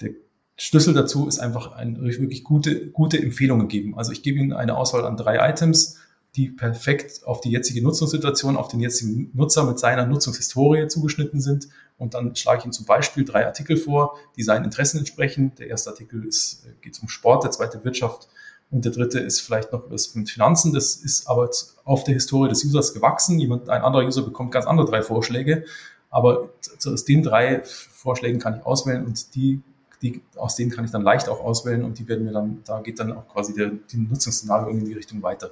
der 0.00 0.10
Schlüssel 0.56 0.94
dazu 0.94 1.28
ist 1.28 1.38
einfach 1.38 1.72
ein 1.72 2.00
wirklich 2.00 2.42
gute, 2.42 2.88
gute 2.88 3.22
Empfehlungen 3.22 3.68
geben. 3.68 3.96
Also 3.96 4.12
ich 4.12 4.22
gebe 4.22 4.38
Ihnen 4.38 4.52
eine 4.52 4.76
Auswahl 4.76 5.04
an 5.04 5.16
drei 5.16 5.48
Items, 5.48 5.98
die 6.34 6.48
perfekt 6.48 7.22
auf 7.24 7.40
die 7.40 7.50
jetzige 7.50 7.82
Nutzungssituation, 7.82 8.56
auf 8.56 8.68
den 8.68 8.80
jetzigen 8.80 9.30
Nutzer 9.34 9.64
mit 9.64 9.78
seiner 9.78 10.06
Nutzungshistorie 10.06 10.88
zugeschnitten 10.88 11.40
sind. 11.40 11.68
Und 11.98 12.14
dann 12.14 12.34
schlage 12.36 12.58
ich 12.58 12.64
Ihnen 12.64 12.72
zum 12.72 12.86
Beispiel 12.86 13.24
drei 13.24 13.46
Artikel 13.46 13.76
vor, 13.76 14.18
die 14.36 14.42
seinen 14.42 14.64
Interessen 14.64 14.98
entsprechen. 14.98 15.52
Der 15.58 15.68
erste 15.68 15.90
Artikel 15.90 16.24
ist, 16.24 16.66
äh, 16.66 16.72
geht 16.80 17.00
um 17.00 17.08
Sport, 17.08 17.44
der 17.44 17.50
zweite 17.50 17.84
Wirtschaft 17.84 18.28
und 18.70 18.84
der 18.84 18.92
dritte 18.92 19.20
ist 19.20 19.40
vielleicht 19.40 19.72
noch 19.72 19.90
was 19.90 20.14
mit 20.14 20.28
Finanzen. 20.28 20.72
Das 20.72 20.96
ist 20.96 21.28
aber 21.28 21.50
auf 21.84 22.04
der 22.04 22.14
Historie 22.14 22.48
des 22.48 22.64
Users 22.64 22.94
gewachsen. 22.94 23.38
Jemand, 23.38 23.68
ein 23.68 23.82
anderer 23.82 24.04
User 24.04 24.22
bekommt 24.22 24.52
ganz 24.52 24.66
andere 24.66 24.86
drei 24.86 25.02
Vorschläge. 25.02 25.64
Aber 26.10 26.50
aus 26.84 27.04
den 27.04 27.22
drei 27.22 27.62
Vorschlägen 27.64 28.40
kann 28.40 28.56
ich 28.56 28.66
auswählen 28.66 29.04
und 29.04 29.34
die 29.34 29.60
die, 30.02 30.22
aus 30.36 30.56
denen 30.56 30.70
kann 30.70 30.84
ich 30.84 30.90
dann 30.90 31.02
leicht 31.02 31.28
auch 31.28 31.40
auswählen 31.40 31.84
und 31.84 31.98
die 31.98 32.08
werden 32.08 32.24
mir 32.24 32.32
dann, 32.32 32.62
da 32.64 32.80
geht 32.80 32.98
dann 32.98 33.12
auch 33.12 33.28
quasi 33.28 33.54
der, 33.54 33.70
die 33.70 33.96
Nutzungsszenario 33.96 34.68
in 34.68 34.84
die 34.84 34.92
Richtung 34.92 35.22
weiter. 35.22 35.50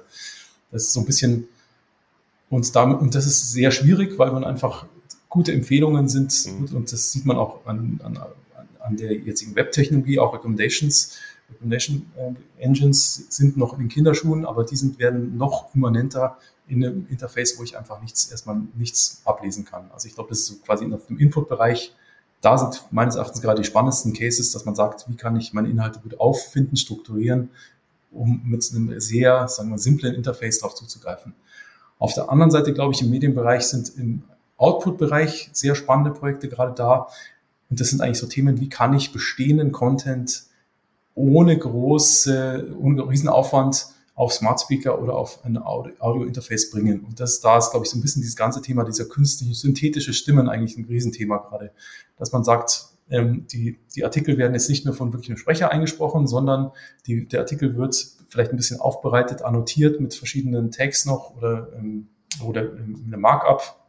Das 0.71 0.83
ist 0.83 0.93
so 0.93 1.01
ein 1.01 1.05
bisschen, 1.05 1.47
und 2.49 2.75
damit, 2.75 2.99
und 2.99 3.15
das 3.15 3.25
ist 3.25 3.51
sehr 3.51 3.71
schwierig, 3.71 4.17
weil 4.19 4.31
man 4.31 4.43
einfach 4.43 4.85
gute 5.29 5.51
Empfehlungen 5.51 6.07
sind, 6.07 6.33
mhm. 6.45 6.75
und 6.75 6.91
das 6.91 7.11
sieht 7.11 7.25
man 7.25 7.37
auch 7.37 7.65
an, 7.65 7.99
an, 8.03 8.19
an 8.79 8.97
der 8.97 9.13
jetzigen 9.13 9.55
Webtechnologie, 9.55 10.19
auch 10.19 10.33
Recommendations, 10.33 11.17
Recommendation 11.49 12.05
äh, 12.17 12.63
Engines 12.63 13.27
sind 13.29 13.57
noch 13.57 13.73
in 13.73 13.79
den 13.79 13.89
Kinderschuhen, 13.89 14.45
aber 14.45 14.63
die 14.63 14.75
sind, 14.75 14.99
werden 14.99 15.37
noch 15.37 15.73
immanenter 15.75 16.37
in 16.67 16.83
einem 16.83 17.07
Interface, 17.09 17.57
wo 17.59 17.63
ich 17.63 17.77
einfach 17.77 18.01
nichts, 18.01 18.31
erstmal 18.31 18.61
nichts 18.75 19.21
ablesen 19.25 19.65
kann. 19.65 19.89
Also 19.91 20.07
ich 20.07 20.15
glaube, 20.15 20.29
das 20.29 20.39
ist 20.39 20.47
so 20.47 20.55
quasi 20.57 20.91
auf 20.91 21.05
dem 21.07 21.19
Input-Bereich 21.19 21.93
da 22.45 22.59
sind 22.59 22.85
meines 22.91 23.15
Erachtens 23.15 23.41
gerade 23.41 23.61
die 23.61 23.67
spannendsten 23.67 24.13
Cases, 24.13 24.51
dass 24.51 24.65
man 24.65 24.75
sagt, 24.75 25.09
wie 25.09 25.15
kann 25.15 25.35
ich 25.35 25.53
meine 25.53 25.67
Inhalte 25.67 25.99
gut 25.99 26.19
auffinden, 26.19 26.77
strukturieren, 26.77 27.49
um 28.11 28.41
mit 28.45 28.69
einem 28.71 28.99
sehr, 28.99 29.47
sagen 29.47 29.71
wir, 29.71 29.79
simplen 29.79 30.13
Interface 30.13 30.59
darauf 30.59 30.75
zuzugreifen. 30.75 31.33
Auf 31.97 32.13
der 32.13 32.29
anderen 32.29 32.51
Seite, 32.51 32.71
glaube 32.71 32.93
ich, 32.93 33.01
im 33.01 33.09
Medienbereich 33.09 33.63
sind 33.63 33.97
im 33.97 34.23
Output-Bereich 34.57 35.49
sehr 35.53 35.73
spannende 35.73 36.11
Projekte 36.11 36.47
gerade 36.47 36.73
da. 36.73 37.07
Und 37.71 37.79
das 37.79 37.89
sind 37.89 38.01
eigentlich 38.01 38.19
so 38.19 38.27
Themen, 38.27 38.59
wie 38.59 38.69
kann 38.69 38.93
ich 38.93 39.11
bestehenden 39.11 39.71
Content 39.71 40.43
ohne 41.15 41.57
große, 41.57 42.75
ohne 42.79 43.09
riesen 43.09 43.27
Aufwand 43.27 43.87
auf 44.15 44.33
Smart 44.33 44.61
Speaker 44.61 45.01
oder 45.01 45.15
auf 45.15 45.43
ein 45.43 45.57
Audio-Interface 45.57 46.71
bringen. 46.71 47.01
Und 47.01 47.19
das, 47.19 47.41
da 47.41 47.57
ist, 47.57 47.71
glaube 47.71 47.85
ich, 47.85 47.91
so 47.91 47.97
ein 47.97 48.01
bisschen 48.01 48.21
dieses 48.21 48.37
ganze 48.37 48.61
Thema 48.61 48.85
dieser 48.85 49.05
künstlichen, 49.05 49.53
synthetische 49.53 50.13
Stimmen 50.13 50.49
eigentlich 50.49 50.77
ein 50.77 50.85
Riesenthema 50.85 51.37
gerade. 51.37 51.71
Dass 52.17 52.31
man 52.31 52.45
sagt, 52.45 52.87
ähm, 53.09 53.45
die, 53.51 53.77
die 53.93 54.05
Artikel 54.05 54.37
werden 54.37 54.53
jetzt 54.53 54.69
nicht 54.69 54.85
nur 54.85 54.95
von 54.95 55.11
wirklichem 55.11 55.37
Sprecher 55.37 55.69
eingesprochen, 55.71 56.27
sondern 56.27 56.71
die, 57.05 57.27
der 57.27 57.41
Artikel 57.41 57.75
wird 57.75 58.07
vielleicht 58.29 58.51
ein 58.51 58.57
bisschen 58.57 58.79
aufbereitet, 58.79 59.43
annotiert 59.43 59.99
mit 59.99 60.13
verschiedenen 60.13 60.71
Tags 60.71 61.05
noch 61.05 61.35
oder, 61.35 61.73
ähm, 61.77 62.07
oder 62.43 62.63
ähm, 62.63 63.03
eine 63.05 63.17
Markup 63.17 63.81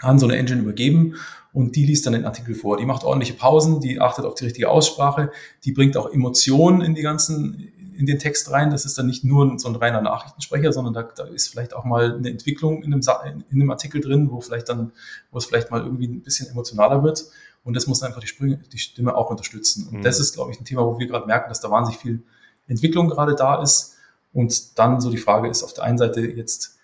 an 0.00 0.18
so 0.18 0.26
eine 0.26 0.36
Engine 0.36 0.62
übergeben 0.62 1.14
und 1.52 1.76
die 1.76 1.84
liest 1.84 2.06
dann 2.06 2.12
den 2.14 2.24
Artikel 2.24 2.54
vor. 2.54 2.76
Die 2.76 2.86
macht 2.86 3.04
ordentliche 3.04 3.34
Pausen, 3.34 3.80
die 3.80 4.00
achtet 4.00 4.24
auf 4.24 4.34
die 4.34 4.44
richtige 4.44 4.68
Aussprache, 4.68 5.30
die 5.64 5.72
bringt 5.72 5.96
auch 5.96 6.12
Emotionen 6.12 6.80
in 6.80 6.94
die 6.94 7.02
ganzen 7.02 7.72
in 7.96 8.06
den 8.06 8.18
Text 8.18 8.50
rein. 8.50 8.70
Das 8.70 8.84
ist 8.84 8.98
dann 8.98 9.06
nicht 9.06 9.24
nur 9.24 9.58
so 9.58 9.68
ein 9.68 9.76
reiner 9.76 10.00
Nachrichtensprecher, 10.00 10.72
sondern 10.72 10.94
da, 10.94 11.02
da 11.02 11.24
ist 11.24 11.48
vielleicht 11.48 11.74
auch 11.74 11.84
mal 11.84 12.14
eine 12.16 12.30
Entwicklung 12.30 12.82
in 12.82 12.92
einem, 12.92 13.02
in 13.50 13.60
einem 13.60 13.70
Artikel 13.70 14.00
drin, 14.00 14.30
wo 14.30 14.40
vielleicht 14.40 14.68
dann, 14.68 14.92
wo 15.30 15.38
es 15.38 15.44
vielleicht 15.44 15.70
mal 15.70 15.82
irgendwie 15.82 16.08
ein 16.08 16.22
bisschen 16.22 16.48
emotionaler 16.48 17.02
wird. 17.02 17.24
Und 17.64 17.74
das 17.74 17.86
muss 17.86 18.02
einfach 18.02 18.20
die, 18.20 18.26
Sprünge, 18.26 18.58
die 18.72 18.78
Stimme 18.78 19.14
auch 19.14 19.30
unterstützen. 19.30 19.88
Und 19.88 19.98
mhm. 19.98 20.02
das 20.02 20.18
ist, 20.18 20.34
glaube 20.34 20.50
ich, 20.52 20.60
ein 20.60 20.64
Thema, 20.64 20.84
wo 20.84 20.98
wir 20.98 21.06
gerade 21.06 21.26
merken, 21.26 21.48
dass 21.48 21.60
da 21.60 21.70
wahnsinnig 21.70 22.00
viel 22.00 22.22
Entwicklung 22.66 23.08
gerade 23.08 23.34
da 23.34 23.62
ist. 23.62 23.96
Und 24.32 24.78
dann 24.78 25.00
so 25.00 25.10
die 25.10 25.18
Frage 25.18 25.48
ist 25.48 25.62
auf 25.62 25.74
der 25.74 25.84
einen 25.84 25.98
Seite 25.98 26.20
jetzt, 26.20 26.79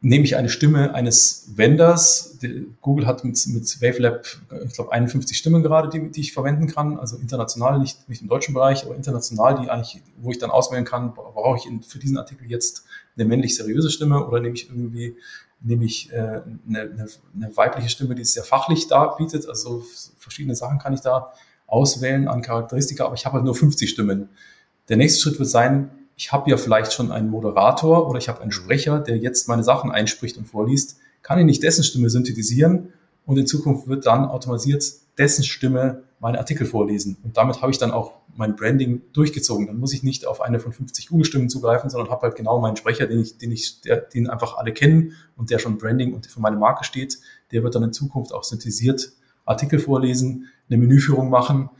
nehme 0.00 0.24
ich 0.24 0.36
eine 0.36 0.48
Stimme 0.48 0.94
eines 0.94 1.50
Vendors. 1.56 2.38
Google 2.80 3.06
hat 3.06 3.24
mit, 3.24 3.44
mit 3.48 3.80
WaveLab, 3.80 4.26
ich 4.66 4.74
glaube, 4.74 4.92
51 4.92 5.36
Stimmen 5.36 5.62
gerade, 5.62 5.88
die, 5.88 6.10
die 6.10 6.20
ich 6.20 6.32
verwenden 6.32 6.68
kann, 6.68 6.98
also 6.98 7.16
international, 7.16 7.80
nicht, 7.80 8.08
nicht 8.08 8.22
im 8.22 8.28
deutschen 8.28 8.54
Bereich, 8.54 8.84
aber 8.84 8.94
international, 8.94 9.60
die 9.60 9.70
eigentlich, 9.70 10.02
wo 10.18 10.30
ich 10.30 10.38
dann 10.38 10.50
auswählen 10.50 10.84
kann, 10.84 11.14
brauche 11.14 11.58
ich 11.58 11.66
in, 11.66 11.82
für 11.82 11.98
diesen 11.98 12.16
Artikel 12.16 12.48
jetzt 12.48 12.84
eine 13.16 13.26
männlich 13.26 13.56
seriöse 13.56 13.90
Stimme 13.90 14.24
oder 14.26 14.40
nehme 14.40 14.54
ich 14.54 14.68
irgendwie 14.68 15.16
nehme 15.60 15.84
ich 15.84 16.12
äh, 16.12 16.16
eine, 16.16 16.42
eine, 16.68 17.06
eine 17.34 17.56
weibliche 17.56 17.88
Stimme, 17.88 18.14
die 18.14 18.22
es 18.22 18.32
sehr 18.32 18.44
fachlich 18.44 18.86
darbietet. 18.86 19.48
Also 19.48 19.84
verschiedene 20.16 20.54
Sachen 20.54 20.78
kann 20.78 20.94
ich 20.94 21.00
da 21.00 21.32
auswählen 21.66 22.28
an 22.28 22.42
Charakteristika, 22.42 23.04
aber 23.04 23.14
ich 23.14 23.26
habe 23.26 23.34
halt 23.34 23.44
nur 23.44 23.54
50 23.54 23.90
Stimmen. 23.90 24.28
Der 24.88 24.96
nächste 24.96 25.20
Schritt 25.20 25.38
wird 25.38 25.48
sein, 25.48 25.90
ich 26.18 26.32
habe 26.32 26.50
ja 26.50 26.56
vielleicht 26.56 26.92
schon 26.92 27.12
einen 27.12 27.30
Moderator 27.30 28.08
oder 28.08 28.18
ich 28.18 28.28
habe 28.28 28.40
einen 28.42 28.50
Sprecher, 28.50 28.98
der 28.98 29.16
jetzt 29.16 29.48
meine 29.48 29.62
Sachen 29.62 29.92
einspricht 29.92 30.36
und 30.36 30.46
vorliest, 30.46 30.98
kann 31.22 31.38
ich 31.38 31.44
nicht 31.44 31.62
dessen 31.62 31.84
Stimme 31.84 32.10
synthetisieren 32.10 32.92
und 33.24 33.38
in 33.38 33.46
Zukunft 33.46 33.86
wird 33.86 34.04
dann 34.04 34.24
automatisiert 34.24 34.84
dessen 35.16 35.44
Stimme 35.44 36.02
meine 36.18 36.38
Artikel 36.38 36.66
vorlesen. 36.66 37.16
Und 37.22 37.36
damit 37.36 37.62
habe 37.62 37.70
ich 37.70 37.78
dann 37.78 37.92
auch 37.92 38.14
mein 38.34 38.56
Branding 38.56 39.02
durchgezogen. 39.12 39.68
Dann 39.68 39.78
muss 39.78 39.92
ich 39.92 40.02
nicht 40.02 40.26
auf 40.26 40.40
eine 40.40 40.58
von 40.58 40.72
50 40.72 41.08
Google-Stimmen 41.08 41.48
zugreifen, 41.48 41.88
sondern 41.88 42.10
habe 42.10 42.22
halt 42.22 42.34
genau 42.34 42.58
meinen 42.58 42.76
Sprecher, 42.76 43.06
den 43.06 43.20
ich, 43.20 43.38
den 43.38 43.52
ich, 43.52 43.80
der, 43.82 43.98
den 43.98 44.28
einfach 44.28 44.56
alle 44.56 44.72
kennen 44.72 45.12
und 45.36 45.50
der 45.50 45.60
schon 45.60 45.78
Branding 45.78 46.14
und 46.14 46.26
für 46.26 46.40
meine 46.40 46.56
Marke 46.56 46.82
steht. 46.82 47.18
Der 47.52 47.62
wird 47.62 47.76
dann 47.76 47.84
in 47.84 47.92
Zukunft 47.92 48.32
auch 48.32 48.42
synthetisiert 48.42 49.12
Artikel 49.48 49.78
vorlesen, 49.78 50.48
eine 50.68 50.78
Menüführung 50.78 51.30
machen, 51.30 51.70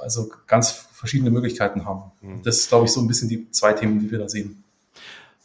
also 0.00 0.30
ganz 0.46 0.70
verschiedene 0.70 1.30
Möglichkeiten 1.30 1.84
haben. 1.84 2.12
Mhm. 2.20 2.42
Das 2.42 2.58
ist, 2.58 2.68
glaube 2.68 2.86
ich, 2.86 2.92
so 2.92 3.00
ein 3.00 3.06
bisschen 3.06 3.28
die 3.28 3.50
zwei 3.50 3.72
Themen, 3.72 4.00
die 4.00 4.10
wir 4.10 4.18
da 4.18 4.28
sehen. 4.28 4.63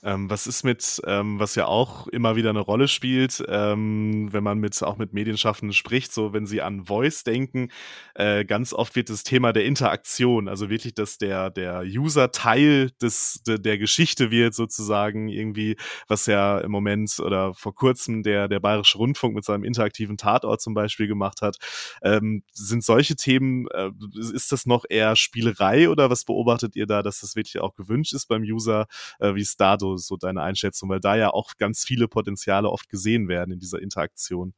Ähm, 0.04 0.30
was 0.30 0.48
ist 0.48 0.64
mit, 0.64 1.02
ähm, 1.06 1.40
was 1.40 1.56
ja 1.56 1.66
auch 1.66 2.08
immer 2.08 2.36
wieder 2.36 2.50
eine 2.52 2.62
Rolle 2.62 2.88
spielt, 2.88 3.44
ähm, 3.48 4.30
wenn 4.32 4.44
man 4.44 4.60
mit 4.60 4.82
auch 4.82 4.98
mit 4.98 5.14
Medienschaffenden 5.14 5.74
spricht, 5.74 6.14
so 6.14 6.32
wenn 6.32 6.46
sie 6.46 6.62
an 6.62 6.86
Voice 6.86 7.24
denken, 7.24 7.70
äh, 8.16 8.46
ganz 8.46 8.74
oft 8.74 8.96
wird 8.96 9.10
das 9.10 9.24
Thema 9.24 9.52
der 9.52 9.66
Interaktion, 9.66 10.48
also 10.48 10.70
wirklich, 10.70 10.94
dass 10.94 11.18
der 11.18 11.50
der 11.50 11.84
User 11.84 12.32
Teil 12.32 12.92
des 13.02 13.42
de, 13.46 13.60
der 13.60 13.78
Geschichte 13.78 14.32
wird 14.32 14.54
sozusagen 14.54 15.28
irgendwie, 15.28 15.76
was 16.08 16.26
ja 16.28 16.60
im 16.60 16.72
Moment 16.72 17.20
oder 17.20 17.54
vor 17.54 17.76
kurzem 17.76 18.24
der 18.24 18.48
der 18.48 18.60
Bayerische 18.62 18.98
Rundfunk 18.98 19.36
mit 19.36 19.44
seinem 19.44 19.64
interaktiven 19.66 20.18
Tatort 20.18 20.62
zum 20.62 20.74
Beispiel 20.74 21.08
gemacht 21.08 21.42
hat, 21.42 21.58
ähm, 22.04 22.44
sind 22.54 22.84
solche 22.84 23.16
Themen, 23.16 23.68
äh, 23.74 23.90
ist 24.34 24.52
das 24.52 24.66
noch 24.66 24.86
eher 24.90 25.16
Spielerei 25.16 25.90
oder 25.90 26.10
was 26.10 26.24
beobachtet 26.24 26.76
ihr 26.76 26.86
da, 26.86 27.04
dass 27.04 27.20
das 27.22 27.36
wirklich 27.36 27.60
auch 27.60 27.76
gewünscht 27.76 28.14
ist 28.14 28.28
beim 28.28 28.44
User, 28.44 28.88
äh, 29.20 29.36
wie 29.36 29.42
es 29.42 29.58
da 29.58 29.78
so, 29.80 29.89
deine 30.20 30.42
Einschätzung, 30.42 30.90
weil 30.90 31.00
da 31.00 31.16
ja 31.16 31.30
auch 31.30 31.54
ganz 31.58 31.84
viele 31.84 32.08
Potenziale 32.08 32.70
oft 32.70 32.90
gesehen 32.90 33.28
werden 33.28 33.52
in 33.52 33.60
dieser 33.60 33.82
Interaktion. 33.82 34.54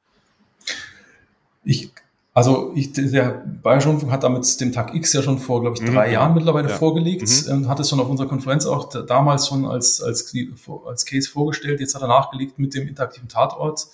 Ich, 1.64 1.92
also 2.34 2.72
ich, 2.76 2.94
der 2.94 3.46
Bayerische 3.62 3.90
Rundfunk 3.90 4.12
hat 4.12 4.24
damit 4.24 4.60
den 4.62 4.72
Tag 4.72 4.96
X 4.96 5.14
ja 5.14 5.22
schon 5.22 5.38
vor, 5.38 5.62
glaube 5.62 5.78
ich, 5.78 5.92
drei 5.92 6.08
mhm. 6.08 6.14
Jahren 6.14 6.34
mittlerweile 6.34 6.70
ja. 6.70 6.78
vorgelegt 6.78 7.48
mhm. 7.48 7.54
und 7.54 7.68
hat 7.68 7.80
es 7.80 7.90
schon 7.90 8.00
auf 8.00 8.10
unserer 8.10 8.28
Konferenz 8.28 8.66
auch 8.66 8.90
damals 9.06 9.48
schon 9.48 9.66
als, 9.66 10.02
als, 10.02 10.34
als 10.86 11.06
Case 11.06 11.30
vorgestellt. 11.30 11.80
Jetzt 11.80 11.94
hat 11.94 12.02
er 12.02 12.08
nachgelegt 12.08 12.58
mit 12.58 12.74
dem 12.74 12.88
interaktiven 12.88 13.28
Tatort 13.28 13.88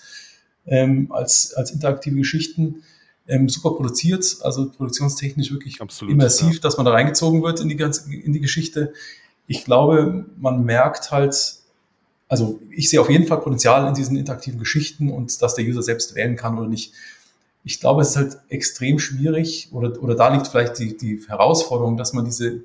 ähm, 0.68 1.12
als, 1.12 1.54
als 1.54 1.72
interaktive 1.72 2.16
Geschichten. 2.16 2.84
Ähm, 3.30 3.50
super 3.50 3.72
produziert, 3.72 4.38
also 4.42 4.70
produktionstechnisch 4.70 5.52
wirklich 5.52 5.82
Absolut, 5.82 6.14
immersiv, 6.14 6.56
ja. 6.56 6.60
dass 6.62 6.78
man 6.78 6.86
da 6.86 6.94
reingezogen 6.94 7.44
wird 7.44 7.60
in 7.60 7.68
die 7.68 7.76
ganze, 7.76 8.14
in 8.14 8.32
die 8.32 8.40
Geschichte 8.40 8.94
ich 9.48 9.64
glaube, 9.64 10.26
man 10.38 10.64
merkt 10.64 11.12
halt, 11.12 11.56
also 12.28 12.60
ich 12.70 12.90
sehe 12.90 13.00
auf 13.00 13.10
jeden 13.10 13.26
Fall 13.26 13.40
Potenzial 13.40 13.88
in 13.88 13.94
diesen 13.94 14.18
interaktiven 14.18 14.60
Geschichten 14.60 15.10
und 15.10 15.42
dass 15.42 15.56
der 15.56 15.66
User 15.66 15.82
selbst 15.82 16.16
wählen 16.16 16.36
kann 16.36 16.58
oder 16.58 16.68
nicht. 16.68 16.94
Ich 17.64 17.80
glaube, 17.80 18.02
es 18.02 18.10
ist 18.10 18.18
halt 18.18 18.38
extrem 18.50 19.00
schwierig 19.00 19.70
oder, 19.72 20.02
oder 20.02 20.16
da 20.16 20.34
liegt 20.34 20.48
vielleicht 20.48 20.78
die, 20.80 20.98
die 20.98 21.22
Herausforderung, 21.28 21.98
dass 21.98 22.14
man 22.14 22.26
diese, 22.26 22.62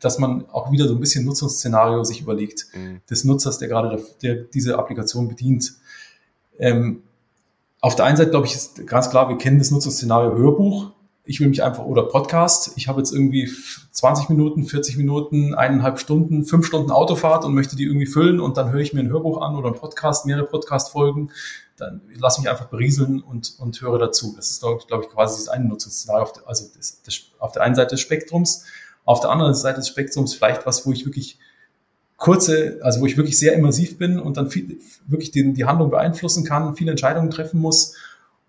dass 0.00 0.18
man 0.18 0.48
auch 0.50 0.70
wieder 0.72 0.86
so 0.86 0.94
ein 0.94 1.00
bisschen 1.00 1.24
Nutzungsszenario 1.24 2.04
sich 2.04 2.20
überlegt, 2.20 2.66
mhm. 2.74 3.00
des 3.10 3.24
Nutzers, 3.24 3.58
der 3.58 3.68
gerade 3.68 4.04
der, 4.22 4.34
diese 4.34 4.78
Applikation 4.78 5.28
bedient. 5.28 5.74
Ähm, 6.58 7.02
auf 7.80 7.96
der 7.96 8.04
einen 8.04 8.16
Seite, 8.16 8.30
glaube 8.30 8.46
ich, 8.46 8.54
ist 8.54 8.86
ganz 8.86 9.10
klar, 9.10 9.28
wir 9.28 9.38
kennen 9.38 9.58
das 9.58 9.72
Nutzungsszenario 9.72 10.36
Hörbuch 10.36 10.92
ich 11.24 11.38
will 11.40 11.48
mich 11.48 11.62
einfach, 11.62 11.84
oder 11.84 12.04
Podcast, 12.04 12.72
ich 12.76 12.88
habe 12.88 13.00
jetzt 13.00 13.12
irgendwie 13.12 13.48
20 13.92 14.28
Minuten, 14.28 14.64
40 14.64 14.96
Minuten, 14.96 15.54
eineinhalb 15.54 16.00
Stunden, 16.00 16.44
fünf 16.44 16.66
Stunden 16.66 16.90
Autofahrt 16.90 17.44
und 17.44 17.54
möchte 17.54 17.76
die 17.76 17.84
irgendwie 17.84 18.06
füllen 18.06 18.40
und 18.40 18.56
dann 18.56 18.72
höre 18.72 18.80
ich 18.80 18.92
mir 18.92 19.00
ein 19.00 19.08
Hörbuch 19.08 19.40
an 19.40 19.54
oder 19.54 19.68
ein 19.68 19.74
Podcast, 19.74 20.26
mehrere 20.26 20.46
Podcast-Folgen, 20.46 21.30
dann 21.76 22.00
lass 22.18 22.38
mich 22.38 22.50
einfach 22.50 22.66
berieseln 22.66 23.20
und, 23.20 23.54
und 23.58 23.80
höre 23.80 23.98
dazu. 23.98 24.34
Das 24.36 24.50
ist, 24.50 24.60
glaube 24.60 25.04
ich, 25.04 25.10
quasi 25.10 25.38
das 25.38 25.48
eine 25.48 25.66
Nutzungsszenario, 25.66 26.24
auf 26.24 26.32
der, 26.32 26.48
also 26.48 26.66
das, 26.76 27.02
das, 27.02 27.20
auf 27.38 27.52
der 27.52 27.62
einen 27.62 27.76
Seite 27.76 27.90
des 27.90 28.00
Spektrums, 28.00 28.64
auf 29.04 29.20
der 29.20 29.30
anderen 29.30 29.54
Seite 29.54 29.78
des 29.78 29.88
Spektrums 29.88 30.34
vielleicht 30.34 30.66
was, 30.66 30.86
wo 30.86 30.92
ich 30.92 31.04
wirklich 31.04 31.38
kurze, 32.16 32.78
also 32.82 33.00
wo 33.00 33.06
ich 33.06 33.16
wirklich 33.16 33.38
sehr 33.38 33.52
immersiv 33.52 33.96
bin 33.98 34.18
und 34.18 34.36
dann 34.36 34.50
viel, 34.50 34.78
wirklich 35.06 35.30
die, 35.30 35.52
die 35.52 35.64
Handlung 35.64 35.90
beeinflussen 35.90 36.44
kann, 36.44 36.76
viele 36.76 36.92
Entscheidungen 36.92 37.30
treffen 37.30 37.60
muss 37.60 37.94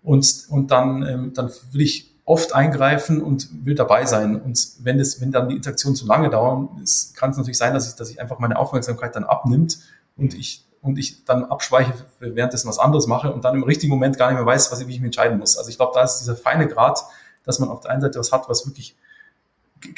und, 0.02 0.44
und 0.48 0.70
dann, 0.70 1.04
ähm, 1.04 1.32
dann 1.34 1.50
will 1.72 1.80
ich 1.80 2.13
oft 2.24 2.54
eingreifen 2.54 3.22
und 3.22 3.48
will 3.66 3.74
dabei 3.74 4.06
sein. 4.06 4.40
Und 4.40 4.68
wenn 4.80 4.98
das, 4.98 5.20
wenn 5.20 5.30
dann 5.30 5.48
die 5.48 5.56
Interaktion 5.56 5.94
zu 5.94 6.06
lange 6.06 6.30
dauern, 6.30 6.80
ist, 6.82 7.16
kann 7.16 7.30
es 7.30 7.36
natürlich 7.36 7.58
sein, 7.58 7.74
dass 7.74 7.88
ich, 7.88 7.96
dass 7.96 8.10
ich 8.10 8.20
einfach 8.20 8.38
meine 8.38 8.58
Aufmerksamkeit 8.58 9.14
dann 9.14 9.24
abnimmt 9.24 9.78
und 10.16 10.34
ich 10.34 10.64
und 10.84 10.98
ich 10.98 11.24
dann 11.24 11.44
abschweiche, 11.46 11.94
währenddessen 12.20 12.68
was 12.68 12.78
anderes 12.78 13.06
mache 13.06 13.32
und 13.32 13.42
dann 13.42 13.54
im 13.54 13.62
richtigen 13.62 13.90
Moment 13.90 14.18
gar 14.18 14.28
nicht 14.28 14.36
mehr 14.36 14.44
weiß, 14.44 14.70
was 14.70 14.80
ich, 14.80 14.86
wie 14.86 14.92
ich 14.92 15.00
mich 15.00 15.06
entscheiden 15.06 15.38
muss. 15.38 15.56
Also 15.56 15.70
ich 15.70 15.76
glaube, 15.76 15.92
da 15.94 16.02
ist 16.02 16.18
dieser 16.18 16.36
feine 16.36 16.68
Grad, 16.68 17.02
dass 17.42 17.58
man 17.58 17.70
auf 17.70 17.80
der 17.80 17.90
einen 17.90 18.02
Seite 18.02 18.18
was 18.18 18.32
hat, 18.32 18.50
was 18.50 18.66
wirklich 18.66 18.94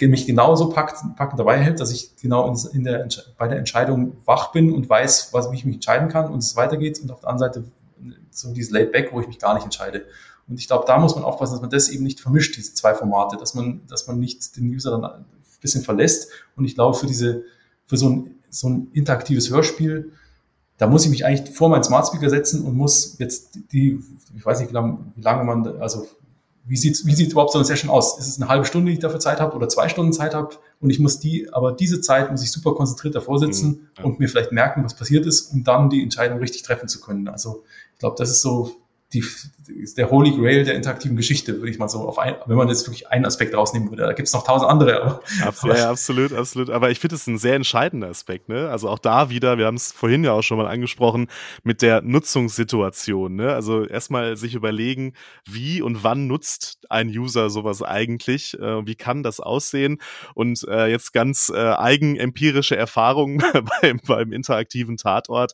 mich 0.01 0.27
genauso 0.27 0.69
packt, 0.69 0.99
packend 1.17 1.41
dabei 1.41 1.59
hält, 1.59 1.81
dass 1.81 1.91
ich 1.91 2.15
genau 2.17 2.55
in 2.73 2.85
der, 2.85 3.09
bei 3.37 3.49
der 3.49 3.59
Entscheidung 3.59 4.17
wach 4.27 4.53
bin 4.53 4.73
und 4.73 4.89
weiß, 4.89 5.31
was, 5.33 5.51
wie 5.51 5.57
ich 5.57 5.65
mich 5.65 5.75
entscheiden 5.75 6.09
kann 6.09 6.31
und 6.31 6.39
es 6.39 6.55
weitergeht 6.55 7.01
und 7.01 7.11
auf 7.11 7.21
der 7.21 7.31
anderen 7.31 7.53
Seite 7.53 7.65
so 8.31 8.53
dieses 8.53 8.71
Laid 8.71 8.93
Back, 8.93 9.13
wo 9.13 9.21
ich 9.21 9.27
mich 9.27 9.41
gar 9.41 9.55
nicht 9.55 9.65
entscheide. 9.65 10.07
Und 10.49 10.61
ich 10.61 10.69
glaube, 10.69 10.85
da 10.87 10.99
muss 10.99 11.15
man 11.15 11.25
aufpassen, 11.25 11.55
dass 11.55 11.61
man 11.61 11.71
das 11.71 11.89
eben 11.89 12.05
nicht 12.05 12.21
vermischt, 12.21 12.57
diese 12.57 12.75
zwei 12.75 12.95
Formate, 12.95 13.37
dass 13.37 13.55
man, 13.55 13.83
dass 13.89 14.07
man 14.07 14.19
nicht 14.19 14.57
den 14.57 14.69
User 14.69 14.93
dann 14.93 15.05
ein 15.05 15.25
bisschen 15.61 15.83
verlässt. 15.83 16.31
Und 16.55 16.65
ich 16.65 16.75
glaube, 16.75 16.97
für 16.97 17.07
diese, 17.07 17.43
für 17.85 17.97
so 17.97 18.09
ein, 18.09 18.31
so 18.51 18.69
ein 18.69 18.89
interaktives 18.93 19.51
Hörspiel, 19.51 20.13
da 20.79 20.87
muss 20.87 21.05
ich 21.05 21.11
mich 21.11 21.25
eigentlich 21.25 21.55
vor 21.55 21.69
meinen 21.69 21.85
Smart 21.85 22.07
Speaker 22.07 22.31
setzen 22.31 22.65
und 22.65 22.77
muss 22.77 23.19
jetzt 23.19 23.59
die, 23.73 24.01
ich 24.37 24.45
weiß 24.45 24.61
nicht, 24.61 24.71
wie 24.71 24.75
lange, 24.75 24.99
wie 25.15 25.23
lange 25.23 25.45
man, 25.45 25.81
also 25.81 26.07
wie 26.69 26.77
sieht, 26.77 27.07
wie 27.07 27.15
sieht 27.15 27.31
überhaupt 27.31 27.53
so 27.53 27.59
eine 27.59 27.65
Session 27.65 27.91
aus? 27.91 28.19
Ist 28.19 28.27
es 28.27 28.41
eine 28.41 28.49
halbe 28.49 28.65
Stunde, 28.65 28.91
die 28.91 28.95
ich 28.95 29.01
dafür 29.01 29.21
Zeit 29.21 29.41
habe 29.41 29.55
oder 29.55 29.69
zwei 29.69 29.89
Stunden 29.89 30.13
Zeit 30.13 30.35
habe? 30.35 30.57
Und 30.81 30.91
ich 30.91 30.99
muss 30.99 31.21
die, 31.21 31.49
aber 31.53 31.73
diese 31.73 32.01
Zeit 32.01 32.31
muss 32.31 32.43
ich 32.43 32.51
super 32.51 32.75
konzentriert 32.75 33.15
davor 33.15 33.39
sitzen 33.39 33.69
mhm, 33.69 33.89
ja. 33.99 34.05
und 34.05 34.19
mir 34.19 34.29
vielleicht 34.29 34.53
merken, 34.53 34.85
was 34.85 34.95
passiert 34.95 35.27
ist, 35.27 35.53
um 35.53 35.63
dann 35.63 35.91
die 35.91 36.03
Entscheidung 36.03 36.39
richtig 36.39 36.63
treffen 36.63 36.89
zu 36.89 37.01
können. 37.01 37.29
Also 37.29 37.63
ich 37.95 38.01
glaube, 38.01 38.17
das 38.19 38.31
ist 38.31 38.43
so 38.43 38.73
die, 39.13 39.25
der 39.69 40.11
Holy 40.11 40.37
Grail 40.37 40.65
der 40.65 40.75
interaktiven 40.75 41.17
Geschichte, 41.17 41.59
würde 41.59 41.71
ich 41.71 41.79
mal 41.79 41.89
so 41.89 42.01
auf 42.09 42.19
ein, 42.19 42.37
wenn 42.47 42.57
man 42.57 42.69
jetzt 42.69 42.87
wirklich 42.87 43.09
einen 43.09 43.25
Aspekt 43.25 43.55
rausnehmen 43.55 43.91
würde. 43.91 44.05
Da 44.05 44.13
gibt 44.13 44.29
es 44.29 44.35
noch 44.35 44.45
tausend 44.45 44.71
andere. 44.71 45.03
Aber, 45.03 45.21
absolut, 45.45 45.77
ja, 45.77 45.91
absolut, 45.91 46.33
absolut. 46.33 46.71
Aber 46.71 46.91
ich 46.91 46.99
finde 46.99 47.17
es 47.17 47.27
ein 47.27 47.39
sehr 47.39 47.55
entscheidender 47.55 48.09
Aspekt. 48.09 48.49
Ne? 48.49 48.69
Also 48.69 48.89
auch 48.89 48.99
da 48.99 49.31
wieder, 49.31 49.59
wir 49.59 49.67
haben 49.67 49.77
es 49.77 49.93
vorhin 49.93 50.25
ja 50.25 50.33
auch 50.33 50.43
schon 50.43 50.59
mal 50.59 50.67
angesprochen, 50.67 51.29
mit 51.63 51.83
der 51.83 52.03
Nutzungssituation. 52.03 53.35
Ne? 53.35 53.53
Also 53.53 53.85
erstmal 53.85 54.37
sich 54.37 54.55
überlegen, 54.55 55.15
wie 55.49 55.83
und 55.83 56.05
wann 56.05 56.27
nutzt 56.27 56.79
ein 56.89 57.09
User 57.09 57.51
sowas 57.51 57.83
eigentlich? 57.83 58.55
Äh, 58.55 58.87
wie 58.87 58.95
kann 58.95 59.23
das 59.23 59.41
aussehen? 59.41 59.99
Und 60.35 60.67
äh, 60.69 60.87
jetzt 60.87 61.13
ganz 61.13 61.51
äh, 61.55 61.57
eigenempirische 61.57 62.77
Erfahrungen 62.77 63.43
beim, 63.83 64.01
beim 64.07 64.33
interaktiven 64.33 64.97
Tatort. 64.97 65.53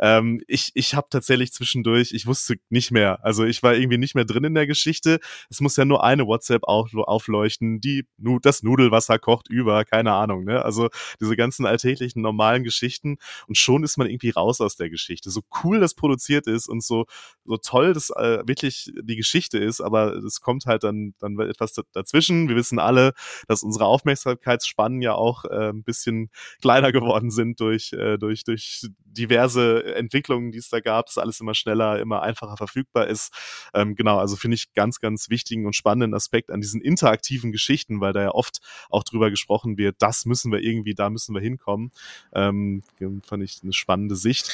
Ähm, 0.00 0.40
ich 0.46 0.72
ich 0.74 0.94
habe 0.94 1.06
tatsächlich 1.10 1.52
zwischendurch, 1.52 2.12
ich 2.12 2.26
wusste 2.26 2.56
nicht 2.68 2.90
mehr. 2.90 3.24
Also 3.24 3.44
ich 3.44 3.53
war 3.62 3.74
irgendwie 3.74 3.98
nicht 3.98 4.14
mehr 4.14 4.24
drin 4.24 4.44
in 4.44 4.54
der 4.54 4.66
Geschichte. 4.66 5.18
Es 5.50 5.60
muss 5.60 5.76
ja 5.76 5.84
nur 5.84 6.04
eine 6.04 6.26
WhatsApp 6.26 6.64
auf, 6.64 6.94
aufleuchten, 6.94 7.80
die 7.80 8.06
das 8.42 8.62
Nudelwasser 8.62 9.18
kocht 9.18 9.48
über, 9.48 9.84
keine 9.84 10.12
Ahnung, 10.12 10.44
ne? 10.44 10.64
Also 10.64 10.88
diese 11.20 11.36
ganzen 11.36 11.66
alltäglichen 11.66 12.22
normalen 12.22 12.64
Geschichten 12.64 13.18
und 13.48 13.56
schon 13.58 13.84
ist 13.84 13.96
man 13.96 14.08
irgendwie 14.08 14.30
raus 14.30 14.60
aus 14.60 14.76
der 14.76 14.90
Geschichte. 14.90 15.30
So 15.30 15.42
cool 15.62 15.80
das 15.80 15.94
produziert 15.94 16.46
ist 16.46 16.68
und 16.68 16.82
so 16.82 17.06
so 17.44 17.56
toll 17.56 17.92
das 17.92 18.10
äh, 18.10 18.42
wirklich 18.46 18.90
die 19.02 19.16
Geschichte 19.16 19.58
ist, 19.58 19.80
aber 19.80 20.14
es 20.16 20.40
kommt 20.40 20.66
halt 20.66 20.84
dann 20.84 21.14
dann 21.18 21.38
etwas 21.40 21.74
dazwischen. 21.92 22.48
Wir 22.48 22.56
wissen 22.56 22.78
alle, 22.78 23.12
dass 23.48 23.62
unsere 23.62 23.86
Aufmerksamkeitsspannen 23.86 25.02
ja 25.02 25.14
auch 25.14 25.44
äh, 25.44 25.70
ein 25.70 25.84
bisschen 25.84 26.30
kleiner 26.60 26.92
geworden 26.92 27.30
sind 27.30 27.60
durch 27.60 27.92
äh, 27.92 28.18
durch 28.18 28.44
durch 28.44 28.86
diverse 29.02 29.94
Entwicklungen, 29.94 30.50
die 30.52 30.58
es 30.58 30.68
da 30.68 30.80
gab, 30.80 31.06
dass 31.06 31.18
alles 31.18 31.40
immer 31.40 31.54
schneller, 31.54 32.00
immer 32.00 32.22
einfacher 32.22 32.56
verfügbar 32.56 33.06
ist. 33.06 33.32
Ähm, 33.72 33.94
genau, 33.94 34.18
also 34.18 34.36
finde 34.36 34.56
ich 34.56 34.72
ganz, 34.74 35.00
ganz 35.00 35.30
wichtigen 35.30 35.66
und 35.66 35.74
spannenden 35.74 36.14
Aspekt 36.14 36.50
an 36.50 36.60
diesen 36.60 36.80
interaktiven 36.80 37.52
Geschichten, 37.52 38.00
weil 38.00 38.12
da 38.12 38.22
ja 38.22 38.30
oft 38.30 38.60
auch 38.90 39.04
drüber 39.04 39.30
gesprochen 39.30 39.78
wird, 39.78 39.96
das 39.98 40.24
müssen 40.26 40.52
wir 40.52 40.60
irgendwie, 40.60 40.94
da 40.94 41.10
müssen 41.10 41.34
wir 41.34 41.40
hinkommen. 41.40 41.90
Ähm, 42.32 42.82
fand 43.24 43.42
ich 43.42 43.60
eine 43.62 43.72
spannende 43.72 44.16
Sicht. 44.16 44.52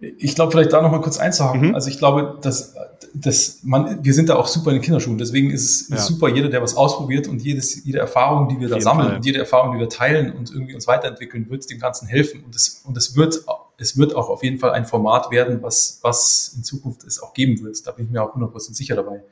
Ich 0.00 0.36
glaube, 0.36 0.52
vielleicht 0.52 0.72
da 0.72 0.80
noch 0.80 0.92
mal 0.92 1.00
kurz 1.00 1.18
einzuhaken. 1.18 1.68
Mhm. 1.68 1.74
Also 1.74 1.90
ich 1.90 1.98
glaube, 1.98 2.38
dass, 2.40 2.76
dass 3.14 3.60
man, 3.64 4.04
wir 4.04 4.14
sind 4.14 4.28
da 4.28 4.36
auch 4.36 4.46
super 4.46 4.70
in 4.70 4.76
den 4.76 4.82
Kinderschuhen. 4.82 5.18
Deswegen 5.18 5.50
ist 5.50 5.64
es 5.64 5.88
ja. 5.88 5.96
super, 5.96 6.28
jeder, 6.28 6.48
der 6.48 6.62
was 6.62 6.76
ausprobiert 6.76 7.26
und 7.26 7.42
jedes, 7.42 7.84
jede 7.84 7.98
Erfahrung, 7.98 8.48
die 8.48 8.60
wir 8.60 8.68
da 8.68 8.80
sammeln 8.80 9.08
Fall. 9.08 9.16
und 9.16 9.26
jede 9.26 9.40
Erfahrung, 9.40 9.72
die 9.74 9.80
wir 9.80 9.88
teilen 9.88 10.32
und 10.32 10.52
irgendwie 10.52 10.74
uns 10.74 10.86
weiterentwickeln, 10.86 11.50
wird 11.50 11.68
dem 11.68 11.80
Ganzen 11.80 12.06
helfen. 12.06 12.44
Und 12.44 12.54
es, 12.54 12.82
und 12.84 12.96
es 12.96 13.16
wird, 13.16 13.42
es 13.78 13.96
wird 13.96 14.14
auch 14.14 14.28
auf 14.28 14.42
jeden 14.42 14.58
Fall 14.58 14.72
ein 14.72 14.84
Format 14.84 15.30
werden, 15.30 15.62
was, 15.62 16.00
was 16.02 16.52
in 16.56 16.64
Zukunft 16.64 17.04
es 17.04 17.22
auch 17.22 17.32
geben 17.32 17.62
wird. 17.62 17.86
Da 17.86 17.92
bin 17.92 18.06
ich 18.06 18.10
mir 18.10 18.22
auch 18.22 18.34
100% 18.34 18.74
sicher 18.74 18.96
dabei. 18.96 19.22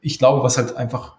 Ich 0.00 0.18
glaube, 0.18 0.42
was 0.42 0.58
halt 0.58 0.76
einfach 0.76 1.16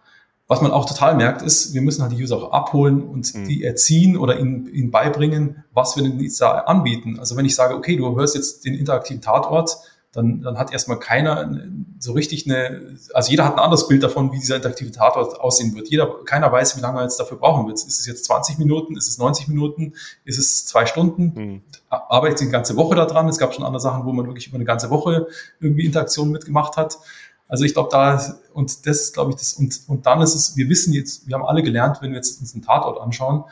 was 0.48 0.62
man 0.62 0.72
auch 0.72 0.86
total 0.86 1.16
merkt, 1.16 1.42
ist, 1.42 1.74
wir 1.74 1.82
müssen 1.82 2.02
halt 2.02 2.12
die 2.12 2.22
User 2.22 2.38
auch 2.38 2.52
abholen 2.52 3.02
und 3.02 3.34
mhm. 3.34 3.48
die 3.48 3.64
erziehen 3.64 4.18
oder 4.18 4.40
ihnen, 4.40 4.68
ihnen 4.68 4.92
beibringen, 4.92 5.64
was 5.74 5.96
wir 5.96 6.04
denn 6.04 6.20
jetzt 6.20 6.42
da 6.42 6.60
anbieten. 6.60 7.18
Also 7.20 7.38
wenn 7.38 7.46
ich 7.46 7.56
sage, 7.56 7.76
okay, 7.76 7.96
du 7.96 8.16
hörst 8.16 8.36
jetzt 8.36 8.66
den 8.66 8.76
interaktiven 8.76 9.22
Tatort, 9.22 9.78
dann, 10.14 10.42
dann 10.42 10.60
hat 10.60 10.72
erstmal 10.72 11.00
keiner 11.00 11.52
so 12.00 12.14
richtig 12.14 12.46
eine, 12.46 12.98
also 13.14 13.32
jeder 13.32 13.46
hat 13.46 13.54
ein 13.54 13.60
anderes 13.60 13.88
Bild 13.88 14.04
davon, 14.04 14.32
wie 14.32 14.40
dieser 14.40 14.58
interaktive 14.58 14.92
Tatort 14.92 15.42
aussehen 15.42 15.74
wird. 15.76 15.90
Jeder, 15.90 16.24
keiner 16.24 16.52
weiß, 16.52 16.78
wie 16.78 16.82
lange 16.82 17.00
er 17.00 17.04
jetzt 17.04 17.20
dafür 17.20 17.38
brauchen 17.38 17.66
wird. 17.66 17.78
Ist 17.78 18.00
es 18.00 18.06
jetzt 18.06 18.26
20 18.26 18.60
Minuten? 18.60 18.96
Ist 18.96 19.08
es 19.08 19.18
90 19.18 19.48
Minuten? 19.48 19.94
Ist 20.24 20.38
es 20.38 20.68
zwei 20.68 20.86
Stunden? 20.86 21.34
Mhm. 21.36 21.62
Arbeitet 21.90 22.42
die 22.42 22.50
ganze 22.50 22.76
Woche 22.76 22.94
daran? 22.94 23.28
Es 23.28 23.40
gab 23.40 23.56
schon 23.56 23.66
andere 23.66 23.82
Sachen, 23.82 24.06
wo 24.06 24.14
man 24.14 24.28
wirklich 24.28 24.48
über 24.48 24.56
eine 24.56 24.66
ganze 24.66 24.92
Woche 24.92 25.28
irgendwie 25.60 25.86
Interaktion 25.86 26.30
mitgemacht 26.30 26.78
hat. 26.78 27.00
Also 27.48 27.66
ich 27.66 27.74
glaube, 27.74 27.90
da, 27.92 28.22
und 28.54 28.86
das 28.86 29.02
ist, 29.02 29.14
glaube 29.16 29.32
ich, 29.32 29.38
das, 29.38 29.54
und, 29.54 29.82
und 29.88 30.06
dann 30.06 30.22
ist 30.22 30.36
es, 30.36 30.56
wir 30.56 30.70
wissen 30.70 30.94
jetzt, 30.94 31.28
wir 31.28 31.36
haben 31.36 31.46
alle 31.46 31.64
gelernt, 31.64 31.98
wenn 32.02 32.12
wir 32.12 32.18
jetzt 32.18 32.40
uns 32.40 32.54
einen 32.54 32.64
Tatort 32.64 33.02
anschauen, 33.02 33.46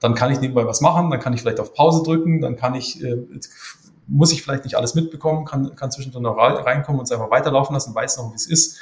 dann 0.00 0.14
kann 0.14 0.32
ich 0.32 0.40
nebenbei 0.40 0.66
was 0.66 0.80
machen, 0.80 1.10
dann 1.10 1.20
kann 1.20 1.34
ich 1.34 1.42
vielleicht 1.42 1.60
auf 1.60 1.74
Pause 1.74 2.02
drücken, 2.02 2.40
dann 2.40 2.56
kann 2.56 2.74
ich, 2.74 3.02
äh, 3.02 3.16
muss 4.06 4.32
ich 4.32 4.42
vielleicht 4.42 4.64
nicht 4.64 4.76
alles 4.76 4.94
mitbekommen, 4.94 5.44
kann, 5.44 5.74
kann 5.76 5.90
zwischendrin 5.90 6.22
noch 6.22 6.36
reinkommen 6.36 6.98
und 6.98 7.04
es 7.04 7.12
einfach 7.12 7.30
weiterlaufen 7.30 7.74
lassen, 7.74 7.94
weiß 7.94 8.18
noch, 8.18 8.32
wie 8.32 8.36
es 8.36 8.46
ist. 8.46 8.78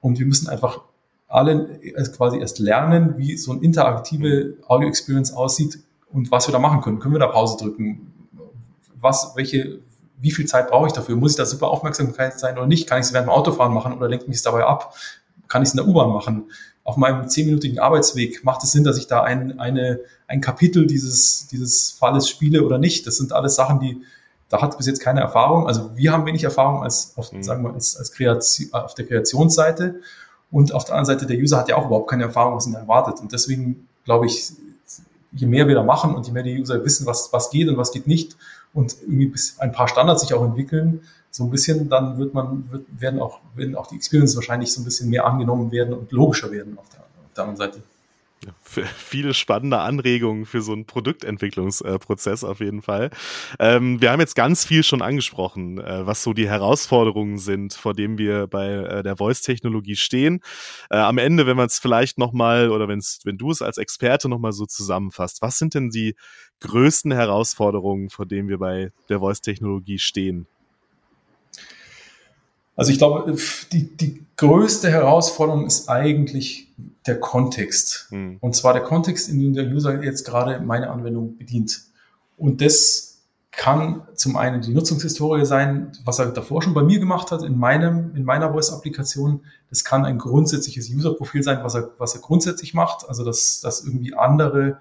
Und 0.00 0.18
wir 0.18 0.26
müssen 0.26 0.48
einfach 0.48 0.80
alle 1.28 1.78
quasi 2.16 2.38
erst 2.38 2.58
lernen, 2.58 3.18
wie 3.18 3.36
so 3.36 3.52
eine 3.52 3.62
interaktive 3.62 4.54
Audio-Experience 4.66 5.32
aussieht 5.32 5.80
und 6.12 6.30
was 6.30 6.48
wir 6.48 6.52
da 6.52 6.58
machen 6.58 6.80
können. 6.80 7.00
Können 7.00 7.14
wir 7.14 7.18
da 7.18 7.26
Pause 7.26 7.56
drücken? 7.62 8.12
Was, 8.94 9.32
welche, 9.34 9.80
wie 10.18 10.30
viel 10.30 10.46
Zeit 10.46 10.68
brauche 10.68 10.86
ich 10.86 10.92
dafür? 10.92 11.16
Muss 11.16 11.32
ich 11.32 11.36
da 11.36 11.44
super 11.44 11.68
Aufmerksamkeit 11.68 12.38
sein 12.38 12.56
oder 12.56 12.66
nicht? 12.66 12.88
Kann 12.88 13.00
ich 13.00 13.06
es 13.06 13.12
während 13.12 13.28
dem 13.28 13.32
Autofahren 13.32 13.74
machen 13.74 13.94
oder 13.94 14.08
lenkt 14.08 14.28
mich 14.28 14.38
es 14.38 14.42
dabei 14.42 14.64
ab? 14.64 14.94
Kann 15.48 15.62
ich 15.62 15.68
es 15.68 15.74
in 15.74 15.78
der 15.78 15.88
U-Bahn 15.88 16.10
machen? 16.10 16.50
Auf 16.84 16.96
meinem 16.96 17.28
zehnminütigen 17.28 17.80
Arbeitsweg 17.80 18.44
macht 18.44 18.62
es 18.62 18.72
Sinn, 18.72 18.84
dass 18.84 18.96
ich 18.96 19.08
da 19.08 19.22
ein, 19.22 19.58
eine, 19.58 20.00
ein 20.28 20.40
Kapitel 20.40 20.86
dieses, 20.86 21.48
dieses 21.48 21.90
Falles 21.90 22.28
spiele 22.28 22.64
oder 22.64 22.78
nicht? 22.78 23.06
Das 23.06 23.16
sind 23.16 23.32
alles 23.32 23.56
Sachen, 23.56 23.80
die, 23.80 24.02
da 24.48 24.62
hat 24.62 24.76
bis 24.76 24.86
jetzt 24.86 25.00
keine 25.00 25.20
Erfahrung. 25.20 25.66
Also 25.66 25.96
wir 25.96 26.12
haben 26.12 26.26
wenig 26.26 26.44
Erfahrung 26.44 26.82
als, 26.82 27.12
auf, 27.16 27.32
mhm. 27.32 27.42
sagen 27.42 27.64
wir, 27.64 27.74
als, 27.74 27.96
als 27.96 28.12
Kreation, 28.12 28.68
auf 28.72 28.94
der 28.94 29.06
Kreationsseite. 29.06 30.00
Und 30.50 30.72
auf 30.72 30.84
der 30.84 30.94
anderen 30.94 31.18
Seite, 31.18 31.26
der 31.26 31.38
User 31.38 31.58
hat 31.58 31.68
ja 31.68 31.76
auch 31.76 31.86
überhaupt 31.86 32.08
keine 32.08 32.24
Erfahrung, 32.24 32.54
was 32.56 32.66
ihn 32.66 32.74
erwartet. 32.74 33.20
Und 33.20 33.32
deswegen 33.32 33.88
glaube 34.04 34.26
ich, 34.26 34.52
je 35.32 35.46
mehr 35.46 35.66
wir 35.66 35.74
da 35.74 35.82
machen 35.82 36.14
und 36.14 36.26
je 36.26 36.32
mehr 36.32 36.44
die 36.44 36.60
User 36.60 36.84
wissen, 36.84 37.06
was, 37.06 37.32
was 37.32 37.50
geht 37.50 37.68
und 37.68 37.76
was 37.76 37.90
geht 37.90 38.06
nicht 38.06 38.36
und 38.72 38.96
irgendwie 39.02 39.26
bis 39.26 39.58
ein 39.58 39.72
paar 39.72 39.88
Standards 39.88 40.22
sich 40.22 40.32
auch 40.34 40.44
entwickeln, 40.44 41.02
so 41.30 41.44
ein 41.44 41.50
bisschen, 41.50 41.88
dann 41.90 42.18
wird 42.18 42.32
man, 42.32 42.70
wird, 42.70 42.86
werden 42.98 43.20
auch, 43.20 43.40
werden 43.54 43.74
auch 43.74 43.88
die 43.88 43.96
Experience 43.96 44.36
wahrscheinlich 44.36 44.72
so 44.72 44.80
ein 44.80 44.84
bisschen 44.84 45.10
mehr 45.10 45.26
angenommen 45.26 45.70
werden 45.72 45.92
und 45.92 46.12
logischer 46.12 46.50
werden 46.50 46.78
auf 46.78 46.88
der, 46.88 47.00
auf 47.00 47.34
der 47.34 47.44
anderen 47.44 47.56
Seite 47.58 47.82
viele 48.62 49.34
spannende 49.34 49.78
Anregungen 49.78 50.46
für 50.46 50.60
so 50.60 50.72
einen 50.72 50.84
Produktentwicklungsprozess 50.84 52.44
auf 52.44 52.60
jeden 52.60 52.82
Fall. 52.82 53.10
Ähm, 53.58 54.00
wir 54.00 54.12
haben 54.12 54.20
jetzt 54.20 54.36
ganz 54.36 54.64
viel 54.64 54.82
schon 54.82 55.02
angesprochen, 55.02 55.78
äh, 55.78 56.06
was 56.06 56.22
so 56.22 56.32
die 56.32 56.48
Herausforderungen 56.48 57.38
sind, 57.38 57.74
vor 57.74 57.94
denen 57.94 58.18
wir 58.18 58.46
bei 58.46 58.68
äh, 58.68 59.02
der 59.02 59.16
Voice-Technologie 59.16 59.96
stehen. 59.96 60.40
Äh, 60.90 60.98
am 60.98 61.18
Ende, 61.18 61.46
wenn 61.46 61.56
man 61.56 61.66
es 61.66 61.78
vielleicht 61.78 62.18
nochmal 62.18 62.70
oder 62.70 62.88
wenn's, 62.88 63.20
wenn 63.24 63.38
du 63.38 63.50
es 63.50 63.62
als 63.62 63.78
Experte 63.78 64.28
nochmal 64.28 64.52
so 64.52 64.66
zusammenfasst, 64.66 65.42
was 65.42 65.58
sind 65.58 65.74
denn 65.74 65.90
die 65.90 66.14
größten 66.60 67.12
Herausforderungen, 67.12 68.10
vor 68.10 68.26
denen 68.26 68.48
wir 68.48 68.58
bei 68.58 68.92
der 69.08 69.20
Voice-Technologie 69.20 69.98
stehen? 69.98 70.46
Also 72.76 72.92
ich 72.92 72.98
glaube, 72.98 73.34
die, 73.72 73.96
die 73.96 74.26
größte 74.36 74.90
Herausforderung 74.90 75.66
ist 75.66 75.88
eigentlich 75.88 76.65
der 77.06 77.20
Kontext. 77.20 78.08
Mhm. 78.10 78.38
Und 78.40 78.54
zwar 78.54 78.72
der 78.72 78.82
Kontext, 78.82 79.28
in 79.28 79.40
dem 79.40 79.54
der 79.54 79.66
User 79.66 80.02
jetzt 80.02 80.24
gerade 80.24 80.60
meine 80.60 80.90
Anwendung 80.90 81.36
bedient. 81.38 81.82
Und 82.36 82.60
das 82.60 83.16
kann 83.50 84.06
zum 84.14 84.36
einen 84.36 84.60
die 84.60 84.74
Nutzungshistorie 84.74 85.46
sein, 85.46 85.92
was 86.04 86.18
er 86.18 86.26
davor 86.26 86.60
schon 86.62 86.74
bei 86.74 86.82
mir 86.82 86.98
gemacht 86.98 87.30
hat, 87.30 87.42
in 87.42 87.58
meinem, 87.58 88.14
in 88.14 88.24
meiner 88.24 88.52
Voice-Applikation. 88.52 89.40
Das 89.70 89.82
kann 89.82 90.04
ein 90.04 90.18
grundsätzliches 90.18 90.90
User-Profil 90.90 91.42
sein, 91.42 91.60
was 91.62 91.74
er, 91.74 91.90
was 91.96 92.14
er 92.14 92.20
grundsätzlich 92.20 92.74
macht. 92.74 93.08
Also, 93.08 93.24
dass, 93.24 93.60
dass 93.62 93.82
irgendwie 93.82 94.14
andere, 94.14 94.78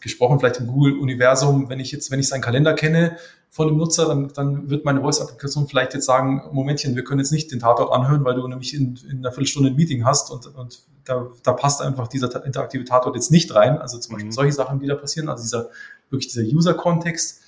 gesprochen 0.00 0.38
vielleicht 0.38 0.60
im 0.60 0.66
Google-Universum, 0.66 1.68
wenn 1.68 1.80
ich 1.80 1.90
jetzt, 1.90 2.10
wenn 2.10 2.20
ich 2.20 2.28
seinen 2.28 2.42
Kalender 2.42 2.74
kenne, 2.74 3.16
von 3.56 3.68
dem 3.68 3.78
Nutzer, 3.78 4.06
dann, 4.06 4.28
dann 4.34 4.68
wird 4.68 4.84
meine 4.84 5.00
Voice-Applikation 5.00 5.66
vielleicht 5.66 5.94
jetzt 5.94 6.04
sagen, 6.04 6.42
Momentchen, 6.52 6.94
wir 6.94 7.04
können 7.04 7.20
jetzt 7.20 7.32
nicht 7.32 7.50
den 7.50 7.58
Tatort 7.58 7.90
anhören, 7.90 8.22
weil 8.22 8.34
du 8.34 8.46
nämlich 8.46 8.74
in, 8.74 8.98
in 9.08 9.20
einer 9.20 9.30
Viertelstunde 9.30 9.70
ein 9.70 9.76
Meeting 9.76 10.04
hast 10.04 10.30
und, 10.30 10.54
und 10.54 10.82
da, 11.06 11.26
da 11.42 11.54
passt 11.54 11.80
einfach 11.80 12.06
dieser 12.06 12.44
interaktive 12.44 12.84
Tatort 12.84 13.14
jetzt 13.14 13.30
nicht 13.30 13.54
rein. 13.54 13.78
Also 13.78 13.96
zum 13.96 14.12
Beispiel 14.12 14.26
mhm. 14.26 14.32
solche 14.34 14.52
Sachen, 14.52 14.78
die 14.78 14.86
da 14.86 14.94
passieren, 14.94 15.30
also 15.30 15.42
dieser, 15.42 15.70
wirklich 16.10 16.30
dieser 16.30 16.42
User-Kontext 16.42 17.40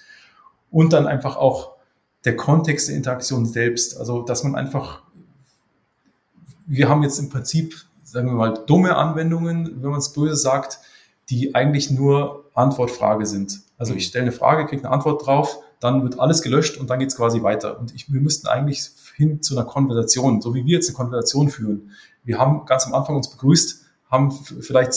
und 0.70 0.94
dann 0.94 1.06
einfach 1.06 1.36
auch 1.36 1.72
der 2.24 2.36
Kontext 2.36 2.88
der 2.88 2.96
Interaktion 2.96 3.44
selbst. 3.44 3.98
Also, 3.98 4.22
dass 4.22 4.44
man 4.44 4.54
einfach, 4.54 5.02
wir 6.66 6.88
haben 6.88 7.02
jetzt 7.02 7.18
im 7.18 7.28
Prinzip, 7.28 7.74
sagen 8.02 8.28
wir 8.28 8.34
mal, 8.34 8.54
dumme 8.64 8.96
Anwendungen, 8.96 9.82
wenn 9.82 9.90
man 9.90 9.98
es 9.98 10.14
böse 10.14 10.36
sagt, 10.36 10.78
die 11.28 11.54
eigentlich 11.54 11.90
nur 11.90 12.46
Antwortfrage 12.54 13.26
sind. 13.26 13.60
Also 13.76 13.92
ich 13.92 14.06
mhm. 14.06 14.08
stelle 14.08 14.22
eine 14.22 14.32
Frage, 14.32 14.64
kriege 14.64 14.84
eine 14.84 14.94
Antwort 14.94 15.26
drauf, 15.26 15.58
dann 15.80 16.02
wird 16.02 16.18
alles 16.18 16.42
gelöscht 16.42 16.76
und 16.76 16.90
dann 16.90 16.98
geht 16.98 17.08
es 17.08 17.16
quasi 17.16 17.42
weiter. 17.42 17.78
Und 17.78 17.94
ich, 17.94 18.12
wir 18.12 18.20
müssten 18.20 18.48
eigentlich 18.48 18.90
hin 19.14 19.42
zu 19.42 19.56
einer 19.56 19.66
Konversation, 19.66 20.40
so 20.40 20.54
wie 20.54 20.64
wir 20.64 20.76
jetzt 20.76 20.88
eine 20.88 20.96
Konversation 20.96 21.48
führen. 21.48 21.90
Wir 22.24 22.38
haben 22.38 22.66
ganz 22.66 22.86
am 22.86 22.94
Anfang 22.94 23.16
uns 23.16 23.30
begrüßt, 23.30 23.84
haben 24.10 24.32
vielleicht 24.32 24.92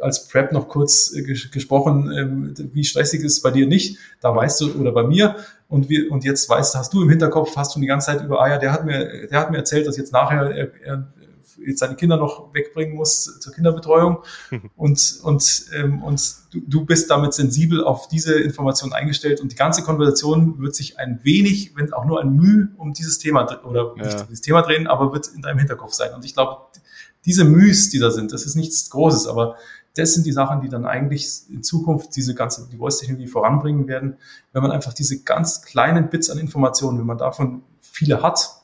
als 0.00 0.28
Prep 0.28 0.52
noch 0.52 0.68
kurz 0.68 1.14
äh, 1.14 1.22
gesprochen, 1.22 2.12
ähm, 2.12 2.54
wie 2.72 2.84
stressig 2.84 3.22
ist 3.22 3.32
es 3.34 3.42
bei 3.42 3.50
dir 3.50 3.66
nicht, 3.66 3.98
da 4.20 4.34
weißt 4.36 4.60
du, 4.60 4.74
oder 4.74 4.92
bei 4.92 5.04
mir, 5.04 5.36
und 5.68 5.88
wir, 5.88 6.12
und 6.12 6.24
jetzt 6.24 6.48
weißt, 6.48 6.74
hast 6.76 6.92
du 6.92 7.02
im 7.02 7.08
Hinterkopf, 7.08 7.56
hast 7.56 7.74
du 7.74 7.80
die 7.80 7.86
ganze 7.86 8.06
Zeit 8.06 8.24
über, 8.24 8.40
ah 8.40 8.48
ja, 8.48 8.58
der 8.58 8.70
hat 8.70 8.84
mir, 8.84 9.26
der 9.26 9.40
hat 9.40 9.50
mir 9.50 9.56
erzählt, 9.56 9.86
dass 9.86 9.96
jetzt 9.96 10.12
nachher 10.12 10.50
er, 10.50 10.70
er 10.82 11.12
jetzt 11.66 11.80
seine 11.80 11.96
Kinder 11.96 12.16
noch 12.16 12.54
wegbringen 12.54 12.94
muss 12.94 13.38
zur 13.40 13.52
Kinderbetreuung. 13.52 14.18
und, 14.76 15.20
und, 15.22 15.64
ähm, 15.74 16.02
und 16.02 16.36
du, 16.52 16.60
du 16.66 16.84
bist 16.84 17.10
damit 17.10 17.34
sensibel 17.34 17.84
auf 17.84 18.08
diese 18.08 18.34
Information 18.40 18.92
eingestellt 18.92 19.40
und 19.40 19.52
die 19.52 19.56
ganze 19.56 19.82
Konversation 19.82 20.58
wird 20.58 20.74
sich 20.74 20.98
ein 20.98 21.20
wenig, 21.22 21.76
wenn 21.76 21.92
auch 21.92 22.04
nur 22.04 22.20
ein 22.20 22.34
Mühe 22.34 22.68
um 22.76 22.92
dieses 22.92 23.18
Thema 23.18 23.44
oder 23.64 23.94
ja. 23.96 24.04
nicht 24.04 24.20
um 24.20 24.26
dieses 24.26 24.40
Thema 24.40 24.62
drehen, 24.62 24.86
aber 24.86 25.12
wird 25.12 25.28
in 25.28 25.42
deinem 25.42 25.58
Hinterkopf 25.58 25.92
sein. 25.92 26.14
Und 26.14 26.24
ich 26.24 26.34
glaube, 26.34 26.58
diese 27.24 27.44
Mühs, 27.44 27.90
die 27.90 27.98
da 27.98 28.10
sind, 28.10 28.32
das 28.32 28.44
ist 28.44 28.54
nichts 28.54 28.90
Großes, 28.90 29.26
aber 29.26 29.56
das 29.96 30.14
sind 30.14 30.26
die 30.26 30.32
Sachen, 30.32 30.60
die 30.60 30.68
dann 30.68 30.84
eigentlich 30.84 31.42
in 31.48 31.62
Zukunft 31.62 32.16
diese 32.16 32.34
ganze 32.34 32.68
die 32.68 32.76
Voice-Technologie 32.76 33.28
voranbringen 33.28 33.86
werden, 33.86 34.16
wenn 34.52 34.62
man 34.62 34.72
einfach 34.72 34.92
diese 34.92 35.22
ganz 35.22 35.62
kleinen 35.62 36.10
Bits 36.10 36.30
an 36.30 36.38
Informationen, 36.38 36.98
wenn 36.98 37.06
man 37.06 37.18
davon 37.18 37.62
viele 37.80 38.22
hat, 38.22 38.62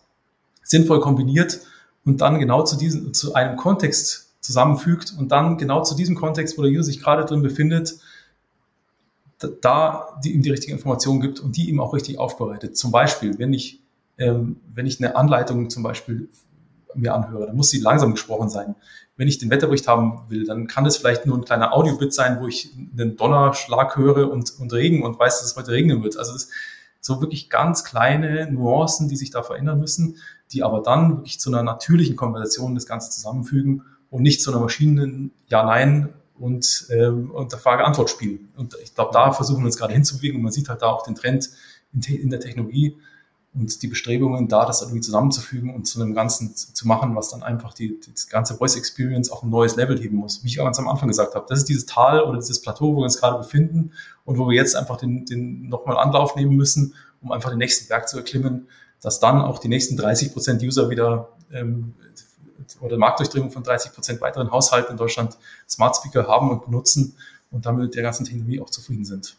sinnvoll 0.63 1.01
kombiniert 1.01 1.61
und 2.05 2.21
dann 2.21 2.39
genau 2.39 2.63
zu 2.63 2.77
diesem, 2.77 3.15
zu 3.15 3.35
einem 3.35 3.57
Kontext 3.57 4.35
zusammenfügt 4.41 5.15
und 5.19 5.31
dann 5.31 5.59
genau 5.59 5.83
zu 5.83 5.95
diesem 5.95 6.17
Kontext, 6.17 6.57
wo 6.57 6.63
der 6.63 6.71
User 6.71 6.85
sich 6.85 7.01
gerade 7.01 7.25
drin 7.25 7.43
befindet, 7.43 7.99
da 9.61 10.21
die, 10.23 10.33
ihm 10.33 10.43
die 10.43 10.51
richtige 10.51 10.73
Information 10.73 11.21
gibt 11.21 11.41
und 11.41 11.57
die 11.57 11.69
ihm 11.69 11.81
auch 11.81 11.95
richtig 11.95 12.19
aufbereitet. 12.19 12.77
Zum 12.77 12.91
Beispiel, 12.91 13.39
wenn 13.39 13.53
ich, 13.53 13.81
ähm, 14.19 14.61
wenn 14.73 14.87
ich 14.87 15.03
eine 15.03 15.17
Anleitung 15.17 15.71
zum 15.71 15.83
Beispiel 15.83 16.29
mir 16.95 17.15
anhöre, 17.15 17.47
dann 17.47 17.57
muss 17.57 17.71
sie 17.71 17.81
langsam 17.81 18.13
gesprochen 18.13 18.51
sein. 18.51 18.75
Wenn 19.17 19.29
ich 19.29 19.39
den 19.39 19.51
Wetterbericht 19.51 19.87
haben 19.87 20.23
will, 20.29 20.45
dann 20.45 20.67
kann 20.67 20.87
es 20.87 20.97
vielleicht 20.97 21.27
nur 21.27 21.37
ein 21.39 21.45
kleiner 21.45 21.75
Audiobit 21.75 22.13
sein, 22.13 22.39
wo 22.41 22.49
ich 22.49 22.71
einen 22.93 23.17
Donnerschlag 23.17 23.97
höre 23.97 24.31
und, 24.31 24.59
und 24.59 24.73
Regen 24.73 25.03
und 25.05 25.19
weiß, 25.19 25.41
dass 25.41 25.51
es 25.53 25.57
heute 25.57 25.73
regnen 25.73 26.03
wird. 26.03 26.17
Also 26.17 26.33
das, 26.33 26.49
so 27.01 27.21
wirklich 27.21 27.49
ganz 27.49 27.85
kleine 27.85 28.51
Nuancen, 28.51 29.09
die 29.09 29.17
sich 29.17 29.31
da 29.31 29.43
verändern 29.43 29.81
müssen, 29.81 30.17
die 30.53 30.63
aber 30.63 30.83
dann 30.83 31.11
wirklich 31.11 31.41
zu 31.41 31.51
einer 31.51 31.63
natürlichen 31.63 32.17
Konversation 32.17 32.75
das 32.75 32.87
Ganze 32.87 33.11
zusammenfügen 33.11 33.83
und 34.11 34.23
nicht 34.23 34.43
zu 34.43 34.51
einer 34.51 34.61
Maschinen 34.61 35.33
Ja-Nein 35.47 36.11
und, 36.39 36.87
ähm, 36.91 37.33
der 37.51 37.59
Frage-Antwort-Spiel. 37.59 38.41
Und 38.57 38.77
ich 38.83 38.95
glaube, 38.95 39.11
da 39.13 39.33
versuchen 39.33 39.61
wir 39.61 39.67
uns 39.67 39.77
gerade 39.77 39.93
hinzubewegen 39.93 40.37
und 40.37 40.43
man 40.43 40.53
sieht 40.53 40.69
halt 40.69 40.83
da 40.83 40.87
auch 40.87 41.05
den 41.05 41.15
Trend 41.15 41.51
in, 41.93 42.03
in 42.03 42.31
der 42.31 42.41
Technologie 42.41 42.97
und 43.53 43.83
die 43.83 43.89
Bestrebungen, 43.89 44.49
da 44.49 44.65
das 44.65 44.81
irgendwie 44.81 45.01
zusammenzufügen 45.01 45.75
und 45.75 45.85
zu 45.85 46.01
einem 46.01 46.15
Ganzen 46.15 46.55
zu 46.55 46.87
machen, 46.87 47.17
was 47.17 47.31
dann 47.31 47.43
einfach 47.43 47.75
die, 47.75 47.99
die 48.01 48.13
ganze 48.31 48.55
Voice 48.55 48.77
Experience 48.77 49.31
auf 49.31 49.43
ein 49.43 49.51
neues 49.51 49.75
Level 49.77 50.01
heben 50.01 50.17
muss. 50.17 50.45
Wie 50.45 50.49
ich 50.49 50.57
ganz 50.57 50.79
am 50.79 50.89
Anfang 50.89 51.09
gesagt 51.09 51.35
habe, 51.35 51.47
das 51.49 51.59
ist 51.59 51.69
dieses 51.69 51.87
Tal 51.87 52.23
oder 52.23 52.39
dieses 52.39 52.63
Plateau, 52.63 52.95
wo 52.95 52.99
wir 52.99 53.05
uns 53.05 53.19
gerade 53.19 53.39
befinden 53.39 53.93
und 54.25 54.39
wo 54.39 54.49
wir 54.49 54.57
jetzt 54.57 54.77
einfach 54.77 54.97
den, 54.99 55.27
den 55.27 55.69
nochmal 55.69 55.99
Anlauf 55.99 56.37
nehmen 56.37 56.55
müssen, 56.55 56.95
um 57.21 57.33
einfach 57.33 57.51
den 57.51 57.59
nächsten 57.59 57.89
Berg 57.89 58.09
zu 58.09 58.19
erklimmen, 58.19 58.69
dass 59.01 59.21
dann 59.21 59.41
auch 59.41 59.59
die 59.59 59.69
nächsten 59.69 59.97
30 59.97 60.33
Prozent 60.33 60.63
User 60.63 60.91
wieder 60.91 61.29
ähm, 61.53 61.95
oder 62.81 62.97
Marktdurchdringung 62.97 63.51
von 63.51 63.63
30 63.63 63.93
Prozent 63.93 64.21
weiteren 64.21 64.51
Haushalten 64.51 64.93
in 64.93 64.97
Deutschland 64.97 65.37
Smart 65.69 65.97
Speaker 65.97 66.29
haben 66.29 66.51
und 66.51 66.65
benutzen 66.65 67.17
und 67.51 67.67
damit 67.67 67.83
mit 67.85 67.95
der 67.95 68.03
ganzen 68.03 68.25
Technologie 68.25 68.61
auch 68.61 68.71
zufrieden 68.71 69.05
sind. 69.05 69.37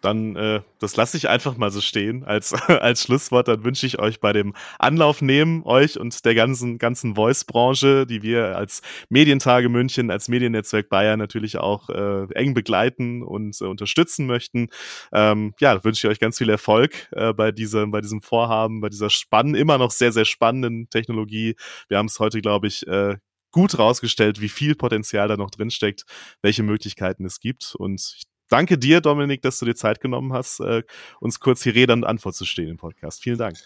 Dann 0.00 0.36
äh, 0.36 0.60
das 0.78 0.96
lasse 0.96 1.16
ich 1.16 1.28
einfach 1.28 1.56
mal 1.56 1.70
so 1.70 1.80
stehen 1.80 2.24
als, 2.24 2.52
als 2.68 3.02
Schlusswort. 3.02 3.48
Dann 3.48 3.64
wünsche 3.64 3.86
ich 3.86 3.98
euch 3.98 4.20
bei 4.20 4.32
dem 4.32 4.54
Anlauf 4.78 5.22
nehmen, 5.22 5.62
euch 5.64 5.98
und 5.98 6.24
der 6.24 6.34
ganzen, 6.34 6.78
ganzen 6.78 7.14
Voice-Branche, 7.14 8.06
die 8.06 8.22
wir 8.22 8.56
als 8.56 8.82
Medientage 9.08 9.68
München, 9.68 10.10
als 10.10 10.28
Mediennetzwerk 10.28 10.88
Bayern 10.88 11.18
natürlich 11.18 11.58
auch 11.58 11.88
äh, 11.90 12.26
eng 12.34 12.54
begleiten 12.54 13.22
und 13.22 13.60
äh, 13.60 13.64
unterstützen 13.64 14.26
möchten. 14.26 14.68
Ähm, 15.12 15.54
ja, 15.60 15.82
wünsche 15.84 16.06
ich 16.06 16.10
euch 16.10 16.20
ganz 16.20 16.38
viel 16.38 16.50
Erfolg 16.50 17.08
äh, 17.12 17.32
bei, 17.32 17.52
diesem, 17.52 17.90
bei 17.90 18.00
diesem 18.00 18.22
Vorhaben, 18.22 18.80
bei 18.80 18.88
dieser 18.88 19.10
spannenden, 19.10 19.60
immer 19.60 19.78
noch 19.78 19.90
sehr, 19.90 20.12
sehr 20.12 20.24
spannenden 20.24 20.88
Technologie. 20.90 21.56
Wir 21.88 21.98
haben 21.98 22.06
es 22.06 22.18
heute, 22.18 22.40
glaube 22.40 22.66
ich, 22.66 22.86
äh, 22.86 23.16
gut 23.50 23.78
rausgestellt, 23.78 24.40
wie 24.40 24.48
viel 24.48 24.74
Potenzial 24.74 25.28
da 25.28 25.36
noch 25.36 25.50
drinsteckt, 25.50 26.04
welche 26.42 26.62
Möglichkeiten 26.62 27.24
es 27.24 27.40
gibt. 27.40 27.74
Und 27.74 28.14
ich 28.16 28.26
danke 28.48 28.78
dir, 28.78 29.00
Dominik, 29.00 29.42
dass 29.42 29.58
du 29.58 29.66
dir 29.66 29.74
Zeit 29.74 30.00
genommen 30.00 30.32
hast, 30.32 30.60
äh, 30.60 30.82
uns 31.20 31.40
kurz 31.40 31.62
hier 31.62 31.74
Rede 31.74 31.92
und 31.92 32.04
Antwort 32.04 32.34
zu 32.34 32.44
stehen 32.44 32.68
im 32.68 32.76
Podcast. 32.76 33.22
Vielen 33.22 33.38
Dank. 33.38 33.56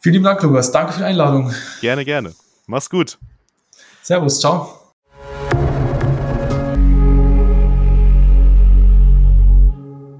Vielen 0.00 0.14
lieben 0.14 0.24
Dank, 0.24 0.42
Lukas. 0.42 0.72
Danke 0.72 0.92
für 0.92 0.98
die 0.98 1.04
Einladung. 1.04 1.52
Gerne, 1.80 2.04
gerne. 2.04 2.34
Mach's 2.66 2.90
gut. 2.90 3.18
Servus, 4.02 4.40
ciao. 4.40 4.78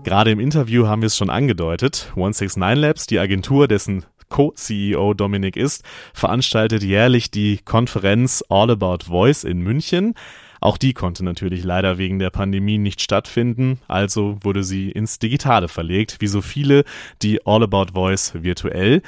Gerade 0.04 0.32
im 0.32 0.40
Interview 0.40 0.86
haben 0.86 1.00
wir 1.00 1.06
es 1.06 1.16
schon 1.16 1.30
angedeutet. 1.30 2.06
169 2.10 2.80
Labs, 2.80 3.06
die 3.06 3.18
Agentur, 3.18 3.68
dessen 3.68 4.04
Co-CEO 4.28 5.14
Dominik 5.14 5.56
ist, 5.56 5.84
veranstaltet 6.14 6.82
jährlich 6.82 7.30
die 7.30 7.58
Konferenz 7.58 8.42
All 8.48 8.70
About 8.70 9.04
Voice 9.06 9.44
in 9.44 9.60
München. 9.60 10.14
Auch 10.62 10.78
die 10.78 10.94
konnte 10.94 11.24
natürlich 11.24 11.64
leider 11.64 11.98
wegen 11.98 12.20
der 12.20 12.30
Pandemie 12.30 12.78
nicht 12.78 13.00
stattfinden, 13.00 13.80
also 13.88 14.38
wurde 14.42 14.62
sie 14.62 14.92
ins 14.92 15.18
Digitale 15.18 15.66
verlegt, 15.66 16.20
wie 16.20 16.28
so 16.28 16.40
viele, 16.40 16.84
die 17.20 17.44
All 17.44 17.64
About 17.64 17.94
Voice 17.94 18.32
virtuell. 18.34 19.02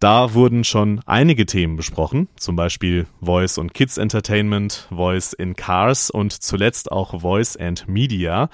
Da 0.00 0.34
wurden 0.34 0.64
schon 0.64 1.00
einige 1.06 1.46
Themen 1.46 1.76
besprochen, 1.76 2.28
zum 2.36 2.56
Beispiel 2.56 3.06
Voice 3.22 3.56
und 3.56 3.72
Kids 3.72 3.96
Entertainment, 3.96 4.86
Voice 4.90 5.32
in 5.32 5.56
Cars 5.56 6.10
und 6.10 6.32
zuletzt 6.34 6.92
auch 6.92 7.22
Voice 7.22 7.56
and 7.56 7.88
Media. 7.88 8.50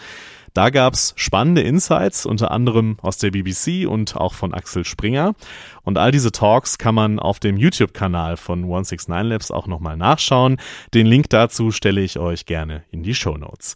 Da 0.54 0.70
gab's 0.70 1.14
spannende 1.16 1.62
Insights, 1.62 2.26
unter 2.26 2.52
anderem 2.52 2.96
aus 3.02 3.18
der 3.18 3.32
BBC 3.32 3.88
und 3.88 4.16
auch 4.16 4.34
von 4.34 4.54
Axel 4.54 4.84
Springer. 4.84 5.34
Und 5.82 5.98
all 5.98 6.12
diese 6.12 6.30
Talks 6.30 6.78
kann 6.78 6.94
man 6.94 7.18
auf 7.18 7.40
dem 7.40 7.56
YouTube-Kanal 7.56 8.36
von 8.36 8.60
169 8.60 9.28
Labs 9.28 9.50
auch 9.50 9.66
nochmal 9.66 9.96
nachschauen. 9.96 10.58
Den 10.94 11.06
Link 11.06 11.28
dazu 11.28 11.72
stelle 11.72 12.00
ich 12.00 12.20
euch 12.20 12.46
gerne 12.46 12.84
in 12.92 13.02
die 13.02 13.16
Show 13.16 13.36
Notes. 13.36 13.74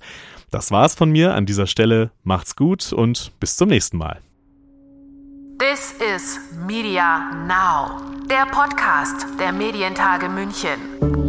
Das 0.50 0.70
war's 0.70 0.94
von 0.94 1.10
mir 1.10 1.34
an 1.34 1.46
dieser 1.46 1.66
Stelle. 1.66 2.12
Macht's 2.22 2.54
gut 2.54 2.92
und 2.92 3.32
bis 3.40 3.56
zum 3.56 3.68
nächsten 3.68 3.98
Mal. 3.98 4.20
This 5.58 5.94
is 6.14 6.38
Media 6.64 7.32
Now, 7.48 8.00
der 8.30 8.46
Podcast 8.46 9.26
der 9.40 9.50
Medientage 9.50 10.28
München. 10.28 11.27